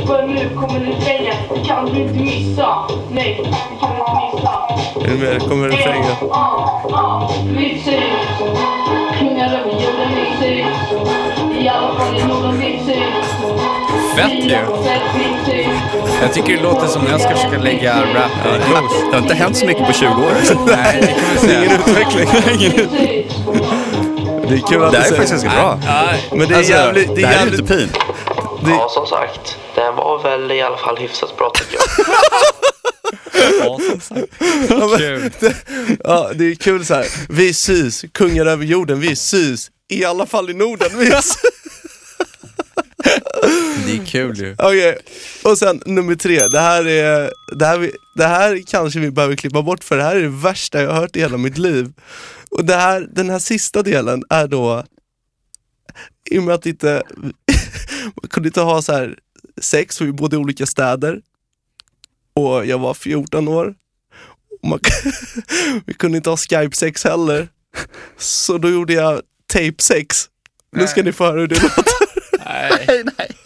för 0.07 0.27
nu 0.27 0.51
kommer 0.61 0.81
refrängen, 0.81 1.35
det 1.55 1.69
kan 1.69 1.87
du 1.87 2.01
inte 2.03 2.15
missa 2.15 2.77
Nej, 3.11 3.41
det 3.45 3.81
kan 3.81 3.91
du 3.91 3.99
inte 3.99 4.37
missa 4.37 4.53
Är 5.05 5.09
du 5.09 5.25
med? 5.33 5.43
Kommer 5.49 5.69
refrängen? 5.69 6.17
Kungar 9.19 9.47
över 9.47 9.73
jorden, 9.73 10.13
I 11.63 11.69
alla 11.69 11.95
fall 11.99 12.17
i 12.17 12.25
Norden, 12.25 12.63
Fett 14.17 14.45
ju. 14.45 14.57
Jag 16.23 16.33
tycker 16.33 16.57
det 16.57 16.63
låter 16.63 16.87
som 16.87 17.03
när 17.03 17.11
jag 17.11 17.21
ska 17.21 17.31
försöka 17.37 17.59
lägga 17.59 18.01
rap 18.01 18.07
eh, 18.07 18.69
blues. 18.69 18.93
Det 19.11 19.17
har 19.17 19.23
inte 19.23 19.35
hänt 19.35 19.57
så 19.57 19.67
mycket 19.67 19.87
på 19.87 19.93
20 19.93 20.07
år. 20.07 20.67
Nej, 20.67 21.01
det 21.01 21.07
kan 21.07 21.29
man 21.29 21.37
säga. 21.39 21.65
Ingen 21.65 21.81
utveckling. 21.81 22.29
Det 24.49 24.55
är 24.55 24.61
kul 24.69 24.85
att 24.85 24.93
Det 24.93 24.99
här 24.99 25.13
är 25.13 25.17
faktiskt 25.17 25.31
ganska 25.45 25.51
bra. 25.51 25.79
Men 26.31 26.49
det 26.49 26.55
är 26.55 26.59
Alltså, 26.59 26.73
jävligt... 26.73 27.09
Det 27.09 27.15
det 27.15 27.23
är 27.23 27.27
här 27.27 27.35
är 27.35 27.39
jävligt 27.39 27.61
utopin. 27.61 27.93
Ja, 28.67 28.89
som 28.91 29.07
sagt. 29.07 29.59
Väl 30.43 30.53
i 30.53 30.61
alla 30.63 30.77
fall 30.77 30.97
hyfsat 30.97 31.37
bra 31.37 31.53
tycker 31.55 31.75
jag. 31.77 32.07
Ja, 33.61 33.81
som 33.91 34.01
sagt. 34.01 34.39
Kul. 34.99 35.31
Ja, 36.05 36.31
det 36.35 36.45
är 36.45 36.55
kul 36.55 36.85
så 36.87 36.95
här. 36.95 37.07
Vi 37.29 37.55
sys, 37.55 38.05
kungar 38.15 38.47
över 38.47 38.65
jorden, 38.65 39.01
vi 39.01 39.17
sys. 39.17 39.71
I 39.89 40.05
alla 40.05 40.27
fall 40.27 40.51
i 40.51 40.55
Norden, 40.55 40.91
vi 40.99 41.07
sys. 41.07 41.37
Det 43.87 43.93
är 43.93 44.07
kul 44.07 44.39
ju. 44.39 44.55
Okej, 44.59 44.99
och 45.45 45.59
sen 45.59 45.83
nummer 45.87 46.15
tre. 46.15 46.49
Det 46.49 46.61
här, 46.61 46.87
är, 46.89 47.31
det, 47.57 47.67
här, 47.67 47.79
vi- 47.79 47.93
det 48.17 48.27
här 48.27 48.63
kanske 48.67 48.99
vi 49.01 49.11
behöver 49.11 49.37
klippa 49.37 49.63
bort 49.63 49.85
för 49.85 49.97
det 49.97 50.03
här 50.03 50.17
är 50.17 50.23
det 50.23 50.29
värsta 50.29 50.83
jag 50.83 50.91
har 50.91 51.01
hört 51.01 51.17
i 51.17 51.21
hela 51.21 51.37
mitt 51.37 51.59
liv. 51.59 51.93
Och 52.51 52.65
det 52.65 52.75
här, 52.77 53.09
den 53.13 53.31
här 53.31 53.39
sista 53.39 53.83
delen 53.83 54.23
är 54.31 54.47
då, 54.47 54.85
i 56.31 56.39
och 56.39 56.43
med 56.43 56.55
att 56.55 56.67
inte, 56.67 57.03
man 58.23 58.29
kunde 58.31 58.49
inte 58.49 58.61
ha 58.61 58.83
så 58.83 58.93
här 58.93 59.17
sex 59.61 59.99
för 59.99 60.05
vi 60.05 60.13
bodde 60.13 60.37
i 60.37 60.39
olika 60.39 60.67
städer. 60.67 61.21
Och 62.35 62.67
jag 62.67 62.79
var 62.79 62.95
14 62.95 63.49
år. 63.49 63.75
Och 64.63 64.69
man, 64.69 64.81
vi 65.87 65.95
kunde 65.95 66.17
inte 66.17 66.31
ha 66.31 66.37
Skype-sex 66.37 67.05
heller. 67.05 67.49
Så 68.17 68.59
då 68.59 68.71
gjorde 68.71 68.93
jag 68.93 69.23
tape-sex. 69.53 70.29
Nu 70.77 70.87
ska 70.87 71.03
ni 71.03 71.13
få 71.13 71.25
höra 71.25 71.41
hur 71.41 71.47
det 71.47 71.63
låter. 71.63 71.85
nej, 72.87 73.05
nej. 73.19 73.37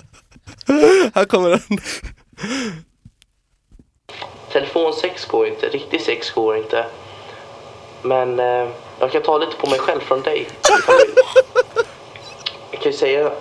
Här 1.14 1.24
kommer 1.24 1.50
den. 1.50 1.78
Telefonsex 4.52 5.24
går 5.24 5.46
inte, 5.46 5.68
riktig 5.68 6.00
sex 6.00 6.30
går 6.30 6.56
inte. 6.56 6.86
Men 8.02 8.38
eh, 8.38 8.68
jag 9.00 9.12
kan 9.12 9.22
ta 9.22 9.38
lite 9.38 9.56
på 9.56 9.70
mig 9.70 9.78
själv 9.78 10.00
från 10.00 10.22
dig. 10.22 10.48
Jag 12.70 12.82
kan 12.82 12.92
ju 12.92 12.98
säga, 12.98 13.32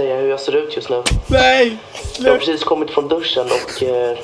säga 0.00 0.16
hur 0.16 0.28
jag 0.28 0.40
ser 0.40 0.56
ut 0.56 0.76
just 0.76 0.90
nu. 0.90 1.02
Nej! 1.26 1.78
Jag 2.18 2.30
har 2.30 2.38
precis 2.38 2.64
kommit 2.64 2.90
från 2.90 3.08
duschen 3.08 3.46
och 3.46 3.82
eh, 3.82 4.18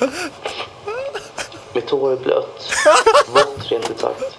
mitt 1.72 1.90
hår 1.90 2.12
är 2.12 2.16
blött. 2.16 2.72
Vått 3.34 3.70
rent 3.70 3.90
ut 3.90 4.00
sagt. 4.00 4.38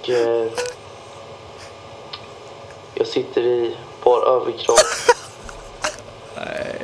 Och, 0.00 0.10
eh, 0.10 0.46
jag 2.94 3.06
sitter 3.06 3.40
i 3.40 3.76
bar 4.04 4.26
överkropp. 4.26 4.78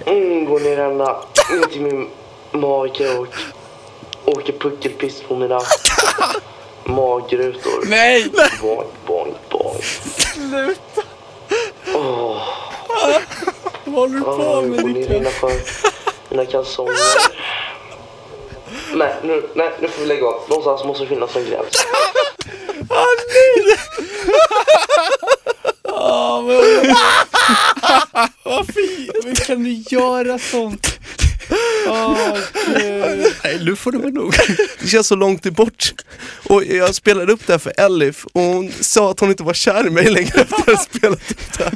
Mm, 0.07 0.45
går 0.45 0.61
ner 0.61 0.79
ända 0.79 1.23
ner 1.51 1.67
till 1.67 1.81
min 1.81 2.11
mage 2.51 3.19
och 3.19 3.27
åker 4.25 4.53
puckelpiss 4.53 5.23
på 5.23 5.37
mina 5.37 5.61
magrutor. 6.85 7.87
Nej! 7.87 8.33
Boing, 8.61 8.89
boing, 9.07 9.35
boing. 9.51 9.83
Sluta! 9.83 11.04
Åh. 13.95 14.01
Håller 14.01 14.15
du 14.19 14.25
Åh, 14.25 14.61
på 14.61 14.63
med 14.63 14.85
Niklas? 14.85 15.35
mina 16.31 16.47
kalsonger. 16.47 16.95
Nej 18.95 19.15
nu, 19.23 19.43
nej, 19.55 19.71
nu 19.81 19.89
får 19.89 20.01
vi 20.03 20.07
lägga 20.09 20.27
av. 20.27 20.41
Någonstans 20.49 20.85
måste 20.85 21.05
det 21.05 21.09
finnas 21.09 21.37
en 21.37 21.45
gräns. 21.45 21.87
Hur 29.25 29.35
kan 29.35 29.65
du 29.65 29.85
göra 29.97 30.39
sånt? 30.39 30.99
Åh, 31.89 32.39
gud. 32.67 33.33
Nej, 33.45 33.61
nu 33.65 33.77
får 33.77 33.93
det 33.93 33.99
vara 33.99 34.11
nog. 34.11 34.35
Det 34.81 34.89
känns 34.89 35.07
så 35.07 35.15
långt 35.17 35.43
bort. 35.43 35.93
Och 36.49 36.65
jag 36.65 36.95
spelade 36.95 37.33
upp 37.33 37.47
det 37.47 37.53
här 37.53 37.59
för 37.59 37.73
Elif 37.81 38.25
och 38.33 38.41
hon 38.43 38.73
sa 38.81 39.11
att 39.11 39.21
hon 39.21 39.31
inte 39.31 39.43
var 39.43 39.55
kär 39.55 39.87
i 39.87 39.91
mig 39.91 40.11
längre 40.11 40.41
efter 40.41 40.57
att 40.57 40.67
jag 40.67 40.81
spelat 40.83 41.31
upp 41.31 41.59
det 41.59 41.65
här. 41.65 41.75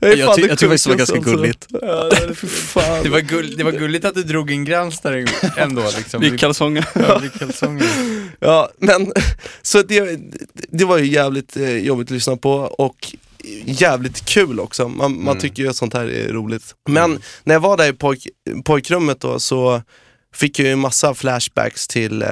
Jag 0.00 0.18
fan 0.26 0.36
ty- 0.36 0.42
det 0.42 0.48
jag 0.48 0.58
tycker 0.58 0.68
faktiskt 0.68 0.84
det 0.84 0.90
var 0.90 0.96
ganska 0.96 1.16
alltså. 1.16 1.30
gulligt. 1.30 1.66
Ja, 1.70 2.08
det. 2.10 3.02
Det 3.02 3.08
var, 3.08 3.20
gull, 3.20 3.56
det 3.56 3.64
var 3.64 3.72
gulligt 3.72 4.04
att 4.04 4.14
du 4.14 4.22
drog 4.22 4.50
en 4.50 4.64
gräns 4.64 5.00
där 5.00 5.24
ändå 5.56 5.82
liksom. 5.96 6.22
I 6.22 6.38
kalsonger. 6.38 6.88
Ja, 6.94 7.22
kalsonger. 7.38 7.86
Ja, 8.40 8.70
men 8.78 9.12
så 9.62 9.82
det, 9.82 10.20
det 10.70 10.84
var 10.84 10.98
ju 10.98 11.06
jävligt 11.06 11.56
eh, 11.56 11.76
jobbigt 11.76 12.06
att 12.08 12.10
lyssna 12.10 12.36
på 12.36 12.50
och 12.52 13.14
jävligt 13.64 14.24
kul 14.24 14.60
också. 14.60 14.88
Man, 14.88 15.12
man 15.12 15.28
Mm. 15.28 15.38
tycker 15.40 15.62
ju 15.62 15.68
att 15.68 15.76
sånt 15.76 15.94
här 15.94 16.04
är 16.10 16.32
roligt. 16.32 16.74
Men 16.88 17.22
när 17.44 17.54
jag 17.54 17.60
var 17.60 17.76
där 17.76 17.88
i 17.88 17.92
pojk, 17.92 18.26
pojkrummet 18.64 19.20
då 19.20 19.38
så 19.38 19.82
fick 20.34 20.58
jag 20.58 20.66
ju 20.66 20.72
en 20.72 20.78
massa 20.78 21.14
flashbacks 21.14 21.88
till 21.88 22.22
eh, 22.22 22.28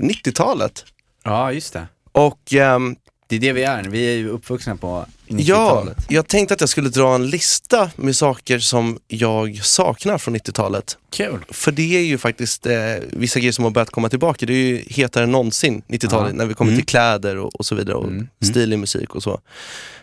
90-talet. 0.00 0.84
Ja, 1.24 1.52
just 1.52 1.72
det. 1.72 1.86
Och 2.12 2.54
ehm, 2.54 2.96
Det 3.28 3.36
är 3.36 3.40
det 3.40 3.52
vi 3.52 3.62
är. 3.62 3.82
Vi 3.84 4.04
är 4.12 4.16
ju 4.16 4.28
uppvuxna 4.28 4.76
på 4.76 5.06
ja, 5.26 5.36
90-talet. 5.36 5.96
jag 6.08 6.26
tänkte 6.28 6.54
att 6.54 6.60
jag 6.60 6.68
skulle 6.68 6.88
dra 6.88 7.14
en 7.14 7.30
lista 7.30 7.90
med 7.96 8.16
saker 8.16 8.58
som 8.58 8.98
jag 9.08 9.64
saknar 9.64 10.18
från 10.18 10.36
90-talet. 10.36 10.98
Kul. 11.10 11.44
För 11.50 11.72
det 11.72 11.96
är 11.96 12.02
ju 12.02 12.18
faktiskt 12.18 12.66
eh, 12.66 12.74
vissa 13.10 13.38
grejer 13.38 13.52
som 13.52 13.64
har 13.64 13.70
börjat 13.70 13.90
komma 13.90 14.08
tillbaka. 14.08 14.46
Det 14.46 14.52
är 14.52 14.56
ju 14.56 14.84
hetare 14.88 15.24
än 15.24 15.32
någonsin 15.32 15.82
90-talet 15.88 16.30
Ja. 16.32 16.36
när 16.36 16.46
vi 16.46 16.54
kommer 16.54 16.70
Mm. 16.72 16.80
till 16.80 16.86
kläder 16.86 17.36
och, 17.36 17.54
och 17.54 17.66
så 17.66 17.74
vidare 17.74 17.96
och 17.96 18.04
Mm. 18.08 18.28
stilig 18.42 18.78
musik 18.78 19.14
och 19.14 19.22
så. 19.22 19.40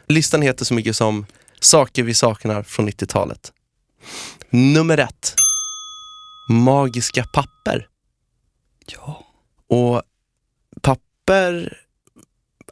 Listan 0.08 0.42
heter 0.42 0.66
så 0.66 0.74
mycket 0.74 0.96
som 0.96 1.26
saker 1.60 2.04
vi 2.04 2.14
saknar 2.14 2.64
från 2.64 2.90
90-talet. 2.90 3.52
Nummer 4.50 4.98
ett. 4.98 5.36
Magiska 6.50 7.26
papper. 7.34 7.88
Ja. 8.88 9.26
Och 9.68 10.02
papper 10.82 11.78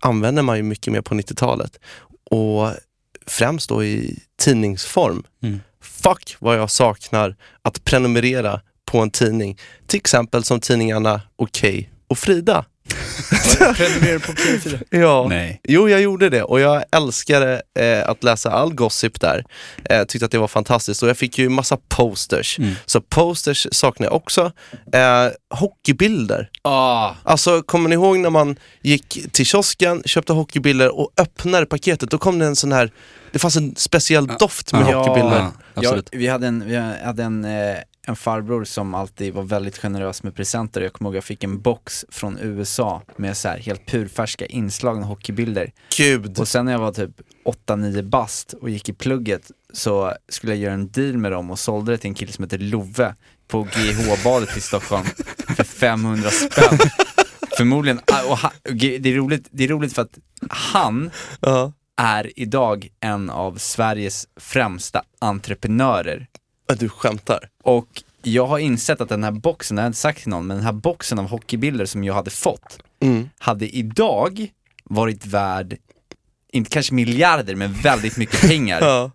använder 0.01 0.43
man 0.43 0.57
ju 0.57 0.63
mycket 0.63 0.93
mer 0.93 1.01
på 1.01 1.15
90-talet. 1.15 1.79
Och 2.23 2.69
främst 3.25 3.69
då 3.69 3.83
i 3.83 4.19
tidningsform. 4.39 5.23
Mm. 5.43 5.59
Fuck 5.81 6.35
vad 6.39 6.57
jag 6.57 6.71
saknar 6.71 7.35
att 7.61 7.83
prenumerera 7.83 8.61
på 8.85 8.99
en 8.99 9.11
tidning. 9.11 9.57
Till 9.87 9.97
exempel 9.97 10.43
som 10.43 10.59
tidningarna 10.59 11.21
Okej 11.35 11.91
och 12.07 12.17
Frida. 12.17 12.65
Prenumererar 13.75 14.19
på 14.19 14.31
P4. 14.31 14.83
Ja. 14.89 15.25
Nej. 15.29 15.61
Jo, 15.63 15.89
jag 15.89 16.01
gjorde 16.01 16.29
det 16.29 16.43
och 16.43 16.59
jag 16.59 16.83
älskade 16.91 17.61
eh, 17.79 18.09
att 18.09 18.23
läsa 18.23 18.51
all 18.51 18.73
gossip 18.73 19.21
där. 19.21 19.45
Eh, 19.85 20.03
tyckte 20.03 20.25
att 20.25 20.31
det 20.31 20.37
var 20.37 20.47
fantastiskt 20.47 21.03
och 21.03 21.09
jag 21.09 21.17
fick 21.17 21.37
ju 21.37 21.49
massa 21.49 21.77
posters. 21.87 22.59
Mm. 22.59 22.73
Så 22.85 23.01
posters 23.01 23.67
saknar 23.71 24.07
jag 24.07 24.13
också. 24.15 24.51
Eh, 24.93 25.27
hockeybilder. 25.59 26.49
Ah, 26.61 27.11
Alltså 27.23 27.61
kommer 27.61 27.89
ni 27.89 27.95
ihåg 27.95 28.19
när 28.19 28.29
man 28.29 28.55
gick 28.81 29.19
till 29.31 29.45
kiosken, 29.45 30.03
köpte 30.05 30.33
hockeybilder 30.33 30.99
och 30.99 31.11
öppnade 31.17 31.65
paketet, 31.65 32.09
då 32.11 32.17
kom 32.17 32.39
det 32.39 32.45
en 32.45 32.55
sån 32.55 32.71
här, 32.71 32.91
det 33.31 33.39
fanns 33.39 33.55
en 33.57 33.75
speciell 33.75 34.27
doft 34.27 34.73
med 34.73 34.85
Ja. 34.89 34.97
hockeybilder. 34.97 35.45
Ja, 35.75 35.95
vi 36.11 36.27
hade, 36.27 36.47
en, 36.47 36.63
vi 36.67 36.75
hade 37.05 37.23
en, 37.23 37.45
eh, 37.45 37.75
en 38.07 38.15
farbror 38.15 38.63
som 38.63 38.93
alltid 38.93 39.33
var 39.33 39.43
väldigt 39.43 39.77
generös 39.77 40.23
med 40.23 40.35
presenter. 40.35 40.81
Jag 40.81 40.93
kommer 40.93 41.09
ihåg 41.09 41.15
jag 41.15 41.23
fick 41.23 41.43
en 41.43 41.61
box 41.61 42.05
från 42.09 42.37
USA 42.41 43.01
med 43.15 43.37
så 43.37 43.47
här 43.47 43.57
helt 43.57 43.85
purfärska 43.85 44.45
inslagna 44.45 45.05
hockeybilder. 45.05 45.71
Gud. 45.97 46.39
Och 46.39 46.47
sen 46.47 46.65
när 46.65 46.71
jag 46.71 46.79
var 46.79 46.91
typ 46.91 47.11
8-9 47.67 48.01
bast 48.01 48.53
och 48.53 48.69
gick 48.69 48.89
i 48.89 48.93
plugget 48.93 49.51
så 49.73 50.13
skulle 50.29 50.51
jag 50.51 50.61
göra 50.61 50.73
en 50.73 50.91
deal 50.91 51.17
med 51.17 51.31
dem 51.31 51.51
och 51.51 51.59
sålde 51.59 51.91
det 51.91 51.97
till 51.97 52.07
en 52.07 52.13
kille 52.15 52.31
som 52.31 52.43
heter 52.43 52.57
Love 52.57 53.15
på 53.47 53.63
GH-badet 53.63 54.57
i 54.57 54.61
Stockholm 54.61 55.05
för 55.55 55.63
500 55.63 56.29
spänn. 56.29 56.79
Förmodligen, 57.57 57.99
ah, 58.07 58.23
och 58.31 58.37
ha, 58.37 58.51
och 58.69 58.75
det, 58.75 59.09
är 59.09 59.15
roligt, 59.15 59.47
det 59.51 59.63
är 59.63 59.67
roligt 59.67 59.93
för 59.93 60.01
att 60.01 60.17
han 60.49 61.11
Ja. 61.39 61.73
är 61.97 62.39
idag 62.39 62.87
en 62.99 63.29
av 63.29 63.55
Sveriges 63.57 64.27
främsta 64.39 65.03
entreprenörer. 65.19 66.27
Du 66.79 66.89
skämtar. 66.89 67.49
Och 67.63 68.03
jag 68.21 68.45
har 68.47 68.59
insett 68.59 69.01
att 69.01 69.09
den 69.09 69.23
här 69.23 69.31
boxen, 69.31 69.77
jag 69.77 69.83
har 69.83 69.87
inte 69.87 69.99
sagt 69.99 70.19
till 70.19 70.29
någon, 70.29 70.47
men 70.47 70.57
den 70.57 70.65
här 70.65 70.71
boxen 70.73 71.19
av 71.19 71.27
hockeybilder 71.29 71.85
som 71.85 72.03
jag 72.03 72.13
hade 72.13 72.31
fått, 72.31 72.79
Mm. 72.99 73.29
hade 73.39 73.75
idag 73.75 74.47
varit 74.83 75.25
värd, 75.25 75.77
inte 76.51 76.69
kanske 76.69 76.93
miljarder, 76.93 77.55
men 77.55 77.73
väldigt 77.73 78.17
mycket 78.17 78.41
pengar. 78.41 78.79
Ja. 78.85 79.11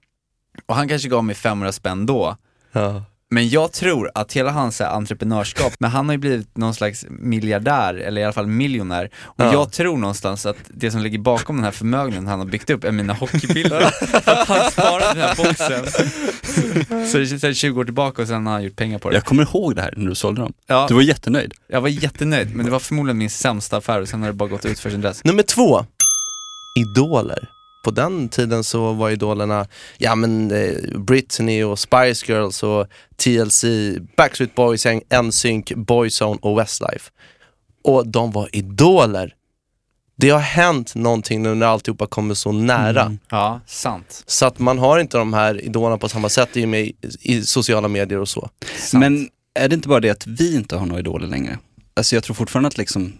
Och 0.66 0.74
han 0.76 0.88
kanske 0.88 1.08
gav 1.08 1.24
mig 1.24 1.34
500 1.34 1.72
spänn 1.72 2.06
då. 2.06 2.36
Ja. 2.72 3.02
Men 3.30 3.48
jag 3.48 3.72
tror 3.72 4.10
att 4.14 4.32
hela 4.32 4.50
hans 4.50 4.80
här, 4.80 4.86
entreprenörskap, 4.88 5.74
men 5.78 5.90
han 5.90 6.06
har 6.06 6.12
ju 6.12 6.18
blivit 6.18 6.56
någon 6.56 6.74
slags 6.74 7.04
miljardär, 7.10 7.94
eller 7.94 8.20
i 8.20 8.24
alla 8.24 8.32
fall 8.32 8.46
miljonär. 8.46 9.10
Och 9.24 9.44
Ja. 9.44 9.52
jag 9.52 9.72
tror 9.72 9.96
någonstans 9.96 10.46
att 10.46 10.56
det 10.68 10.90
som 10.90 11.00
ligger 11.00 11.18
bakom 11.18 11.56
den 11.56 11.64
här 11.64 11.70
förmögenheten 11.70 12.26
han 12.26 12.38
har 12.38 12.46
byggt 12.46 12.70
upp 12.70 12.84
är 12.84 12.92
mina 12.92 13.12
hockeybilder. 13.12 13.82
Att 14.24 14.48
han 14.48 14.70
sparade 14.70 15.06
den 15.14 15.16
här 15.28 15.36
boxen. 15.36 15.86
Så 17.06 17.18
det 17.18 17.48
är 17.48 17.52
20 17.54 17.80
år 17.80 17.84
tillbaka 17.84 18.22
och 18.22 18.28
sen 18.28 18.46
har 18.46 18.52
han 18.52 18.62
gjort 18.64 18.76
pengar 18.76 18.98
på 18.98 19.10
det. 19.10 19.16
Jag 19.16 19.24
kommer 19.24 19.42
ihåg 19.42 19.76
det 19.76 19.82
här 19.82 19.94
när 19.96 20.08
du 20.08 20.14
sålde 20.14 20.40
dem. 20.40 20.52
Ja, 20.66 20.86
Du 20.88 20.94
var 20.94 21.02
jättenöjd. 21.02 21.54
jag 21.68 21.80
var 21.80 21.88
jättenöjd, 21.88 22.56
men 22.56 22.66
det 22.66 22.72
var 22.72 22.78
förmodligen 22.78 23.18
min 23.18 23.30
sämsta 23.30 23.76
affär 23.76 24.00
och 24.00 24.08
sen 24.08 24.20
har 24.20 24.28
det 24.28 24.34
bara 24.34 24.48
gått 24.48 24.64
ut 24.64 24.78
för 24.80 24.90
sin 24.90 25.00
dess. 25.00 25.24
Nummer 25.24 25.42
två. 25.42 25.86
Idoler. 26.78 27.48
På 27.86 27.90
den 27.90 28.28
tiden 28.28 28.64
så 28.64 28.92
var 28.92 29.10
idolerna, 29.10 29.66
ja 29.98 30.14
men 30.14 30.50
eh, 30.50 30.98
Britney 30.98 31.62
och 31.62 31.78
Spice 31.78 32.32
Girls 32.32 32.62
och 32.62 32.86
TLC, 33.16 33.64
Backstreet 34.16 34.54
Boys, 34.54 34.86
NSYNC, 35.22 35.72
Boyzone 35.76 36.38
och 36.42 36.58
Westlife. 36.58 37.10
Och 37.84 38.08
de 38.08 38.30
var 38.30 38.48
idoler. 38.52 39.34
Det 40.16 40.30
har 40.30 40.40
hänt 40.40 40.94
någonting 40.94 41.42
nu 41.42 41.54
när 41.54 41.66
alltihopa 41.66 42.06
kommer 42.06 42.34
så 42.34 42.52
nära. 42.52 43.02
Mm. 43.02 43.18
Ja, 43.30 43.60
sant. 43.66 44.24
Så 44.26 44.46
att 44.46 44.58
man 44.58 44.78
har 44.78 44.98
inte 44.98 45.18
de 45.18 45.32
här 45.34 45.64
idolerna 45.64 45.98
på 45.98 46.08
samma 46.08 46.28
sätt 46.28 46.56
i, 46.56 46.64
och 46.64 46.68
med, 46.68 46.92
i 47.20 47.42
sociala 47.42 47.88
medier 47.88 48.18
och 48.18 48.28
så. 48.28 48.50
sant. 48.78 49.00
Men 49.00 49.28
är 49.54 49.68
det 49.68 49.74
inte 49.74 49.88
bara 49.88 50.00
det 50.00 50.10
att 50.10 50.26
vi 50.26 50.56
inte 50.56 50.76
har 50.76 50.86
några 50.86 51.00
idoler 51.00 51.26
längre? 51.26 51.58
Alltså 51.94 52.16
jag 52.16 52.24
tror 52.24 52.34
fortfarande 52.34 52.66
att 52.66 52.78
liksom, 52.78 53.12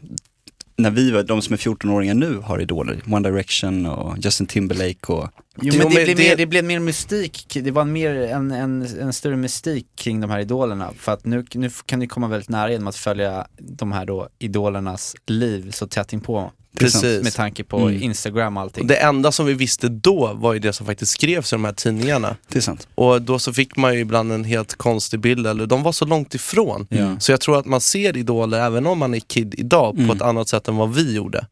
när 0.77 0.91
vi 0.91 1.11
var, 1.11 1.23
de 1.23 1.43
som 1.43 1.53
är 1.53 1.57
14-åringar 1.57 2.15
nu 2.15 2.37
har 2.37 2.61
idoler, 2.61 3.03
One 3.11 3.29
Direction 3.29 3.87
och 3.87 4.19
Justin 4.19 4.47
Timberlake 4.47 5.13
och 5.13 5.29
Jo 5.63 5.73
Jo, 5.75 5.79
men 5.79 5.89
det, 5.89 5.95
blev 6.05 6.17
det- 6.17 6.23
Mer, 6.23 6.37
det 6.37 6.47
blev 6.47 6.65
mer 6.65 6.79
mystik, 6.81 7.47
det 7.63 7.71
var 7.71 7.85
mer 7.85 8.15
en, 8.15 8.51
en, 8.51 8.83
en 9.01 9.13
större 9.13 9.37
mystik 9.37 9.87
kring 9.97 10.21
de 10.21 10.31
här 10.31 10.41
idolerna. 10.41 10.91
För 10.99 11.13
att 11.13 11.25
nu, 11.25 11.45
nu 11.55 11.71
kan 11.87 12.01
du 12.01 12.07
komma 12.07 12.29
väldigt 12.29 12.49
nära 12.49 12.71
genom 12.71 12.87
att 12.89 12.97
följa 12.97 13.47
de 13.59 13.93
här 13.93 14.07
då 14.07 14.29
idolernas 14.39 15.17
liv 15.27 15.71
så 15.71 15.87
tätt 15.87 16.13
inpå. 16.13 16.51
Precis. 16.79 17.23
Med 17.23 17.33
tanke 17.35 17.65
på 17.65 17.79
Mm. 17.79 18.03
Instagram 18.03 18.57
och 18.57 18.61
Och 18.61 18.63
allting. 18.65 18.87
det 18.87 18.97
enda 18.97 19.33
som 19.33 19.47
vi 19.47 19.53
visste 19.55 19.89
då 19.89 20.33
var 20.35 20.53
ju 20.53 20.59
det 20.59 20.73
som 20.73 20.87
faktiskt 20.87 21.13
skrevs 21.13 21.53
i 21.53 21.57
de 21.57 21.65
här 21.65 21.73
tidningarna. 21.73 22.37
det 22.49 22.59
är 22.59 22.63
sant. 22.63 22.89
Och 22.95 23.23
då 23.23 23.39
så 23.39 23.53
fick 23.53 23.77
man 23.77 23.95
ju 23.95 24.01
ibland 24.01 24.33
en 24.33 24.45
helt 24.45 24.75
konstig 24.75 25.21
bild, 25.21 25.47
eller 25.47 25.67
de 25.67 25.83
var 25.83 25.93
så 25.93 26.05
långt 26.05 26.35
ifrån. 26.35 26.87
Ja. 26.91 27.21
Så 27.21 27.33
jag 27.33 27.41
tror 27.41 27.59
att 27.59 27.67
man 27.67 27.81
ser 27.81 28.17
idoler 28.17 28.59
även 28.67 28.87
om 28.87 28.99
man 28.99 29.15
är 29.15 29.21
kid 29.21 29.55
idag 29.59 29.95
på 29.95 30.01
Mm. 30.03 30.17
ett 30.17 30.23
annat 30.23 30.49
sätt 30.49 30.69
än 30.69 30.77
vad 30.77 30.95
vi 30.95 31.15
gjorde. 31.15 31.47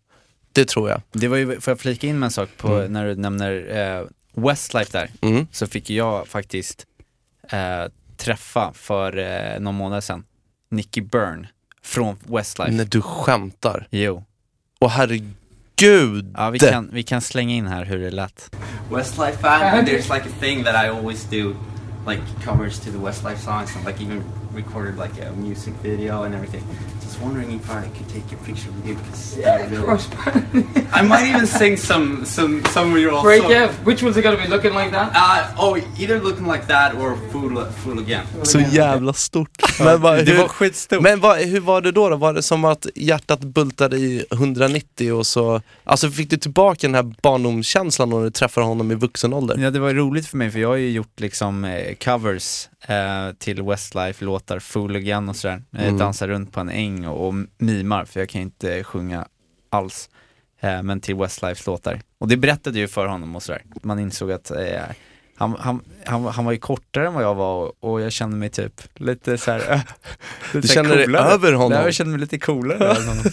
Det 0.55 0.65
tror 0.69 0.91
jag. 0.91 1.01
Det 1.13 1.29
var 1.29 1.37
ju, 1.37 1.61
får 1.61 1.71
jag 1.71 1.81
flika 1.81 2.07
in 2.07 2.19
med 2.19 2.27
en 2.27 2.31
sak 2.31 2.49
på 2.57 2.69
Mm. 2.69 2.93
när 2.93 3.07
du 3.07 3.15
nämner 3.15 3.67
eh, 4.01 4.07
Westlife 4.43 4.99
där, 4.99 5.11
Mm. 5.21 5.47
så 5.53 5.67
fick 5.67 5.91
jag 5.91 6.29
faktiskt 6.29 6.87
eh, 7.51 7.85
träffa 8.17 8.73
för 8.75 9.19
eh, 9.19 9.61
någon 9.61 9.75
månad 9.75 10.05
sedan 10.05 10.25
Nicky 10.71 11.01
Byrne 11.01 11.49
från 11.83 12.17
Westlife. 12.27 12.73
När 12.73 12.85
du 12.85 13.03
skämtar. 13.03 13.87
Jo. 13.91 14.25
Åh 14.81 14.89
herregud! 14.91 16.33
Ja, 16.37 16.51
vi 16.51 16.59
kan, 16.59 16.91
vi 16.93 17.03
kan 17.03 17.21
slänga 17.21 17.55
in 17.55 17.67
här 17.67 17.85
hur 17.85 17.99
det 17.99 18.11
lät. 18.11 18.57
Westlife 18.91 19.39
fan, 19.39 19.85
there's 19.87 20.15
like 20.15 20.29
a 20.29 20.33
thing 20.41 20.65
that 20.65 20.85
I 20.85 20.89
always 20.89 21.25
do, 21.31 21.55
like 22.09 22.23
covers 22.45 22.79
to 22.81 22.91
the 22.91 22.99
Westlife 22.99 23.39
songs, 23.39 23.77
and 23.77 23.87
like 23.87 24.05
even 24.05 24.23
recorded 24.57 24.95
like 24.97 25.27
a 25.27 25.33
music 25.37 25.75
video 25.83 26.23
and 26.23 26.35
everything. 26.35 26.63
Just 27.15 27.27
wondering 27.27 27.53
if 27.53 27.71
I 27.71 27.83
could 27.97 28.09
take 28.09 28.33
a 28.33 28.37
picture 28.45 28.71
with 28.77 28.87
you 28.89 28.95
because 28.97 29.39
Yeah, 29.39 29.79
of 29.81 29.87
course. 29.87 30.09
I 30.93 31.03
might 31.03 31.29
even 31.29 31.47
sing 31.47 31.77
some 31.77 32.25
some 32.25 32.63
some 32.73 32.93
of 32.93 32.99
your 32.99 33.13
old 33.13 33.23
Break 33.23 33.43
songs. 33.43 33.53
yeah. 33.55 33.71
Which 33.85 34.03
ones 34.03 34.17
are 34.17 34.23
gonna 34.23 34.43
be 34.43 34.49
looking 34.49 34.75
like 34.75 34.91
that? 34.91 35.13
Uh, 35.15 35.63
oh, 35.65 35.77
either 35.99 36.21
looking 36.21 36.47
like 36.53 36.67
that 36.67 36.95
or 36.95 37.17
fool 37.33 37.65
fool 37.85 37.99
again. 37.99 38.27
Så 38.43 38.61
jävla 38.61 39.13
stort. 39.13 39.51
Men, 39.79 40.01
vad, 40.01 40.17
Det 40.27 40.33
hur, 40.33 40.39
var 40.39 40.49
skitstort. 40.49 41.01
men 41.03 41.21
vad, 41.21 41.39
hur 41.39 41.61
var 41.61 41.81
det 41.81 41.93
då, 41.93 42.09
då? 42.09 42.17
Var 42.17 42.33
det 42.33 42.43
som 42.43 42.65
att 42.65 42.87
hjärtat 42.95 43.41
bultade 43.41 43.97
i 43.97 44.25
190 44.33 45.13
och 45.13 45.27
så, 45.27 45.61
alltså 45.85 46.11
fick 46.11 46.31
du 46.31 46.37
tillbaka 46.37 46.79
den 46.87 46.95
här 46.95 47.15
barndomskänslan 47.23 48.11
när 48.11 48.23
du 48.25 48.31
träffade 48.31 48.67
honom 48.67 48.91
i 48.93 48.95
vuxen 48.95 49.33
ålder? 49.33 49.57
Ja 49.59 49.71
det 49.71 49.79
var 49.79 49.95
roligt 49.95 50.27
för 50.27 50.37
mig 50.37 50.51
för 50.51 50.59
jag 50.59 50.69
har 50.69 50.77
ju 50.77 50.91
gjort 50.91 51.21
liksom 51.21 51.65
eh, 51.65 51.95
covers 52.05 52.69
eh, 52.89 53.33
till 53.39 53.63
Westlife-låtar, 53.63 54.59
Fool 54.59 54.97
Again 54.97 55.29
och 55.29 55.37
sådär. 55.37 55.63
Jag 55.71 55.83
Mm. 55.83 55.99
dansar 55.99 56.29
runt 56.29 56.53
på 56.53 56.61
en 56.61 56.69
äng 56.69 57.07
och, 57.07 57.29
och 57.29 57.35
mimar 57.59 58.05
för 58.05 58.21
jag 58.21 58.29
kan 58.29 58.41
inte 58.41 58.85
sjunga 58.85 59.27
alls. 59.71 60.09
Eh, 60.61 60.83
men 60.83 61.01
till 61.01 61.15
Westlife 61.15 61.71
låtar. 61.71 62.01
Och 62.19 62.29
det 62.29 62.37
berättade 62.37 62.79
ju 62.79 62.89
för 62.89 63.07
honom 63.07 63.37
och 63.37 63.43
sådär. 63.43 63.63
Man 63.83 63.99
insåg 63.99 64.33
att 64.33 64.51
eh, 64.51 64.83
han, 65.37 65.57
han, 65.59 65.81
han, 66.07 66.25
han 66.25 66.45
var 66.45 66.53
ju 66.53 66.59
kortare 66.59 67.07
än 67.07 67.15
vad 67.15 67.23
jag 67.25 67.35
var 67.35 67.55
och, 67.67 67.75
och 67.93 68.01
jag 68.01 68.13
kände 68.13 68.37
mig 68.37 68.49
typ 68.51 68.83
lite 68.95 69.33
äh, 69.33 69.37
lite 69.37 69.83
Du 70.53 70.63
så 70.63 70.75
här 70.75 70.75
kände 70.75 70.95
dig 70.97 71.17
över 71.17 71.53
honom? 71.53 71.73
Nej, 71.73 71.85
jag 71.85 71.95
kände 71.95 72.11
mig 72.11 72.21
lite 72.21 72.39
coolare 72.39 72.91
än 72.97 73.09
honom. 73.09 73.25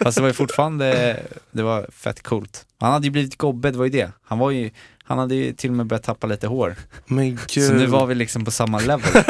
Fast 0.00 0.16
det 0.16 0.20
var 0.20 0.28
ju 0.28 0.34
fortfarande, 0.34 1.16
det 1.50 1.62
var 1.62 1.86
fett 1.92 2.22
coolt. 2.22 2.66
Han 2.80 2.92
hade 2.92 3.06
ju 3.06 3.10
blivit 3.10 3.38
gobbe, 3.38 3.70
det 3.70 3.78
var 3.78 3.84
ju 3.84 3.90
det. 3.90 4.12
Han 4.22 4.38
var 4.38 4.50
ju, 4.50 4.70
han 5.08 5.18
hade 5.18 5.34
ju 5.34 5.52
till 5.52 5.70
och 5.70 5.76
med 5.76 5.86
börjat 5.86 6.02
tappa 6.02 6.26
lite 6.26 6.46
hår. 6.46 6.76
Men 7.06 7.38
gud. 7.46 7.64
Så 7.66 7.72
nu 7.72 7.86
var 7.86 8.06
vi 8.06 8.14
liksom 8.14 8.44
på 8.44 8.50
samma 8.50 8.78
level. 8.80 9.00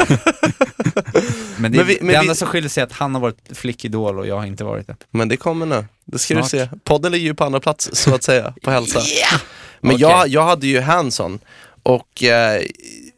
men 1.57 1.71
det, 1.71 1.77
Men 1.77 1.87
vi- 1.87 1.97
men 2.01 2.07
det 2.07 2.15
enda 2.15 2.33
vi- 2.33 2.37
som 2.37 2.47
skiljer 2.47 2.69
sig 2.69 2.81
är 2.81 2.85
att 2.87 2.91
han 2.93 3.13
har 3.13 3.21
varit 3.21 3.37
flickidol 3.57 4.19
och 4.19 4.27
jag 4.27 4.35
har 4.37 4.45
inte 4.45 4.63
varit 4.63 4.87
det. 4.87 4.95
Men 5.11 5.27
det 5.29 5.37
kommer 5.37 5.65
nu, 5.65 5.85
det 6.05 6.19
ska 6.19 6.33
Snart. 6.33 6.43
du 6.43 6.49
se. 6.49 6.69
Podden 6.83 7.11
ligger 7.11 7.25
ju 7.27 7.33
på 7.33 7.43
andra 7.43 7.59
plats 7.59 7.89
så 7.93 8.15
att 8.15 8.23
säga, 8.23 8.53
på 8.63 8.71
hälsa. 8.71 8.99
Men 9.81 9.91
Okej. 9.95 10.01
jag, 10.01 10.27
jag 10.27 10.43
hade 10.43 10.67
ju 10.67 10.79
Hanson 10.81 11.39
och 11.83 12.23
eh, 12.23 12.61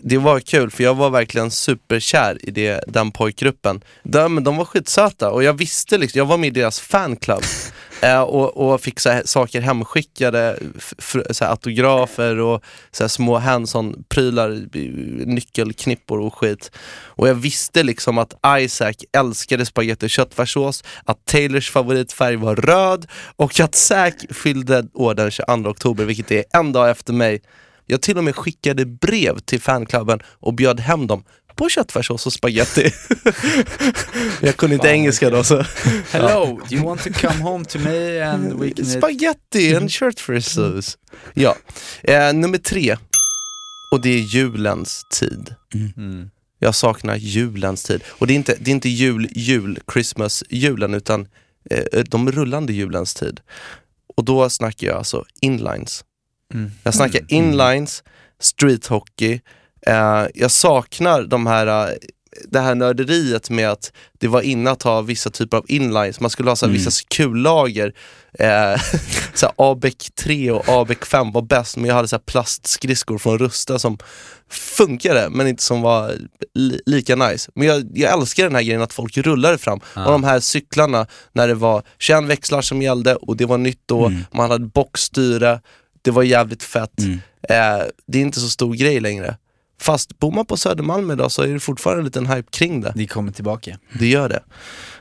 det 0.04 0.18
var 0.18 0.40
kul 0.40 0.72
för 0.72 0.84
jag 0.84 0.94
var 0.96 1.10
verkligen 1.10 1.52
superkär 1.52 2.38
i 2.48 2.52
det, 2.52 2.84
den 2.88 3.12
pojkgruppen. 3.12 3.82
De, 4.04 4.44
de 4.44 4.58
var 4.58 4.66
skitsöta 4.66 5.32
och 5.32 5.44
jag 5.44 5.54
visste 5.54 5.98
liksom, 5.98 6.18
jag 6.20 6.26
var 6.26 6.38
med 6.38 6.48
i 6.48 6.60
deras 6.60 6.80
fanclub. 6.80 7.42
Eh, 8.04 8.22
och, 8.22 8.58
och 8.74 8.82
fick 8.82 9.00
så 9.00 9.10
här, 9.10 9.22
saker 9.26 9.62
hemskickade, 9.62 10.60
f- 10.78 11.16
så 11.32 11.44
här, 11.46 11.52
autografer 11.52 12.40
och 12.40 12.64
så 12.92 13.04
här, 13.04 13.08
små 13.08 13.38
Hanson-prylar, 13.38 14.50
eh, 14.52 14.82
nyckelknippor 15.28 16.20
och 16.20 16.36
skit. 16.36 16.72
Och 17.06 17.28
jag 17.28 17.36
visste 17.36 17.84
liksom 17.84 18.18
att 18.18 18.34
Isaac 18.60 18.94
älskade 19.18 19.66
spagetti 19.66 20.06
och 20.06 20.10
köttfärssås, 20.10 20.84
att 21.06 21.26
Taylors 21.26 21.72
favoritfärg 21.72 22.36
var 22.36 22.56
röd 22.56 23.08
och 23.36 23.60
att 23.60 23.76
Zac 23.76 24.14
fyllde 24.30 24.84
år 24.94 25.14
den 25.14 25.32
22 25.32 25.70
oktober, 25.70 26.06
vilket 26.06 26.32
är 26.32 26.44
en 26.54 26.72
dag 26.72 26.90
efter 26.90 27.14
mig. 27.14 27.42
Jag 27.86 28.02
till 28.02 28.18
och 28.18 28.24
med 28.24 28.36
skickade 28.36 28.86
brev 28.86 29.40
till 29.40 29.62
fanklubben 29.62 30.20
och 30.40 30.54
bjöd 30.54 30.80
hem 30.80 31.08
dem 31.08 31.24
på 31.56 31.70
köttfärssås 31.70 32.26
och 32.26 32.34
spaghetti. 32.34 32.82
jag 34.42 34.58
kunde 34.58 34.76
inte 34.76 34.88
Fan, 34.88 34.96
engelska 34.96 35.30
då 35.30 35.44
så. 35.44 35.66
Hello, 36.12 36.60
do 36.70 36.76
you 36.76 36.86
want 36.86 37.04
to 37.04 37.10
come 37.14 37.44
home 37.44 37.66
to 37.66 37.80
me 37.80 38.22
and 38.22 38.60
we 38.60 38.70
can. 38.72 38.86
Spaghetti 38.86 39.76
and 39.76 39.92
köttfärssås. 39.92 40.98
Ja, 41.34 41.56
eh, 42.04 42.34
nummer 42.34 42.58
tre. 42.58 42.98
Och 43.92 44.02
det 44.02 44.10
är 44.10 44.20
julens 44.20 45.06
tid. 45.10 45.56
Mm. 45.98 46.30
Jag 46.60 46.76
saknar 46.76 47.16
julens 47.16 47.84
tid. 47.84 48.04
Och 48.08 48.28
det 48.28 48.34
är 48.34 48.36
inte, 48.36 48.58
det 48.60 48.72
är 48.72 48.76
inte 48.76 48.90
jul, 48.90 49.28
jul, 49.32 49.80
Christmas, 49.94 50.44
julen, 50.50 50.94
utan 50.94 51.28
eh, 51.70 52.04
de 52.04 52.32
rullande 52.32 52.74
julens 52.74 53.14
tid. 53.14 53.42
Och 54.16 54.26
då 54.26 54.50
snackar 54.50 54.88
jag 54.88 54.98
alltså 54.98 55.26
inlines. 55.42 56.06
Mm. 56.54 56.72
Jag 56.84 56.94
snackar 56.94 57.22
inlines, 57.28 58.04
street 58.40 58.88
hockey. 58.88 59.42
Eh, 59.88 60.26
jag 60.34 60.52
saknar 60.52 61.24
de 61.24 61.48
här, 61.48 61.68
eh, 61.90 61.96
det 62.48 62.60
här 62.60 62.76
nörderiet 62.76 63.50
med 63.50 63.70
att 63.70 63.92
det 64.20 64.28
var 64.28 64.42
inne 64.42 64.72
att 64.72 64.84
ha 64.84 65.02
vissa 65.02 65.30
typer 65.30 65.58
av 65.58 65.66
inlines. 65.68 66.20
Man 66.20 66.30
skulle 66.30 66.50
ha 66.50 66.56
så 66.56 66.66
Mm. 66.66 66.74
vissa 66.78 66.92
kullager. 67.16 67.94
Eh, 68.40 68.82
så 69.34 69.52
ABEC 69.58 70.10
3 70.24 70.52
och 70.52 70.70
ABEC 70.70 70.98
5 71.06 71.32
var 71.32 71.42
bäst, 71.42 71.78
men 71.78 71.86
jag 71.86 71.96
hade 71.96 72.08
så 72.08 72.20
plastskridskor 72.20 73.18
från 73.18 73.38
Rusta 73.40 73.80
som 73.80 73.98
funkade, 74.50 75.30
men 75.30 75.48
inte 75.48 75.64
som 75.64 75.82
var 75.82 76.16
li- 76.56 76.82
lika 76.86 77.16
nice. 77.16 77.52
Men 77.56 77.68
jag, 77.68 77.88
jag 77.94 78.14
älskar 78.20 78.44
den 78.44 78.56
här 78.56 78.62
grejen 78.64 78.82
att 78.82 78.94
folk 78.94 79.18
rullade 79.18 79.58
fram. 79.58 79.80
Ja. 79.96 80.06
Och 80.06 80.12
de 80.12 80.24
här 80.24 80.40
cyklarna, 80.40 81.08
när 81.34 81.48
det 81.48 81.54
var 81.54 81.84
21 82.00 82.24
växlar 82.30 82.62
som 82.62 82.82
gällde 82.82 83.16
och 83.16 83.38
det 83.38 83.46
var 83.46 83.58
nytt 83.58 83.82
då, 83.86 84.06
Mm. 84.06 84.20
man 84.34 84.52
hade 84.52 84.66
boxstyre, 84.66 85.62
det 86.02 86.12
var 86.12 86.24
jävligt 86.24 86.64
fett. 86.64 87.00
Mm. 87.00 87.14
Eh, 87.50 87.86
det 88.08 88.18
är 88.18 88.22
inte 88.22 88.40
så 88.40 88.50
stor 88.50 88.74
grej 88.76 89.00
längre. 89.00 89.38
Fast 89.82 90.20
bor 90.20 90.32
man 90.32 90.46
på 90.46 90.58
Södermalm 90.58 91.12
idag 91.12 91.32
så 91.32 91.42
är 91.42 91.48
det 91.48 91.60
fortfarande 91.60 92.00
en 92.00 92.06
liten 92.06 92.28
hype 92.28 92.52
kring 92.52 92.82
det. 92.82 92.94
Det 92.96 93.08
kommer 93.08 93.32
tillbaka. 93.32 93.78
Det 94.00 94.08
gör 94.08 94.30
det. 94.30 94.44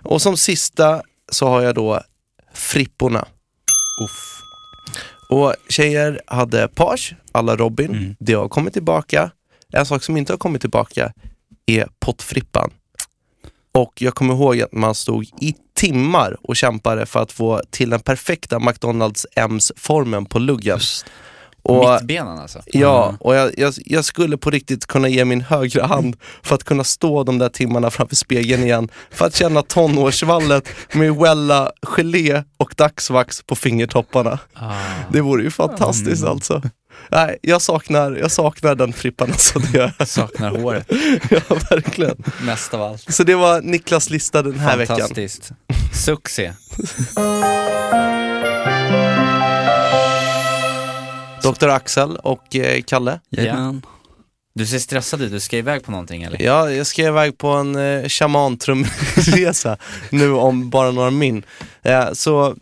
Och 0.02 0.22
som 0.22 0.36
sista 0.36 1.02
så 1.32 1.48
har 1.48 1.62
jag 1.62 1.74
då 1.74 2.00
Fripporna. 2.54 3.28
Uff. 4.04 4.42
Och 5.30 5.54
tjejer 5.68 6.20
hade 6.26 6.68
page, 6.68 7.14
alla 7.32 7.56
Robin. 7.56 7.90
Mm. 7.90 8.16
Det 8.18 8.32
har 8.32 8.48
kommit 8.48 8.72
tillbaka. 8.72 9.30
En 9.72 9.86
sak 9.86 10.02
som 10.02 10.16
inte 10.16 10.32
har 10.32 10.38
kommit 10.38 10.60
tillbaka 10.60 11.12
är 11.66 11.88
pottfrippan. 11.98 12.70
Och 13.72 13.92
jag 14.02 14.14
kommer 14.14 14.34
ihåg 14.34 14.60
att 14.60 14.72
man 14.72 14.94
stod 14.94 15.24
i 15.24 15.54
timmar 15.74 16.36
och 16.42 16.56
kämpade 16.56 17.06
för 17.06 17.22
att 17.22 17.32
få 17.32 17.62
till 17.70 17.90
den 17.90 18.00
perfekta 18.00 18.58
McDonalds 18.58 19.26
M's-formen 19.36 20.24
på 20.24 20.38
luggen. 20.38 20.76
Just. 20.76 21.06
Och, 21.62 21.90
Mittbenan 21.94 22.38
alltså. 22.38 22.62
Ja, 22.66 23.14
och 23.20 23.34
jag, 23.34 23.52
jag, 23.58 23.74
jag 23.76 24.04
skulle 24.04 24.36
på 24.36 24.50
riktigt 24.50 24.86
kunna 24.86 25.08
ge 25.08 25.24
min 25.24 25.40
högra 25.40 25.86
hand 25.86 26.16
för 26.42 26.54
att 26.54 26.64
kunna 26.64 26.84
stå 26.84 27.24
de 27.24 27.38
där 27.38 27.48
timmarna 27.48 27.90
framför 27.90 28.16
spegeln 28.16 28.62
igen. 28.62 28.88
För 29.10 29.26
att 29.26 29.34
känna 29.34 29.62
tonårsvallet 29.62 30.68
med 30.92 31.14
Wella, 31.16 31.72
gelé 31.82 32.42
och 32.56 32.74
dagsvax 32.76 33.42
på 33.42 33.56
fingertopparna. 33.56 34.38
Ah. 34.54 34.72
Det 35.12 35.20
vore 35.20 35.42
ju 35.42 35.50
fantastiskt 35.50 36.22
Mm. 36.22 36.32
alltså. 36.32 36.62
Nej, 37.10 37.38
jag 37.42 37.62
saknar, 37.62 38.16
jag 38.16 38.30
saknar 38.30 38.74
den 38.74 38.92
frippan 38.92 39.30
alltså. 39.30 39.58
Det 39.58 39.78
gör 39.78 39.92
jag. 39.98 40.08
Saknar 40.08 40.50
håret, 40.50 40.86
ja, 41.30 41.40
verkligen. 41.70 42.16
mest 42.42 42.74
av 42.74 42.82
allt. 42.82 43.14
Så 43.14 43.24
det 43.24 43.34
var 43.34 43.60
Niklas 43.62 44.10
lista 44.10 44.42
den 44.42 44.58
här 44.58 44.76
veckan. 44.76 44.96
Fantastiskt. 44.96 45.50
Succé. 45.92 46.52
Dr. 51.42 51.68
Axel 51.68 52.16
och 52.16 52.56
eh, 52.56 52.82
Kalle. 52.82 53.20
Jajamän. 53.30 53.82
Du 54.54 54.66
ser 54.66 54.78
stressad 54.78 55.22
ut, 55.22 55.32
du 55.32 55.40
ska 55.40 55.56
iväg 55.56 55.84
på 55.84 55.90
någonting 55.90 56.22
eller? 56.22 56.42
Ja, 56.42 56.70
jag 56.70 56.86
ska 56.86 57.02
iväg 57.02 57.38
på 57.38 57.48
en 57.48 57.76
eh, 57.76 58.08
shamantrumresa 58.08 59.76
nu 60.10 60.32
om 60.32 60.70
bara 60.70 60.90
några 60.90 61.10
min. 61.10 61.42
Eh, 61.82 62.12
så 62.12 62.56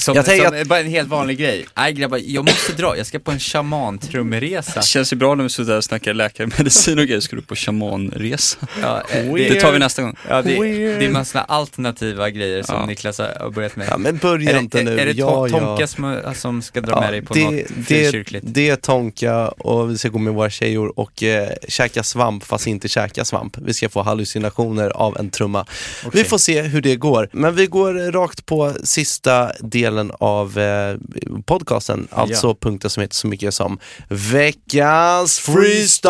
Som, 0.00 0.16
Jag 0.16 0.24
tänker 0.24 0.58
som, 0.58 0.68
bara 0.68 0.80
en 0.80 0.86
helt 0.90 1.08
vanlig 1.08 1.38
grej. 1.38 1.66
Nej 1.76 1.92
grabbar, 1.92 2.20
jag 2.24 2.44
måste 2.44 2.72
dra, 2.72 2.96
jag 2.96 3.06
ska 3.06 3.18
på 3.18 3.30
en 3.30 3.38
shamantrumresa. 3.40 4.80
Det 4.80 4.86
känns 4.86 5.12
ju 5.12 5.16
bra 5.16 5.34
när 5.34 5.44
vi 5.44 5.50
sitter 5.50 5.64
där 5.64 5.76
och 5.76 5.84
snackar 5.84 6.14
läkarmedicin 6.14 6.98
och 6.98 7.06
grejer, 7.06 7.20
ska 7.20 7.36
du 7.36 7.42
på 7.42 7.54
shamanresa? 7.56 8.58
Ja, 8.82 9.02
eh, 9.10 9.32
Det 9.34 9.60
tar 9.60 9.72
vi 9.72 9.78
nästa 9.78 10.02
gång. 10.02 10.16
Ja, 10.28 10.42
det, 10.42 10.50
det 10.98 11.04
är 11.06 11.10
massor 11.10 11.38
av 11.38 11.44
alternativa 11.48 12.30
grejer 12.30 12.62
som 12.62 12.74
Ja. 12.74 12.86
Niklas 12.86 13.18
har 13.18 13.50
börjat 13.50 13.76
med. 13.76 13.88
Ja 13.90 13.98
men 13.98 14.16
börja 14.16 14.50
är 14.50 14.58
inte 14.58 14.78
det, 14.78 14.84
nu. 14.84 14.98
är 15.00 15.06
det 15.06 15.12
ja, 15.12 15.46
to- 15.46 15.48
ja. 15.52 15.58
Tonka 15.60 15.86
som, 15.86 16.20
som 16.34 16.62
ska 16.62 16.80
dra 16.80 17.00
med 17.00 17.12
dig 17.12 17.22
på 17.22 17.34
det, 17.34 17.44
något 17.44 17.54
det, 17.76 17.84
frikyrkligt? 17.84 18.46
det 18.48 18.68
är 18.70 18.76
Tonka 18.76 19.48
och 19.48 19.90
vi 19.90 19.98
ska 19.98 20.08
gå 20.08 20.18
med 20.18 20.34
våra 20.34 20.50
tjejor 20.50 20.98
och 21.00 21.22
eh, 21.22 21.48
käka 21.68 22.02
svamp 22.02 22.44
fast 22.44 22.66
inte 22.66 22.88
käka 22.88 23.24
svamp. 23.24 23.56
Vi 23.58 23.74
ska 23.74 23.88
få 23.88 24.02
hallucinationer 24.02 24.90
av 24.90 25.16
en 25.18 25.30
trumma. 25.30 25.60
Okej. 26.06 26.22
Vi 26.22 26.28
får 26.28 26.38
se 26.38 26.62
hur 26.62 26.80
det 26.82 26.96
går. 26.96 27.28
Men 27.32 27.54
vi 27.54 27.66
går 27.66 28.12
rakt 28.12 28.46
på 28.46 28.72
sista 28.84 29.52
delen 29.60 29.89
av 30.18 30.58
eh, 30.58 30.96
podcasten, 31.44 32.08
alltså 32.10 32.54
punkten 32.54 32.90
som 32.90 33.00
heter 33.00 33.14
så 33.14 33.26
mycket 33.26 33.54
som 33.54 33.78
Veckans 34.08 35.38
freestyle! 35.38 36.04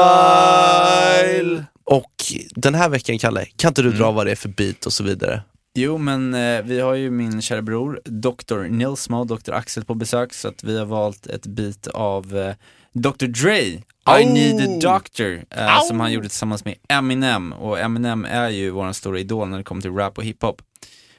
Och 1.84 2.12
den 2.54 2.74
här 2.74 2.88
veckan, 2.88 3.18
Kalle, 3.18 3.46
kan 3.56 3.68
inte 3.68 3.82
du 3.82 3.92
dra 3.92 4.10
vad 4.10 4.26
det 4.26 4.32
är 4.32 4.36
för 4.36 4.48
beat 4.48 4.86
och 4.86 4.92
så 4.92 5.04
vidare? 5.04 5.42
Jo, 5.74 5.98
men 5.98 6.34
eh, 6.34 6.62
vi 6.62 6.80
har 6.80 6.94
ju 6.94 7.10
min 7.10 7.42
kära 7.42 7.62
bror, 7.62 8.00
Dr. 8.04 8.58
Nilsmo, 8.68 9.24
Dr. 9.24 9.52
Axel 9.52 9.84
på 9.84 9.94
besök, 9.94 10.32
så 10.34 10.48
att 10.48 10.64
vi 10.64 10.78
har 10.78 10.86
valt 10.86 11.26
ett 11.26 11.46
bit 11.46 11.86
av 11.86 12.38
eh, 12.38 12.54
Dr. 12.92 13.26
Dre, 13.26 13.58
I 13.60 13.82
Au! 14.04 14.32
need 14.32 14.60
a 14.62 14.78
doctor, 14.80 15.44
eh, 15.50 15.82
som 15.88 16.00
han 16.00 16.12
gjorde 16.12 16.28
tillsammans 16.28 16.64
med 16.64 16.74
Eminem. 16.88 17.52
Och 17.52 17.80
Eminem 17.80 18.24
är 18.24 18.48
ju 18.48 18.70
vår 18.70 18.92
stora 18.92 19.18
idol 19.18 19.48
när 19.48 19.58
det 19.58 19.64
kommer 19.64 19.82
till 19.82 19.94
rap 19.94 20.18
och 20.18 20.24
hiphop. 20.24 20.62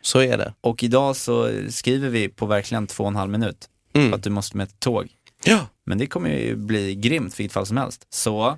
Så 0.01 0.19
är 0.19 0.37
det. 0.37 0.53
Och 0.61 0.83
idag 0.83 1.15
så 1.15 1.51
skriver 1.69 2.09
vi 2.09 2.29
på 2.29 2.45
verkligen 2.45 2.87
två 2.87 3.03
och 3.03 3.09
en 3.09 3.15
halv 3.15 3.31
minut, 3.31 3.69
för 3.93 3.99
Mm. 3.99 4.13
att 4.13 4.23
du 4.23 4.29
måste 4.29 4.57
med 4.57 4.63
ett 4.67 4.79
tåg. 4.79 5.07
Ja. 5.43 5.59
Men 5.85 5.97
det 5.97 6.05
kommer 6.07 6.29
ju 6.29 6.55
bli 6.55 6.95
grymt 6.95 7.39
vilket 7.39 7.53
fall 7.53 7.65
som 7.65 7.77
helst. 7.77 8.07
Så, 8.09 8.57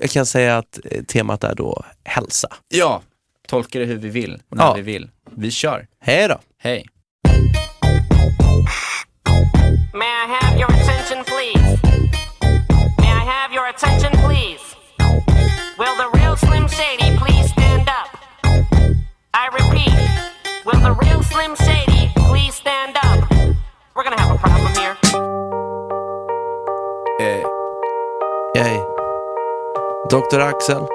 Jag 0.00 0.10
kan 0.10 0.26
säga 0.26 0.58
att 0.58 0.78
eh, 0.84 1.02
temat 1.04 1.44
är 1.44 1.54
då 1.54 1.84
hälsa. 2.04 2.48
ja, 2.68 3.02
tolka 3.48 3.78
det 3.78 3.84
hur 3.84 3.96
vi 3.96 4.08
vill, 4.08 4.42
när 4.48 4.64
Ja. 4.64 4.74
vi 4.74 4.82
vill. 4.82 5.10
Vi 5.30 5.50
kör. 5.50 5.86
Hej 6.00 6.28
då! 6.28 6.38
Hej. 6.58 6.86
May 9.94 10.06
I 10.06 10.26
have 10.40 10.58
your 10.58 10.70
attention, 10.72 11.24
please? 11.24 11.80
May 12.98 13.12
I 13.12 13.24
have 13.24 13.54
your 13.54 13.66
attention, 13.68 14.12
please? 14.12 14.62
Will 15.78 15.96
the 15.96 16.18
real 16.18 16.36
Slim 16.36 16.68
Shady 16.68 17.16
please 17.18 17.48
stand 17.50 17.88
up? 17.88 18.10
I 19.34 19.48
repeat, 19.58 19.94
the 20.86 20.94
real 21.04 21.22
Slim 21.22 21.56
Shady 21.56 22.12
please 22.14 22.54
stand 22.54 22.96
up? 23.02 23.30
We're 23.94 24.04
gonna 24.04 24.20
have 24.20 24.36
a 24.36 24.38
problem 24.38 24.72
here. 24.74 24.96
Eh, 27.20 27.46
Hej. 28.54 28.82
Dr. 30.10 30.40
Axel. 30.40 30.86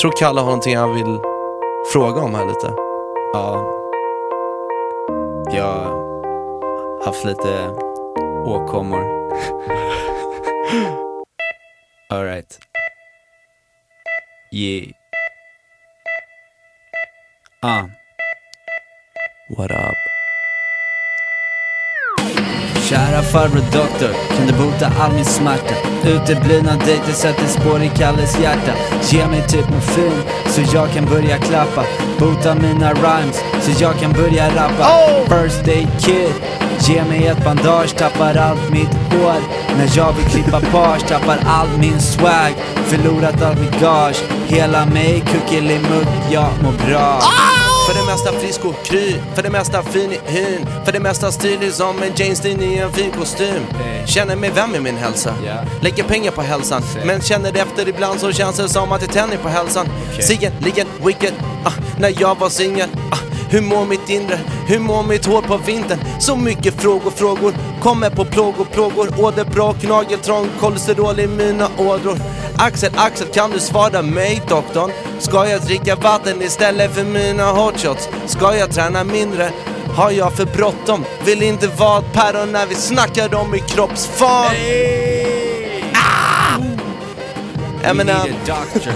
Tror 0.00 0.12
Kalle 0.18 0.40
har 0.40 0.46
någonting 0.46 0.76
han 0.76 0.94
vill 0.94 1.20
fråga 1.92 2.20
om 2.20 2.34
här 2.34 2.46
lite. 2.46 2.74
Ja. 3.32 3.64
Jag 5.52 5.64
har 5.64 7.04
haft 7.04 7.24
lite 7.24 7.70
åkommor. 8.46 9.30
Alright. 12.10 12.58
Yeah. 14.52 14.92
Ah. 17.62 17.99
What 19.56 19.70
up? 19.72 19.98
Kära 22.88 23.22
farbror 23.22 23.60
doktor, 23.72 24.10
kan 24.36 24.46
du 24.46 24.52
bota 24.52 24.92
all 25.00 25.12
min 25.12 25.24
smärta? 25.24 25.74
Uteblivna 26.04 26.76
dejter 26.76 27.12
sätter 27.12 27.46
spår 27.46 27.82
i 27.82 27.88
Kalles 27.88 28.38
hjärta. 28.40 28.72
Ge 29.02 29.26
mig 29.26 29.42
typ 29.48 29.70
morfin, 29.70 30.22
så 30.46 30.76
jag 30.76 30.90
kan 30.90 31.04
börja 31.04 31.38
klappa. 31.38 31.84
Bota 32.18 32.54
mina 32.54 32.92
rhymes, 32.92 33.40
så 33.60 33.82
jag 33.82 33.98
kan 33.98 34.12
börja 34.12 34.48
rappa. 34.48 34.86
First 35.28 35.68
aid 35.68 35.88
kid, 36.00 36.34
ge 36.80 37.04
mig 37.04 37.26
ett 37.26 37.44
bandage 37.44 37.96
Tappar 37.96 38.36
allt 38.36 38.70
mitt 38.72 38.94
hår. 39.10 39.40
När 39.76 39.96
jag 39.96 40.12
vill 40.12 40.26
klippa 40.26 40.60
page, 40.72 41.08
tappar 41.08 41.38
all 41.46 41.78
min 41.78 42.00
swag. 42.00 42.54
Förlorat 42.84 43.42
allt 43.42 43.60
mitt 43.60 43.80
gage 43.80 44.22
Hela 44.46 44.86
mig 44.86 45.24
kuckelimuck, 45.26 46.08
jag 46.30 46.50
mår 46.62 46.86
bra 46.86 47.20
För 47.90 48.00
det 48.00 48.06
mesta 48.06 48.32
frisk 48.32 48.64
och 48.64 48.84
kry, 48.84 49.14
för 49.34 49.42
det 49.42 49.50
mesta 49.50 49.82
fin 49.82 50.12
i 50.12 50.20
hyn 50.26 50.66
För 50.84 50.92
det 50.92 51.00
mesta 51.00 51.32
stilig 51.32 51.72
som 51.72 52.02
en 52.02 52.12
Jane 52.16 52.36
Steen 52.36 52.62
i 52.62 52.76
en 52.76 52.92
fin 52.92 53.10
kostym. 53.10 53.62
Känner 54.06 54.36
mig 54.36 54.50
vän 54.50 54.70
med 54.70 54.82
min 54.82 54.96
hälsa. 54.96 55.34
Lägger 55.80 56.02
pengar 56.02 56.30
på 56.30 56.42
hälsan. 56.42 56.82
Men 57.04 57.20
känner 57.20 57.56
efter 57.56 57.88
ibland 57.88 58.20
så 58.20 58.32
känns 58.32 58.56
det 58.56 58.68
som 58.68 58.92
att 58.92 59.00
det 59.00 59.06
tänder 59.06 59.36
på 59.36 59.48
hälsan. 59.48 59.86
Sigerligen 60.20 60.86
wicked, 61.06 61.34
ah, 61.64 61.72
när 61.98 62.14
jag 62.20 62.38
var 62.38 62.48
singel 62.48 62.88
ah, 63.10 63.29
hur 63.50 63.60
mår 63.60 63.84
mitt 63.84 64.10
inre? 64.10 64.38
Hur 64.66 64.78
mår 64.78 65.02
mitt 65.02 65.26
hår 65.26 65.42
på 65.42 65.56
vintern? 65.56 65.98
Så 66.20 66.36
mycket 66.36 66.82
frågor, 66.82 67.10
frågor 67.10 67.54
Kommer 67.82 68.10
på 68.10 68.24
plågor, 68.24 68.64
plågor 68.64 69.24
Åderbråck, 69.24 69.82
nageltrång, 69.82 70.48
kolesterol 70.60 71.20
i 71.20 71.26
mina 71.26 71.68
ådror 71.78 72.18
Axel, 72.56 72.92
Axel 72.96 73.26
kan 73.26 73.50
du 73.50 73.60
svara 73.60 74.02
mig 74.02 74.42
doktorn? 74.48 74.90
Ska 75.18 75.48
jag 75.48 75.62
dricka 75.62 75.96
vatten 75.96 76.42
istället 76.42 76.94
för 76.94 77.04
mina 77.04 77.52
hotshots? 77.52 78.08
Ska 78.26 78.56
jag 78.56 78.72
träna 78.72 79.04
mindre? 79.04 79.50
Har 79.96 80.10
jag 80.10 80.32
för 80.32 80.44
bråttom? 80.44 81.04
Vill 81.26 81.42
inte 81.42 81.66
vara 81.66 81.98
ett 81.98 82.12
päron 82.12 82.52
när 82.52 82.66
vi 82.66 82.74
snackar 82.74 83.34
om 83.34 83.50
min 83.50 83.64
kroppsform 83.66 85.39
Eminem, 87.82 88.16
I 88.20 88.30
need 88.30 88.42
a 88.42 88.46
doctor. 88.46 88.94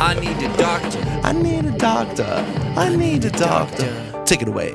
I 0.00 0.14
need 0.14 0.42
a 0.42 0.58
doctor. 0.58 1.10
I 1.22 1.32
need 1.32 1.64
a 1.64 1.78
doctor, 1.78 2.44
I 2.76 2.96
need 2.96 3.24
a 3.24 3.30
doctor 3.30 4.24
Take 4.24 4.42
it 4.42 4.48
away 4.48 4.74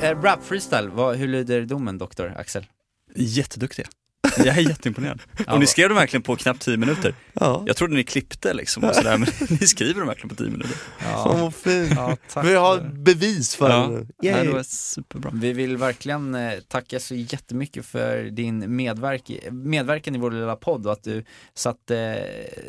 Eh, 0.00 0.14
rap 0.22 0.42
freestyle, 0.42 0.88
vad, 0.88 1.16
hur 1.16 1.28
lyder 1.28 1.64
domen 1.64 1.98
doktor 1.98 2.34
Axel? 2.36 2.66
Jätteduktiga. 3.14 3.88
Jag 4.36 4.46
är 4.58 4.60
jätteimponerad. 4.60 5.20
Och 5.48 5.60
ni 5.60 5.66
skrev 5.66 5.88
dem 5.88 5.96
verkligen 5.96 6.22
på 6.22 6.36
knappt 6.36 6.60
10 6.62 6.76
minuter. 6.76 7.14
Ja, 7.32 7.62
Jag 7.66 7.76
trodde 7.76 7.94
ni 7.94 8.04
klippte 8.04 8.54
liksom 8.54 8.84
och 8.84 8.94
sådär, 8.94 9.18
men 9.18 9.28
ni 9.60 9.66
skriver 9.66 10.00
dem 10.00 10.08
verkligen 10.08 10.28
på 10.28 10.34
10 10.34 10.50
minuter. 10.50 10.76
fan 10.98 11.40
vad 11.40 11.54
fint 11.54 11.92
Ja, 11.96 12.16
tack. 12.32 12.46
Vi 12.46 12.54
har 12.54 12.80
bevis 12.92 13.56
för 13.56 13.70
Ja, 13.70 13.88
det 14.18 14.32
Nej, 14.32 14.46
det 14.46 14.52
var 14.52 14.62
superbra. 14.62 15.30
Vi 15.34 15.52
vill 15.52 15.76
verkligen 15.76 16.34
eh, 16.34 16.52
tacka 16.68 17.00
så 17.00 17.14
jättemycket 17.14 17.86
för 17.86 18.24
din 18.24 18.76
medverk 18.76 19.30
medverkan 19.50 20.14
i 20.14 20.18
vår 20.18 20.30
lilla 20.30 20.56
podd 20.56 20.86
och 20.86 20.92
att 20.92 21.02
du 21.04 21.24
satte, 21.54 22.26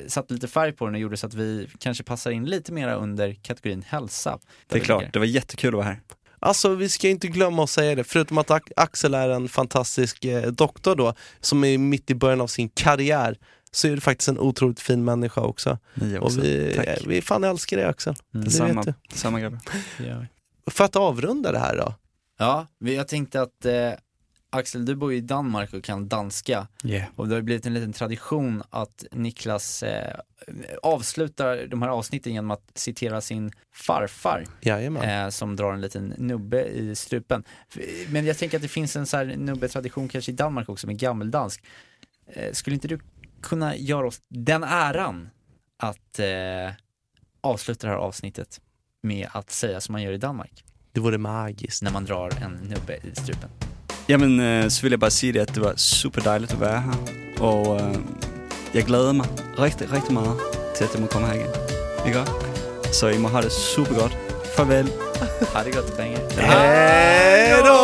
satte 0.07 0.33
lite 0.33 0.47
färg 0.47 0.71
på 0.71 0.85
den 0.85 0.95
och 0.95 1.01
gjorde 1.01 1.17
så 1.17 1.27
att 1.27 1.33
vi 1.33 1.67
kanske 1.79 2.03
passar 2.03 2.31
in 2.31 2.45
lite 2.45 2.71
mera 2.73 2.95
under 2.95 3.33
kategorin 3.33 3.83
hälsa. 3.87 4.39
Det 4.67 4.75
är 4.75 4.79
klart, 4.79 5.13
det 5.13 5.19
var 5.19 5.25
jättekul 5.25 5.69
att 5.69 5.73
vara 5.73 5.85
här. 5.85 5.99
Alltså 6.47 6.69
vi 6.75 6.89
ska 6.89 7.09
inte 7.09 7.27
glömma 7.27 7.63
att 7.63 7.69
säga 7.69 7.95
det, 7.95 8.03
förutom 8.03 8.37
att 8.37 8.51
Axel 8.75 9.13
är 9.13 9.29
en 9.29 9.49
fantastisk 9.49 10.25
eh, 10.25 10.51
doktor 10.51 10.95
då, 10.95 11.13
som 11.41 11.63
är 11.63 11.77
mitt 11.77 12.11
i 12.11 12.15
början 12.15 12.41
av 12.41 12.47
sin 12.47 12.69
karriär, 12.69 13.37
så 13.71 13.87
är 13.87 13.91
du 13.91 14.01
faktiskt 14.01 14.27
en 14.29 14.39
otroligt 14.39 14.79
fin 14.79 15.05
människa 15.05 15.41
också. 15.41 15.77
Ni 15.93 16.17
Och 16.17 16.23
också. 16.23 16.41
vi, 16.41 16.73
Tack. 16.75 16.87
eh, 16.87 16.95
vi 17.07 17.21
fan 17.21 17.43
älskar 17.43 17.77
dig 17.77 17.85
Axel. 17.85 18.15
Mm. 18.33 18.45
Det 18.45 18.51
Samma, 18.51 18.81
vet 18.81 18.95
samma 19.13 19.39
grabbar. 19.39 19.59
Ja. 20.07 20.25
För 20.71 20.83
att 20.83 20.95
avrunda 20.95 21.51
det 21.51 21.59
här 21.59 21.77
då, 21.77 21.93
Ja, 22.39 22.67
vi- 22.79 22.95
jag 22.95 23.07
tänkte 23.07 23.41
att 23.41 23.65
eh, 23.65 23.91
Axel, 24.49 24.85
du 24.85 24.95
bor 24.95 25.11
ju 25.11 25.17
i 25.17 25.21
Danmark 25.21 25.73
och 25.73 25.83
kan 25.83 26.07
danska 26.07 26.67
Yeah. 26.83 27.07
och 27.15 27.27
det 27.27 27.35
har 27.35 27.41
blivit 27.41 27.65
en 27.65 27.73
liten 27.73 27.93
tradition 27.93 28.63
att 28.69 29.05
Niklas 29.11 29.83
eh, 29.83 30.19
avslutar 30.83 31.67
de 31.67 31.81
här 31.81 31.89
avsnitten 31.89 32.33
genom 32.33 32.51
att 32.51 32.71
citera 32.75 33.21
sin 33.21 33.51
farfar 33.75 34.43
eh, 35.03 35.29
som 35.29 35.55
drar 35.55 35.73
en 35.73 35.81
liten 35.81 36.13
nubbe 36.17 36.65
i 36.65 36.95
strupen. 36.95 37.43
Men 38.09 38.25
jag 38.25 38.37
tänker 38.37 38.57
att 38.57 38.61
det 38.61 38.67
finns 38.67 38.95
en 38.95 39.05
så 39.05 39.17
här 39.17 39.25
nubbetradition 39.25 40.07
kanske 40.09 40.31
i 40.31 40.35
Danmark 40.35 40.69
också 40.69 40.87
med 40.87 40.99
gammeldansk. 40.99 41.63
Eh, 42.33 42.51
skulle 42.53 42.73
inte 42.73 42.87
du 42.87 42.99
kunna 43.41 43.75
göra 43.75 44.07
oss 44.07 44.21
den 44.29 44.63
äran 44.63 45.29
att 45.77 46.19
eh, 46.19 46.73
avsluta 47.41 47.87
det 47.87 47.93
här 47.93 47.99
avsnittet 47.99 48.61
med 49.03 49.27
att 49.31 49.51
säga 49.51 49.81
som 49.81 49.93
man 49.93 50.01
gör 50.03 50.11
i 50.11 50.17
Danmark 50.17 50.63
Det 50.91 50.99
vore 50.99 51.17
magiskt. 51.17 51.81
när 51.83 51.91
man 51.91 52.05
drar 52.05 52.31
en 52.43 52.51
nubbe 52.51 52.97
i 53.03 53.15
strupen? 53.15 53.49
Ja 54.09 54.17
men 54.17 54.39
eh, 54.39 54.67
så 54.67 54.81
vill 54.81 54.91
jag 54.91 54.99
bara 54.99 55.11
säga 55.11 55.33
det 55.33 55.39
att 55.39 55.53
det 55.53 55.61
var 55.61 55.73
superdejligt 55.75 56.53
att 56.53 56.59
vara 56.59 56.79
här. 56.79 56.95
Och 57.39 57.79
eh, 57.79 57.97
jag 58.71 58.85
gläder 58.85 59.13
mig 59.13 59.27
riktigt, 59.57 59.93
riktigt 59.93 60.11
mycket 60.11 60.31
till 60.75 60.85
att 60.85 60.93
jag 60.93 61.01
må 61.01 61.07
komma 61.07 61.27
här 61.27 61.35
igen. 61.35 61.49
Ikke? 62.05 62.25
Så 62.91 63.09
I 63.09 63.19
må 63.19 63.29
ha 63.33 63.41
det 63.41 63.49
supergott. 63.49 64.11
Farväl. 64.55 64.87
Ha 65.53 65.63
det 65.63 65.71
gott 65.71 65.97
pengar. 65.97 66.19
Hejdå! 66.37 67.77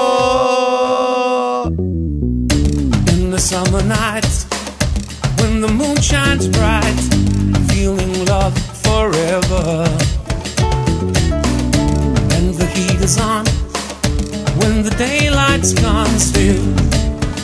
In 3.11 3.31
the 3.31 3.39
summer 3.39 3.83
nights, 3.83 4.47
when 5.41 5.61
the 5.61 5.73
moon 5.73 5.97
shines 5.97 6.47
bright, 6.47 6.99
feeling 7.69 8.25
love 8.25 8.53
forever. 8.83 9.87
And 12.37 12.55
the 12.55 12.65
heat 12.65 13.01
is 13.01 13.17
on, 13.17 13.45
when 14.63 14.81
the 14.83 14.89
daylight's 14.91 15.73
gone, 15.73 16.17
still 16.19 16.63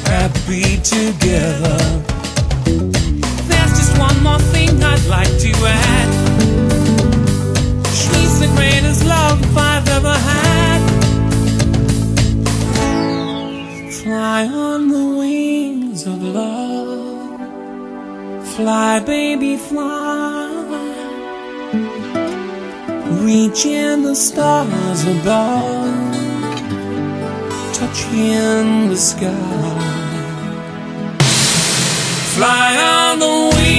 happy 0.06 0.78
together. 0.96 1.80
There's 3.50 3.74
just 3.80 3.98
one 3.98 4.24
more 4.24 4.40
thing 4.54 4.82
I'd 4.82 5.06
like 5.06 5.34
to 5.46 5.52
add. 5.66 6.12
She's 8.00 8.34
the 8.40 8.50
greatest 8.56 9.06
love 9.06 9.40
I've 9.58 9.88
ever 9.98 10.18
had. 10.32 10.82
Fly 14.00 14.46
on 14.48 14.88
the 14.90 15.08
wings 15.22 16.08
of 16.08 16.24
love. 16.24 17.18
Fly, 18.56 19.00
baby, 19.00 19.58
fly. 19.58 20.48
Reaching 23.26 24.04
the 24.04 24.16
stars 24.16 25.04
above. 25.06 26.09
Touching 27.80 28.90
the 28.90 28.98
sky. 28.98 29.32
Fly 32.36 32.76
on 32.76 33.20
the 33.20 33.56
wings 33.56 33.79